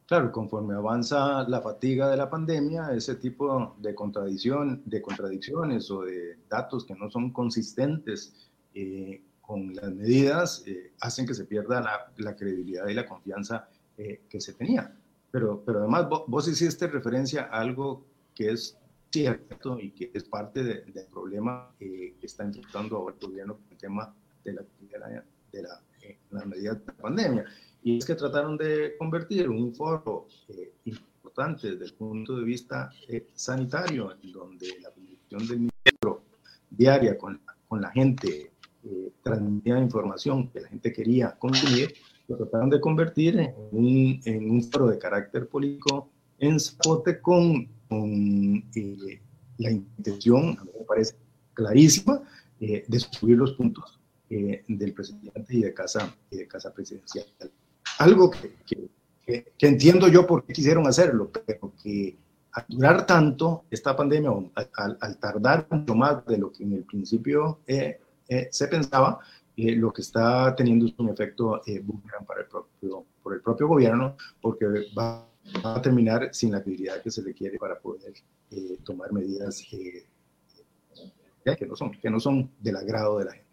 Claro, 0.06 0.32
conforme 0.32 0.76
avanza 0.76 1.48
la 1.48 1.62
fatiga 1.62 2.10
de 2.10 2.18
la 2.18 2.30
pandemia, 2.30 2.92
ese 2.92 3.16
tipo 3.16 3.76
de, 3.80 3.96
contradicción, 3.96 4.82
de 4.86 5.02
contradicciones 5.02 5.90
o 5.92 6.02
de 6.02 6.40
datos 6.50 6.86
que 6.86 6.94
no 6.94 7.10
son 7.10 7.32
consistentes 7.32 8.50
eh, 8.74 9.22
con 9.40 9.74
las 9.74 9.92
medidas 9.94 10.64
eh, 10.68 10.92
hacen 11.00 11.26
que 11.26 11.34
se 11.34 11.46
pierda 11.46 12.12
la, 12.18 12.36
credibilidad 12.36 12.88
y 12.88 12.94
la 12.94 13.06
confianza 13.06 13.70
eh, 13.98 14.24
que 14.30 14.42
se 14.42 14.54
tenía. 14.54 14.94
Pero, 15.32 15.64
pero 15.66 15.80
además 15.80 16.08
vos, 16.28 16.48
hiciste 16.48 16.88
referencia 16.88 17.44
a 17.44 17.62
algo 17.62 18.06
que 18.36 18.52
es 18.52 18.78
cierto 19.10 19.80
y 19.80 19.92
que 19.92 20.12
es 20.14 20.26
parte 20.26 20.64
del 20.64 21.08
problema 21.12 21.72
que 21.80 22.16
está 22.22 22.44
enfrentando 22.44 22.98
ahora 22.98 23.16
el 23.20 23.28
gobierno 23.28 23.56
con 23.56 23.72
el 23.72 23.78
tema 23.78 24.14
de 24.44 24.54
la, 24.54 24.64
de 25.52 25.62
la 25.62 26.46
medida 26.46 26.74
de 26.74 26.86
la 26.86 26.94
pandemia 26.94 27.46
y 27.84 27.98
es 27.98 28.06
que 28.06 28.16
trataron 28.16 28.58
de 28.58 28.96
convertir 28.98 29.50
un 29.50 29.74
foro 29.76 30.28
eh, 30.48 30.72
importante 30.86 31.72
desde 31.72 31.86
el 31.86 31.94
punto 31.94 32.38
de 32.38 32.46
vista 32.46 32.92
eh, 33.10 33.28
sanitario, 33.34 34.16
en 34.24 34.32
donde 34.32 34.68
la 34.82 34.90
comunicación 34.92 35.48
del 35.48 35.60
ministro 35.60 36.24
diaria 36.70 37.18
con, 37.18 37.42
con 37.68 37.82
la 37.82 37.92
gente 37.92 38.52
eh, 38.86 39.12
transmitía 39.22 39.80
información 39.80 40.50
que 40.50 40.62
la 40.62 40.70
gente 40.70 40.94
quería 40.94 41.32
consumir, 41.38 41.94
lo 42.28 42.38
trataron 42.38 42.70
de 42.70 42.80
convertir 42.80 43.38
en 43.38 43.54
un, 43.72 44.22
en 44.24 44.50
un 44.50 44.64
foro 44.64 44.88
de 44.88 44.98
carácter 44.98 45.48
político 45.50 46.10
en 46.40 46.60
Zapote 46.60 47.20
con, 47.20 47.68
con 47.90 48.64
eh, 48.76 49.22
la 49.58 49.72
intención, 49.72 50.58
a 50.58 50.64
mí 50.64 50.72
me 50.80 50.86
parece 50.86 51.16
clarísima, 51.54 52.22
de 52.60 53.00
subir 53.12 53.38
los 53.38 53.52
puntos 53.54 54.00
del 54.30 54.94
presidente 54.94 55.54
y 55.54 55.62
de 55.64 55.74
casa, 55.74 56.16
y 56.32 56.38
de 56.38 56.48
casa 56.48 56.74
presidencial 56.74 57.26
algo 58.00 58.32
que, 58.32 58.90
entiendo 59.60 60.08
yo 60.08 60.28
por 60.28 60.46
qué 60.46 60.54
quisieron 60.54 60.88
hacerlo, 60.88 61.32
pero 61.32 61.74
que 61.82 62.18
al 62.52 62.66
durar 62.68 63.06
tanto 63.06 63.66
esta 63.72 63.96
pandemia, 63.96 64.32
al, 64.76 65.18
tardar 65.20 65.68
mucho 65.70 65.96
más 65.96 66.26
de 66.26 66.38
lo 66.38 66.52
que 66.52 66.64
en 66.64 66.74
el 66.74 66.84
principio 66.84 67.60
eh, 67.66 68.00
eh, 68.28 68.48
se 68.52 68.68
pensaba, 68.68 69.20
lo 69.56 69.94
que 69.94 70.02
está 70.02 70.56
teniendo 70.56 70.86
es 70.86 70.94
un 70.98 71.10
efecto 71.10 71.62
boomerang 71.84 72.26
para 72.26 72.42
el 72.42 72.48
propio, 72.48 73.06
por 73.22 73.34
el 73.34 73.42
propio 73.42 73.68
gobierno, 73.68 74.18
porque 74.42 74.66
va, 74.98 75.28
a 75.66 75.82
terminar 75.82 76.30
sin 76.32 76.52
la 76.52 76.60
habilidad 76.60 77.02
que 77.02 77.12
se 77.12 77.22
le 77.22 77.34
quiere 77.34 77.58
para 77.58 77.78
poder 77.78 78.14
tomar 78.86 79.12
medidas 79.12 79.62
que, 79.70 80.08
no 81.68 81.76
son, 81.76 81.92
que 81.92 82.10
no 82.10 82.20
son 82.20 82.50
del 82.62 82.78
agrado 82.78 83.20
de 83.20 83.26
la 83.26 83.34
gente. 83.34 83.53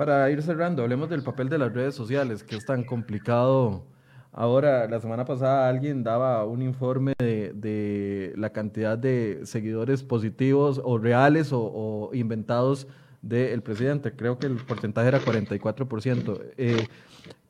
Para 0.00 0.30
ir 0.30 0.40
cerrando, 0.40 0.82
hablemos 0.82 1.10
del 1.10 1.22
papel 1.22 1.50
de 1.50 1.58
las 1.58 1.74
redes 1.74 1.94
sociales, 1.94 2.42
que 2.42 2.56
es 2.56 2.64
tan 2.64 2.84
complicado. 2.84 3.84
Ahora, 4.32 4.88
la 4.88 4.98
semana 4.98 5.26
pasada 5.26 5.68
alguien 5.68 6.02
daba 6.02 6.42
un 6.46 6.62
informe 6.62 7.12
de, 7.18 8.32
la 8.34 8.48
cantidad 8.48 8.96
de 8.96 9.40
seguidores 9.44 10.02
positivos 10.02 10.80
o 10.82 10.96
reales 10.96 11.50
o, 11.52 12.08
inventados 12.14 12.86
del 13.20 13.60
presidente. 13.60 14.16
Creo 14.16 14.38
que 14.38 14.46
el 14.46 14.56
porcentaje 14.56 15.08
era 15.08 15.20
44%. 15.20 16.44
Eh, 16.56 16.86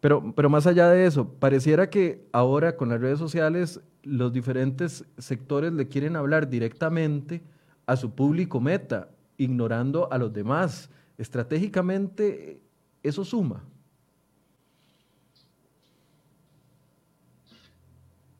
pero, 0.01 0.35
pero 0.35 0.51
más 0.51 0.67
allá 0.67 0.91
de 0.91 1.07
eso, 1.07 1.29
pareciera 1.29 1.89
que 1.89 2.27
ahora 2.33 2.77
con 2.77 2.89
las 2.89 3.01
redes 3.01 3.21
sociales 3.21 3.81
los 4.03 4.33
diferentes 4.33 5.05
sectores 5.19 5.73
le 5.73 5.87
quieren 5.87 6.17
hablar 6.17 6.49
directamente 6.49 7.45
a 7.87 7.95
su 7.95 8.13
público 8.13 8.61
meta, 8.61 9.11
ignorando 9.37 10.13
a 10.13 10.19
los 10.19 10.33
demás 10.33 10.91
estratégicamente 11.21 12.61
eso 13.03 13.25
suma. 13.25 13.63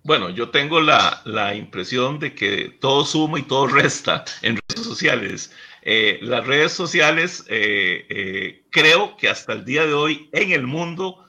Bueno, 0.03 0.31
yo 0.31 0.49
tengo 0.49 0.81
la, 0.81 1.55
impresión 1.55 2.19
de 2.19 2.35
que 2.35 2.77
todo 2.81 3.05
suma 3.05 3.39
y 3.39 3.43
todo 3.43 3.67
resta 3.81 4.25
en 4.43 4.57
redes 4.57 4.85
sociales. 4.85 5.53
Eh, 5.83 6.19
las 6.23 6.47
redes 6.47 6.73
sociales 6.73 7.45
eh, 7.49 8.07
eh, 8.09 8.65
creo 8.71 9.17
que 9.17 9.29
hasta 9.29 9.53
el 9.53 9.65
día 9.65 9.87
de 9.87 9.95
hoy 9.95 10.29
en 10.33 10.53
el 10.53 10.67
mundo 10.67 11.27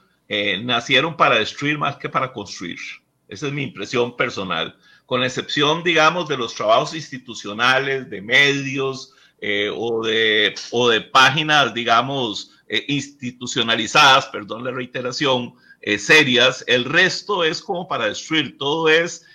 nacieron 0.64 1.18
para 1.18 1.36
destruir 1.36 1.78
más 1.78 1.98
que 1.98 2.08
para 2.08 2.32
construir. 2.32 2.80
Esa 3.28 3.48
es 3.48 3.54
mi 3.54 3.64
impresión 3.64 4.16
personal, 4.16 4.78
con 5.06 5.26
excepción, 5.26 5.84
digamos, 5.84 6.30
de 6.30 6.38
los 6.38 6.56
trabajos 6.56 6.96
institucionales, 6.96 8.10
de 8.10 8.22
medios, 8.22 9.14
eh, 9.44 9.72
o, 9.76 10.06
de, 10.06 10.54
o 10.70 10.88
de 10.88 11.02
páginas, 11.02 11.74
digamos, 11.74 12.52
eh, 12.70 12.86
institucionalizadas, 12.88 14.28
perdón 14.28 14.64
la 14.64 14.72
reiteración, 14.72 15.56
eh, 15.82 15.98
serias. 15.98 16.64
El 16.68 16.86
resto 16.86 17.44
es 17.44 17.60
como 17.60 17.88
para 17.88 18.06
destruir, 18.06 18.58
todo 18.58 18.88
es 18.88 19.26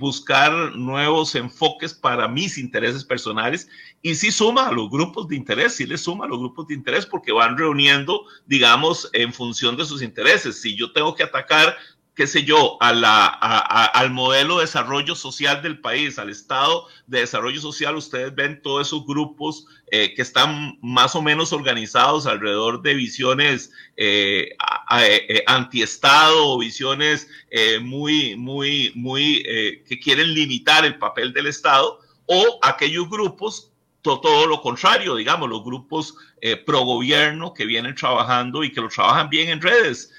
buscar 0.00 0.50
nuevos 0.76 1.34
enfoques 1.34 1.92
para 1.92 2.26
mis 2.26 2.56
intereses 2.56 3.04
personales 3.04 3.68
y 4.00 4.14
sí 4.14 4.30
suma 4.30 4.68
a 4.68 4.72
los 4.72 4.88
grupos 4.88 5.28
de 5.28 5.36
interés, 5.36 5.74
sí 5.74 5.84
le 5.84 5.98
suma 5.98 6.24
a 6.24 6.28
los 6.28 6.38
grupos 6.38 6.68
de 6.68 6.74
interés 6.74 7.04
porque 7.04 7.32
van 7.32 7.58
reuniendo, 7.58 8.24
digamos, 8.46 9.10
en 9.12 9.30
función 9.30 9.76
de 9.76 9.84
sus 9.84 10.00
intereses. 10.00 10.62
Si 10.62 10.74
yo 10.74 10.90
tengo 10.92 11.14
que 11.14 11.22
atacar 11.22 11.76
qué 12.18 12.26
sé 12.26 12.42
yo, 12.42 12.76
al 12.80 14.10
modelo 14.10 14.56
de 14.56 14.62
desarrollo 14.62 15.14
social 15.14 15.62
del 15.62 15.80
país, 15.80 16.18
al 16.18 16.30
estado 16.30 16.88
de 17.06 17.20
desarrollo 17.20 17.60
social, 17.60 17.94
ustedes 17.94 18.34
ven 18.34 18.60
todos 18.60 18.88
esos 18.88 19.06
grupos 19.06 19.66
eh, 19.92 20.14
que 20.14 20.22
están 20.22 20.80
más 20.82 21.14
o 21.14 21.22
menos 21.22 21.52
organizados 21.52 22.26
alrededor 22.26 22.82
de 22.82 22.94
visiones 22.94 23.70
eh, 23.96 24.48
eh 24.98 25.44
antiestado 25.46 26.48
o 26.48 26.58
visiones 26.58 27.28
eh, 27.52 27.78
muy, 27.78 28.34
muy, 28.34 28.90
muy, 28.96 29.44
que 29.86 30.00
quieren 30.02 30.34
limitar 30.34 30.84
el 30.84 30.98
papel 30.98 31.32
del 31.32 31.46
Estado, 31.46 32.00
o 32.26 32.58
aquellos 32.62 33.08
grupos 33.08 33.70
todo, 34.02 34.46
lo 34.46 34.60
contrario, 34.60 35.14
digamos, 35.14 35.48
los 35.48 35.62
grupos 35.62 36.16
pro 36.64 36.80
gobierno 36.80 37.52
que 37.52 37.66
vienen 37.66 37.94
trabajando 37.94 38.64
y 38.64 38.72
que 38.72 38.80
lo 38.80 38.88
trabajan 38.88 39.28
bien 39.28 39.50
en 39.50 39.60
redes. 39.60 40.10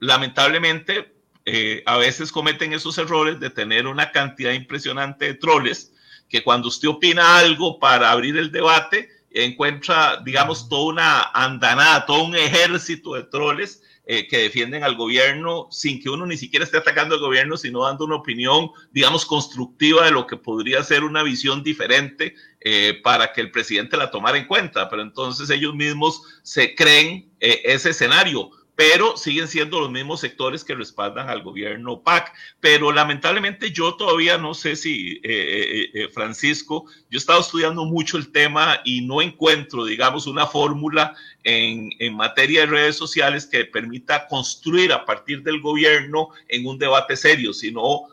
lamentablemente, 0.00 1.11
eh, 1.44 1.82
a 1.86 1.96
veces 1.96 2.30
cometen 2.30 2.72
esos 2.72 2.98
errores 2.98 3.40
de 3.40 3.50
tener 3.50 3.86
una 3.86 4.12
cantidad 4.12 4.52
impresionante 4.52 5.26
de 5.26 5.34
troles 5.34 5.92
que 6.28 6.42
cuando 6.42 6.68
usted 6.68 6.88
opina 6.88 7.38
algo 7.38 7.78
para 7.78 8.10
abrir 8.10 8.36
el 8.36 8.52
debate, 8.52 9.08
encuentra, 9.30 10.22
digamos, 10.24 10.68
toda 10.68 10.92
una 10.92 11.22
andanada, 11.34 12.06
todo 12.06 12.24
un 12.24 12.36
ejército 12.36 13.14
de 13.14 13.24
troles 13.24 13.82
eh, 14.06 14.26
que 14.28 14.38
defienden 14.38 14.84
al 14.84 14.96
gobierno 14.96 15.68
sin 15.70 16.00
que 16.00 16.10
uno 16.10 16.26
ni 16.26 16.36
siquiera 16.36 16.64
esté 16.64 16.76
atacando 16.76 17.16
al 17.16 17.20
gobierno, 17.20 17.56
sino 17.56 17.84
dando 17.84 18.04
una 18.04 18.16
opinión, 18.16 18.70
digamos, 18.92 19.26
constructiva 19.26 20.04
de 20.04 20.12
lo 20.12 20.26
que 20.26 20.36
podría 20.36 20.82
ser 20.84 21.04
una 21.04 21.22
visión 21.22 21.62
diferente 21.62 22.34
eh, 22.60 23.00
para 23.02 23.32
que 23.32 23.40
el 23.40 23.50
presidente 23.50 23.96
la 23.96 24.10
tomara 24.10 24.38
en 24.38 24.46
cuenta. 24.46 24.88
Pero 24.88 25.02
entonces 25.02 25.50
ellos 25.50 25.74
mismos 25.74 26.22
se 26.42 26.74
creen 26.74 27.30
ese 27.40 27.90
escenario 27.90 28.50
pero 28.74 29.16
siguen 29.16 29.48
siendo 29.48 29.80
los 29.80 29.90
mismos 29.90 30.20
sectores 30.20 30.64
que 30.64 30.74
respaldan 30.74 31.28
al 31.28 31.42
gobierno 31.42 32.02
PAC. 32.02 32.32
Pero 32.60 32.92
lamentablemente 32.92 33.70
yo 33.70 33.94
todavía 33.96 34.38
no 34.38 34.54
sé 34.54 34.76
si, 34.76 35.12
eh, 35.16 35.20
eh, 35.24 35.90
eh, 35.94 36.08
Francisco, 36.08 36.86
yo 37.10 37.16
he 37.16 37.18
estado 37.18 37.40
estudiando 37.40 37.84
mucho 37.84 38.16
el 38.16 38.32
tema 38.32 38.80
y 38.84 39.02
no 39.02 39.20
encuentro, 39.20 39.84
digamos, 39.84 40.26
una 40.26 40.46
fórmula 40.46 41.14
en, 41.44 41.92
materia 42.16 42.60
de 42.60 42.66
redes 42.66 42.96
sociales 42.96 43.46
que 43.46 43.64
permita 43.64 44.26
construir 44.28 44.92
a 44.92 45.04
partir 45.04 45.42
del 45.42 45.60
gobierno 45.60 46.28
en 46.48 46.66
un 46.66 46.78
debate 46.78 47.16
serio, 47.16 47.52
sino 47.52 48.08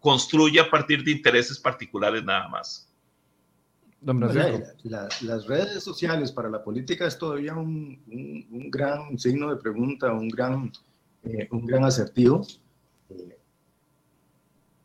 construye 0.00 0.60
a 0.60 0.70
partir 0.70 1.04
de 1.04 1.10
intereses 1.10 1.58
particulares 1.58 2.24
nada 2.24 2.48
más 2.48 2.91
las 4.04 5.46
redes 5.46 5.82
sociales 5.82 6.32
para 6.32 6.50
la 6.50 6.62
política 6.62 7.06
es 7.06 7.16
todavía 7.16 7.54
un, 7.54 8.00
gran 8.70 9.18
signo 9.18 9.50
de 9.50 9.56
pregunta, 9.56 10.12
un 10.12 10.28
gran, 10.28 10.72
eh, 11.22 11.48
un 11.50 11.66
gran 11.66 11.84
asertivo. 11.84 12.44
Eh, 13.10 13.38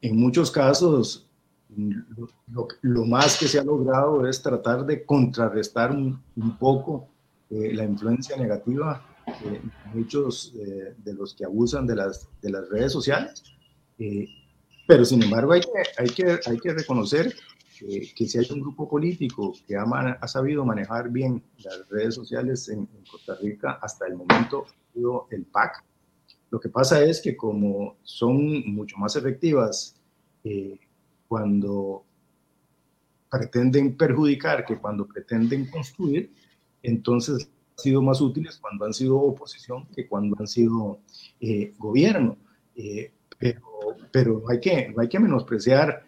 en 0.01 0.17
muchos 0.17 0.51
casos, 0.51 1.27
lo, 2.81 3.05
más 3.05 3.37
que 3.37 3.47
se 3.47 3.59
ha 3.59 3.63
logrado 3.63 4.27
es 4.27 4.41
tratar 4.41 4.85
de 4.85 5.03
contrarrestar 5.03 5.91
un, 5.91 6.21
poco 6.59 7.09
eh, 7.49 7.73
la 7.73 7.83
influencia 7.83 8.37
negativa 8.37 9.05
de 9.43 9.61
muchos 9.93 10.53
de 10.53 11.13
los 11.13 11.33
que 11.33 11.43
abusan 11.43 11.85
de 11.85 11.95
las, 11.95 12.29
de 12.41 12.49
las 12.49 12.69
redes 12.69 12.93
sociales. 12.93 13.43
pero 14.87 15.03
sin 15.03 15.21
embargo, 15.23 15.51
hay 15.51 15.61
hay 15.97 16.07
que, 16.07 16.39
hay 16.45 16.57
que 16.59 16.73
reconocer 16.73 17.35
que, 17.77 18.27
si 18.27 18.37
hay 18.37 18.47
un 18.51 18.61
grupo 18.61 18.87
político 18.87 19.53
que 19.67 19.75
ha, 19.75 19.83
ha, 19.83 20.27
sabido 20.27 20.65
manejar 20.65 21.09
bien 21.09 21.43
las 21.59 21.87
redes 21.89 22.15
sociales 22.15 22.67
en, 22.69 22.87
Costa 23.09 23.35
Rica, 23.41 23.79
hasta 23.81 24.07
el 24.07 24.15
momento 24.15 24.65
ha 24.65 24.93
sido 24.93 25.27
el 25.31 25.45
PAC. 25.45 25.83
Lo 26.49 26.59
que 26.59 26.69
pasa 26.69 27.03
es 27.03 27.21
que 27.21 27.35
como 27.35 27.97
son 28.03 28.73
mucho 28.73 28.97
más 28.97 29.15
efectivas 29.15 29.95
eh, 30.43 30.79
cuando 31.27 32.03
pretenden 33.29 33.97
perjudicar 33.97 34.65
que 34.65 34.77
cuando 34.77 35.05
pretenden 35.05 35.69
construir, 35.69 36.33
entonces 36.81 37.49
han 37.71 37.83
sido 37.83 38.01
más 38.01 38.21
útiles 38.21 38.57
cuando 38.57 38.85
han 38.85 38.93
sido 38.93 39.17
oposición 39.17 39.85
que 39.93 40.07
cuando 40.07 40.35
han 40.39 40.47
sido 40.47 40.99
eh, 41.39 41.73
gobierno. 41.77 42.37
Eh, 42.75 43.11
pero, 43.37 43.61
pero 44.11 44.43
hay 44.49 44.59
que, 44.59 44.93
hay 44.97 45.09
que 45.09 45.19
menospreciar 45.19 46.05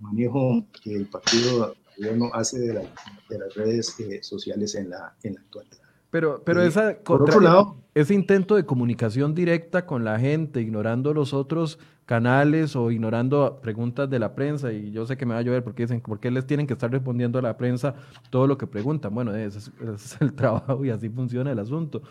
manejo 0.00 0.64
que 0.82 0.94
el 0.94 1.06
partido 1.06 1.74
gobierno 1.96 2.30
hace 2.32 2.58
de, 2.58 2.74
las 2.74 3.54
redes 3.54 3.98
eh, 4.00 4.22
sociales 4.22 4.74
en 4.74 4.90
la, 4.90 5.14
en 5.22 5.34
la 5.34 5.40
actualidad. 5.40 5.78
Pero, 6.10 6.42
pero 6.44 6.62
esa, 6.62 6.96
por 7.04 7.22
otro 7.22 7.40
lado, 7.40 7.76
ese 7.94 8.14
intento 8.14 8.54
de 8.54 8.64
comunicación 8.64 9.34
directa 9.34 9.86
con 9.86 10.04
la 10.04 10.18
gente, 10.18 10.60
ignorando 10.60 11.12
los 11.12 11.34
otros 11.34 11.78
canales 12.04 12.76
o 12.76 12.90
ignorando 12.90 13.58
preguntas 13.60 14.08
de 14.08 14.18
la 14.18 14.34
prensa, 14.34 14.72
y 14.72 14.92
yo 14.92 15.04
sé 15.06 15.16
que 15.16 15.26
me 15.26 15.34
va 15.34 15.40
a 15.40 15.42
llover 15.42 15.64
porque 15.64 15.82
dicen, 15.82 16.00
¿por 16.00 16.20
qué 16.20 16.30
les 16.30 16.46
tienen 16.46 16.66
que 16.66 16.74
estar 16.74 16.90
respondiendo 16.90 17.38
a 17.38 17.42
la 17.42 17.56
prensa 17.56 17.94
todo 18.30 18.46
lo 18.46 18.56
que 18.56 18.66
preguntan? 18.66 19.14
Bueno, 19.14 19.34
ese 19.34 19.58
es 19.58 20.16
el 20.20 20.32
trabajo 20.36 20.84
y 20.84 20.90
así 20.90 21.08
funciona 21.08 21.50
el 21.50 21.58
asunto. 21.58 22.02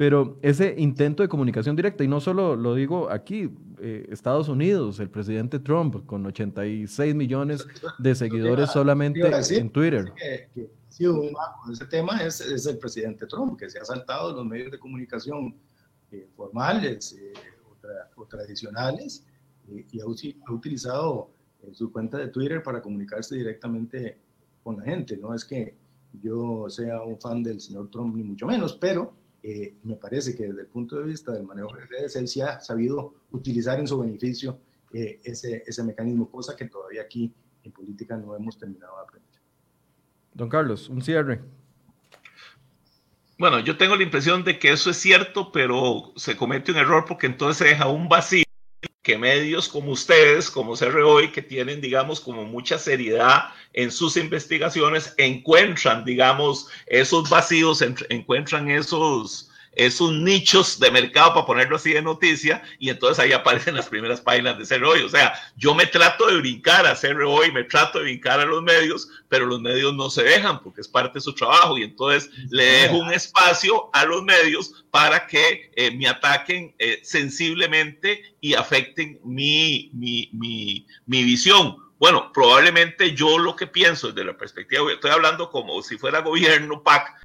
Pero 0.00 0.38
ese 0.40 0.76
intento 0.78 1.22
de 1.22 1.28
comunicación 1.28 1.76
directa, 1.76 2.02
y 2.02 2.08
no 2.08 2.22
solo 2.22 2.56
lo 2.56 2.74
digo 2.74 3.10
aquí, 3.10 3.50
eh, 3.80 4.06
Estados 4.08 4.48
Unidos, 4.48 4.98
el 4.98 5.10
presidente 5.10 5.58
Trump, 5.58 6.06
con 6.06 6.24
86 6.24 7.14
millones 7.14 7.66
de 7.98 8.14
seguidores 8.14 8.70
solamente 8.70 9.20
en 9.58 9.68
Twitter. 9.68 10.10
Que, 10.16 10.48
que 10.54 10.70
ha 10.88 10.90
sido 10.90 11.20
un 11.20 11.36
ese 11.70 11.84
tema 11.84 12.16
es, 12.24 12.40
es, 12.40 12.64
el 12.64 12.78
presidente 12.78 13.26
Trump, 13.26 13.58
que 13.58 13.68
se 13.68 13.78
ha 13.78 13.84
saltado 13.84 14.34
los 14.34 14.46
medios 14.46 14.72
de 14.72 14.78
comunicación 14.78 15.54
eh, 16.10 16.26
formales 16.34 17.14
eh, 17.20 17.34
o, 18.16 18.24
tradicionales 18.24 19.26
y 19.68 20.00
ha, 20.00 20.04
ha 20.04 20.52
utilizado 20.54 21.30
su 21.72 21.92
cuenta 21.92 22.16
de 22.16 22.28
Twitter 22.28 22.62
para 22.62 22.80
comunicarse 22.80 23.36
directamente 23.36 24.18
con 24.62 24.78
la 24.78 24.82
gente. 24.82 25.18
No 25.18 25.34
es 25.34 25.44
que 25.44 25.74
yo 26.22 26.70
sea 26.70 27.02
un 27.02 27.20
fan 27.20 27.42
del 27.42 27.60
señor 27.60 27.90
Trump, 27.90 28.16
ni 28.16 28.22
mucho 28.22 28.46
menos, 28.46 28.78
pero 28.80 29.19
eh, 29.42 29.74
me 29.84 29.96
parece 29.96 30.36
que 30.36 30.46
desde 30.46 30.62
el 30.62 30.66
punto 30.66 30.96
de 30.96 31.04
vista 31.04 31.32
del 31.32 31.44
manejo 31.44 31.74
de 31.74 31.86
redes, 31.86 32.16
él 32.16 32.28
sí 32.28 32.40
ha 32.40 32.60
sabido 32.60 33.14
utilizar 33.30 33.78
en 33.78 33.86
su 33.86 33.98
beneficio 33.98 34.58
eh, 34.92 35.20
ese, 35.24 35.62
ese 35.66 35.82
mecanismo, 35.82 36.30
cosa 36.30 36.56
que 36.56 36.66
todavía 36.66 37.02
aquí 37.02 37.32
en 37.62 37.72
política 37.72 38.16
no 38.16 38.34
hemos 38.34 38.58
terminado 38.58 38.96
de 38.96 39.02
aprender. 39.02 39.30
Don 40.34 40.48
Carlos, 40.48 40.88
un 40.88 41.02
cierre. 41.02 41.40
Bueno, 43.38 43.60
yo 43.60 43.78
tengo 43.78 43.96
la 43.96 44.02
impresión 44.02 44.44
de 44.44 44.58
que 44.58 44.70
eso 44.70 44.90
es 44.90 44.98
cierto, 44.98 45.50
pero 45.50 46.12
se 46.16 46.36
comete 46.36 46.72
un 46.72 46.78
error 46.78 47.04
porque 47.08 47.26
entonces 47.26 47.56
se 47.56 47.64
deja 47.64 47.88
un 47.88 48.08
vacío 48.08 48.44
que 49.02 49.16
medios 49.16 49.68
como 49.68 49.92
ustedes, 49.92 50.50
como 50.50 50.76
CROI, 50.76 51.32
que 51.32 51.42
tienen, 51.42 51.80
digamos, 51.80 52.20
como 52.20 52.44
mucha 52.44 52.78
seriedad 52.78 53.44
en 53.72 53.90
sus 53.90 54.16
investigaciones, 54.16 55.14
encuentran, 55.16 56.04
digamos, 56.04 56.68
esos 56.86 57.30
vacíos, 57.30 57.82
encuentran 58.10 58.70
esos, 58.70 59.49
esos 59.72 60.12
nichos 60.12 60.78
de 60.80 60.90
mercado, 60.90 61.34
para 61.34 61.46
ponerlo 61.46 61.76
así 61.76 61.92
de 61.92 62.02
noticia, 62.02 62.62
y 62.78 62.90
entonces 62.90 63.18
ahí 63.22 63.32
aparecen 63.32 63.74
las 63.74 63.88
primeras 63.88 64.20
páginas 64.20 64.58
de 64.58 64.66
CROI. 64.66 65.02
O 65.02 65.08
sea, 65.08 65.34
yo 65.56 65.74
me 65.74 65.86
trato 65.86 66.26
de 66.26 66.38
brincar 66.38 66.86
a 66.86 66.94
CROI, 66.94 67.52
me 67.52 67.64
trato 67.64 67.98
de 67.98 68.04
brincar 68.04 68.40
a 68.40 68.44
los 68.44 68.62
medios, 68.62 69.08
pero 69.28 69.46
los 69.46 69.60
medios 69.60 69.94
no 69.94 70.10
se 70.10 70.22
dejan 70.22 70.60
porque 70.62 70.80
es 70.80 70.88
parte 70.88 71.14
de 71.14 71.22
su 71.22 71.34
trabajo, 71.34 71.78
y 71.78 71.84
entonces 71.84 72.30
le 72.50 72.64
dejo 72.64 72.96
un 72.98 73.12
espacio 73.12 73.90
a 73.92 74.04
los 74.04 74.22
medios 74.22 74.84
para 74.90 75.26
que 75.26 75.70
eh, 75.76 75.90
me 75.92 76.08
ataquen 76.08 76.74
eh, 76.78 77.00
sensiblemente 77.02 78.36
y 78.40 78.54
afecten 78.54 79.20
mi, 79.24 79.90
mi, 79.94 80.30
mi, 80.32 80.86
mi 81.06 81.24
visión. 81.24 81.76
Bueno, 81.98 82.32
probablemente 82.32 83.14
yo 83.14 83.38
lo 83.38 83.54
que 83.54 83.66
pienso 83.66 84.08
desde 84.08 84.24
la 84.24 84.36
perspectiva, 84.36 84.90
estoy 84.90 85.10
hablando 85.10 85.50
como 85.50 85.82
si 85.82 85.98
fuera 85.98 86.22
gobierno 86.22 86.82
PAC, 86.82 87.20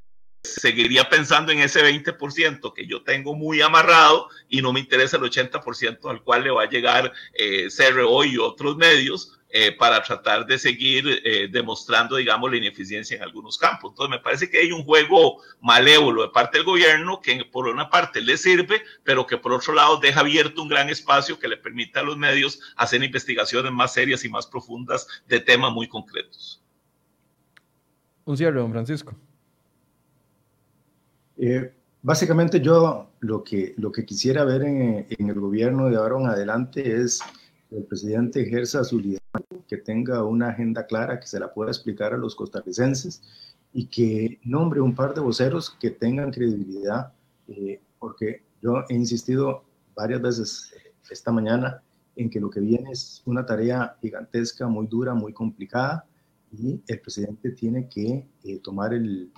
seguiría 0.46 1.10
pensando 1.10 1.52
en 1.52 1.60
ese 1.60 1.82
20% 1.82 2.74
que 2.74 2.88
yo 2.88 3.04
tengo 3.04 3.36
muy 3.36 3.62
amarrado 3.62 4.30
y 4.50 4.62
no 4.62 4.72
me 4.72 4.80
interesa 4.80 5.18
el 5.18 5.24
80% 5.24 6.10
al 6.10 6.24
cual 6.24 6.44
le 6.44 6.52
va 6.52 6.64
a 6.64 6.70
llegar 6.70 7.12
eh, 7.34 7.68
CRO 7.76 8.24
y 8.24 8.38
otros 8.38 8.78
medios 8.78 9.36
eh, 9.58 9.72
para 9.72 10.04
tratar 10.04 10.46
de 10.46 10.60
seguir 10.60 11.22
eh, 11.24 11.48
demostrando, 11.50 12.18
digamos, 12.18 12.52
la 12.52 12.58
ineficiencia 12.58 13.16
en 13.16 13.24
algunos 13.24 13.58
campos. 13.58 13.92
Entonces, 13.92 14.18
me 14.18 14.22
parece 14.22 14.50
que 14.50 14.58
hay 14.58 14.74
un 14.74 14.84
juego 14.84 15.42
malévolo 15.62 16.24
de 16.24 16.30
parte 16.30 16.58
del 16.58 16.66
gobierno 16.66 17.22
que 17.22 17.46
por 17.46 17.68
una 17.68 17.90
parte 17.90 18.20
le 18.20 18.36
sirve, 18.36 18.82
pero 19.04 19.26
que 19.26 19.38
por 19.38 19.54
otro 19.54 19.74
lado 19.74 19.98
deja 19.98 20.20
abierto 20.20 20.62
un 20.62 20.68
gran 20.68 20.90
espacio 20.90 21.40
que 21.40 21.48
le 21.48 21.56
permite 21.56 22.00
a 22.00 22.04
los 22.04 22.18
medios 22.18 22.60
hacer 22.76 23.02
investigaciones 23.02 23.72
más 23.72 23.94
serias 23.94 24.26
y 24.26 24.30
más 24.30 24.46
profundas 24.46 25.08
de 25.26 25.40
temas 25.40 25.72
muy 25.72 25.88
concretos. 25.88 26.62
Un 28.26 28.36
cierre, 28.36 28.60
don 28.60 28.72
Francisco. 28.72 29.16
Eh, 31.38 31.74
básicamente 32.02 32.62
yo 32.62 33.10
lo 33.20 33.44
que, 33.44 33.74
lo 33.78 33.92
que 33.92 34.06
quisiera 34.06 34.46
ver 34.46 34.64
en, 34.64 35.06
el 35.10 35.40
gobierno 35.40 35.90
de 35.90 35.98
ahora 35.98 36.30
adelante 36.30 37.02
es 37.02 37.20
que 37.70 37.78
el 37.78 37.84
presidente 37.84 38.42
ejerza 38.42 38.84
su 38.84 39.00
liderazgo, 39.00 39.66
que 39.68 39.78
tenga 39.78 40.24
una 40.24 40.50
agenda 40.50 40.86
clara, 40.86 41.20
que 41.20 41.28
se 41.28 41.40
la 41.40 41.54
pueda 41.54 41.72
explicar 41.72 42.14
a 42.14 42.18
los 42.18 42.36
costarricenses 42.36 43.22
y 43.74 43.88
que 43.88 44.40
nombre 44.44 44.80
un 44.80 44.96
par 44.96 45.14
de 45.14 45.22
voceros 45.22 45.70
que 45.80 45.92
tengan 45.92 46.32
credibilidad, 46.32 47.12
eh, 47.48 47.82
porque 48.00 48.44
yo 48.62 48.86
he 48.88 48.94
insistido 48.94 49.64
varias 49.96 50.22
veces 50.22 50.74
esta 51.10 51.32
mañana 51.32 51.82
en 52.16 52.30
que 52.30 52.40
lo 52.40 52.50
que 52.50 52.62
viene 52.62 52.92
es 52.92 53.22
una 53.26 53.46
tarea 53.46 53.98
gigantesca, 54.02 54.68
muy 54.68 54.88
dura, 54.88 55.14
muy 55.14 55.34
complicada, 55.34 56.06
y 56.52 56.82
el 56.88 57.00
presidente 57.02 57.52
tiene 57.52 57.90
que 57.90 58.26
eh, 58.44 58.60
tomar 58.60 58.94
el 58.94 59.32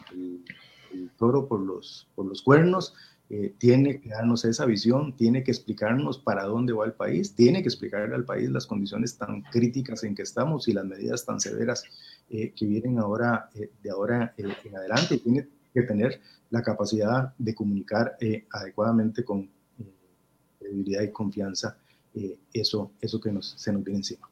el 0.94 1.10
toro 1.12 1.48
por 1.48 1.60
los, 1.60 2.08
cuernos, 2.44 2.94
eh, 3.30 3.54
tiene 3.58 4.00
que 4.00 4.10
darnos 4.10 4.46
esa 4.46 4.66
visión, 4.66 5.16
tiene 5.16 5.44
que 5.44 5.52
explicarnos 5.52 6.18
para 6.18 6.46
dónde 6.46 6.74
va 6.74 6.86
el 6.86 6.94
país, 6.94 7.36
tiene 7.36 7.62
que 7.62 7.68
explicarle 7.68 8.16
al 8.16 8.24
país 8.24 8.50
las 8.50 8.66
condiciones 8.66 9.18
tan 9.18 9.42
críticas 9.42 10.04
en 10.04 10.16
que 10.16 10.22
estamos 10.22 10.68
y 10.68 10.74
las 10.74 10.86
medidas 10.86 11.26
tan 11.26 11.40
severas 11.40 11.84
eh, 12.30 12.54
que 12.56 12.66
vienen 12.66 13.00
ahora, 13.00 13.50
eh, 13.56 13.70
de 13.84 13.90
ahora 13.90 14.34
en 14.38 14.76
adelante. 14.76 15.18
Tiene 15.18 15.48
que 15.74 15.82
tener 15.82 16.22
la 16.50 16.62
capacidad 16.62 17.34
de 17.38 17.54
comunicar 17.54 18.18
adecuadamente 18.52 19.24
con 19.24 19.50
credibilidad 20.60 21.04
y 21.04 21.12
confianza 21.12 21.78
eso, 22.54 22.92
que 23.00 23.08
se 23.42 23.74
nos 23.74 23.84
viene 23.84 24.00
encima. 24.00 24.28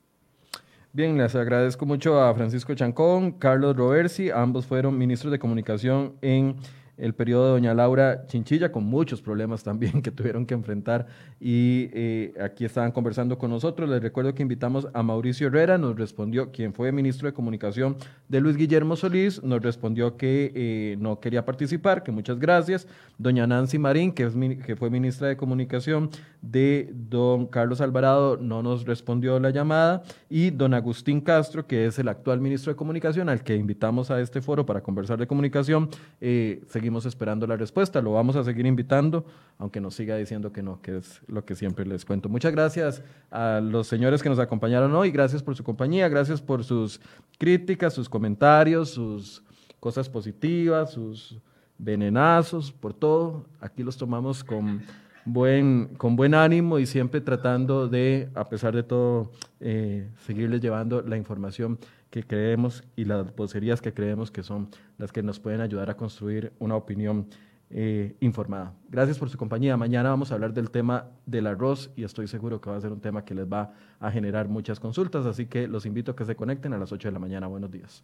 Bien, 0.96 1.18
les 1.18 1.36
agradezco 1.36 1.86
mucho 1.86 2.22
a 2.22 2.34
Francisco 2.34 2.74
Chancón, 2.74 3.34
Carlos 3.34 3.76
Roversi, 3.76 4.30
ambos 4.30 4.66
fueron 4.66 4.98
ministros 4.98 5.30
de 5.30 5.40
comunicación 5.40 6.14
en 6.22 6.56
el 6.98 7.14
periodo 7.14 7.46
de 7.46 7.52
doña 7.52 7.74
Laura 7.74 8.26
Chinchilla, 8.28 8.72
con 8.72 8.86
muchos 8.86 9.22
problemas 9.22 9.64
también 9.64 10.02
que 10.04 10.12
tuvieron 10.12 10.46
que 10.46 10.54
enfrentar. 10.54 11.08
Y 11.40 11.90
eh, 11.94 12.34
aquí 12.42 12.66
estaban 12.66 12.92
conversando 12.92 13.38
con 13.38 13.50
nosotros. 13.50 13.90
Les 13.90 14.02
recuerdo 14.02 14.34
que 14.34 14.42
invitamos 14.42 14.88
a 14.94 15.04
Mauricio 15.04 15.48
Herrera, 15.48 15.78
nos 15.78 15.98
respondió, 15.98 16.52
quien 16.52 16.74
fue 16.74 16.92
ministro 16.92 17.28
de 17.28 17.34
Comunicación 17.34 17.98
de 18.30 18.42
Luis 18.42 18.58
Guillermo 18.58 18.96
Solís, 18.96 19.44
nos 19.44 19.62
respondió 19.62 20.18
que 20.18 20.52
eh, 20.56 20.98
no 21.00 21.20
quería 21.20 21.46
participar, 21.46 22.04
que 22.04 22.12
muchas 22.12 22.40
gracias. 22.40 22.88
Doña 23.18 23.48
Nancy 23.48 23.78
Marín, 23.78 24.12
que, 24.12 24.24
es, 24.24 24.34
que 24.66 24.76
fue 24.76 24.90
ministra 24.90 25.28
de 25.28 25.38
Comunicación 25.38 26.10
de 26.42 26.92
don 26.94 27.48
Carlos 27.48 27.82
Alvarado, 27.82 28.38
no 28.38 28.62
nos 28.62 28.86
respondió 28.86 29.40
la 29.40 29.50
llamada. 29.50 30.04
Y 30.30 30.52
don 30.52 30.74
Agustín 30.74 31.22
Castro, 31.22 31.66
que 31.66 31.86
es 31.86 32.00
el 32.00 32.08
actual 32.08 32.40
ministro 32.40 32.72
de 32.72 32.78
Comunicación, 32.78 33.30
al 33.30 33.44
que 33.44 33.56
invitamos 33.56 34.12
a 34.12 34.22
este 34.22 34.42
foro 34.42 34.66
para 34.66 34.82
conversar 34.82 35.18
de 35.18 35.28
comunicación, 35.28 35.90
eh, 36.22 36.62
seguimos 36.86 37.08
esperando 37.08 37.48
la 37.48 37.58
respuesta. 37.58 38.00
Lo 38.00 38.14
vamos 38.14 38.36
a 38.36 38.44
seguir 38.44 38.68
invitando, 38.68 39.26
aunque 39.58 39.82
nos 39.82 39.96
siga 39.96 40.18
diciendo 40.18 40.54
que 40.54 40.62
no, 40.62 40.84
que 40.84 40.98
es 40.98 41.20
lo 41.26 41.44
que 41.44 41.56
siempre 41.56 41.84
les 41.84 42.06
cuento. 42.06 42.30
Muchas 42.30 42.52
gracias 42.52 43.02
a 43.32 43.60
los 43.60 43.88
señores 43.88 44.22
que 44.22 44.30
nos 44.30 44.38
acompañaron 44.38 44.94
hoy. 44.94 45.10
Gracias 45.10 45.42
por 45.42 45.56
su 45.56 45.64
compañía, 45.64 46.08
gracias 46.10 46.44
por 46.44 46.64
sus 46.64 47.02
críticas, 47.40 47.92
sus 47.92 48.08
comentarios, 48.08 48.92
sus 48.92 49.42
cosas 49.80 50.08
positivas, 50.08 50.92
sus 50.92 51.40
venenazos, 51.80 52.72
por 52.72 52.94
todo. 52.94 53.48
Aquí 53.60 53.82
los 53.82 53.98
tomamos 53.98 54.44
con 54.44 54.84
buen, 55.26 55.88
con 55.98 56.16
buen 56.16 56.36
ánimo 56.36 56.78
y 56.78 56.86
siempre 56.86 57.20
tratando 57.20 57.88
de, 57.88 58.30
a 58.36 58.48
pesar 58.48 58.76
de 58.76 58.84
todo, 58.84 59.32
eh, 59.60 60.08
seguirles 60.28 60.62
llevando 60.62 61.02
la 61.02 61.18
información 61.18 61.80
que 62.10 62.24
creemos 62.24 62.84
y 62.96 63.06
las 63.06 63.36
vocerías 63.36 63.82
que 63.82 63.94
creemos 63.94 64.32
que 64.32 64.44
son 64.44 64.70
las 64.98 65.12
que 65.12 65.24
nos 65.24 65.40
pueden 65.40 65.62
ayudar 65.62 65.90
a 65.90 65.98
construir 65.98 66.54
una 66.60 66.76
opinión 66.76 67.28
eh, 67.72 68.16
informada. 68.20 68.74
Gracias 68.90 69.18
por 69.18 69.30
su 69.30 69.38
compañía. 69.38 69.76
Mañana 69.76 70.10
vamos 70.10 70.32
a 70.32 70.36
hablar 70.36 70.54
del 70.54 70.70
tema 70.70 71.08
del 71.26 71.48
arroz 71.48 71.92
y 71.96 72.04
estoy 72.04 72.28
seguro 72.28 72.62
que 72.62 72.70
va 72.70 72.78
a 72.78 72.82
ser 72.82 72.92
un 72.92 73.02
tema 73.02 73.26
que 73.26 73.34
les 73.34 73.52
va 73.52 73.74
a 74.00 74.12
generar 74.12 74.48
muchas 74.48 74.80
consultas, 74.80 75.26
así 75.26 75.48
que 75.48 75.68
los 75.68 75.86
invito 75.86 76.12
a 76.12 76.16
que 76.16 76.26
se 76.26 76.36
conecten 76.36 76.74
a 76.74 76.78
las 76.78 76.92
8 76.92 77.08
de 77.08 77.12
la 77.12 77.20
mañana. 77.20 77.48
Buenos 77.48 77.72
días. 77.72 78.04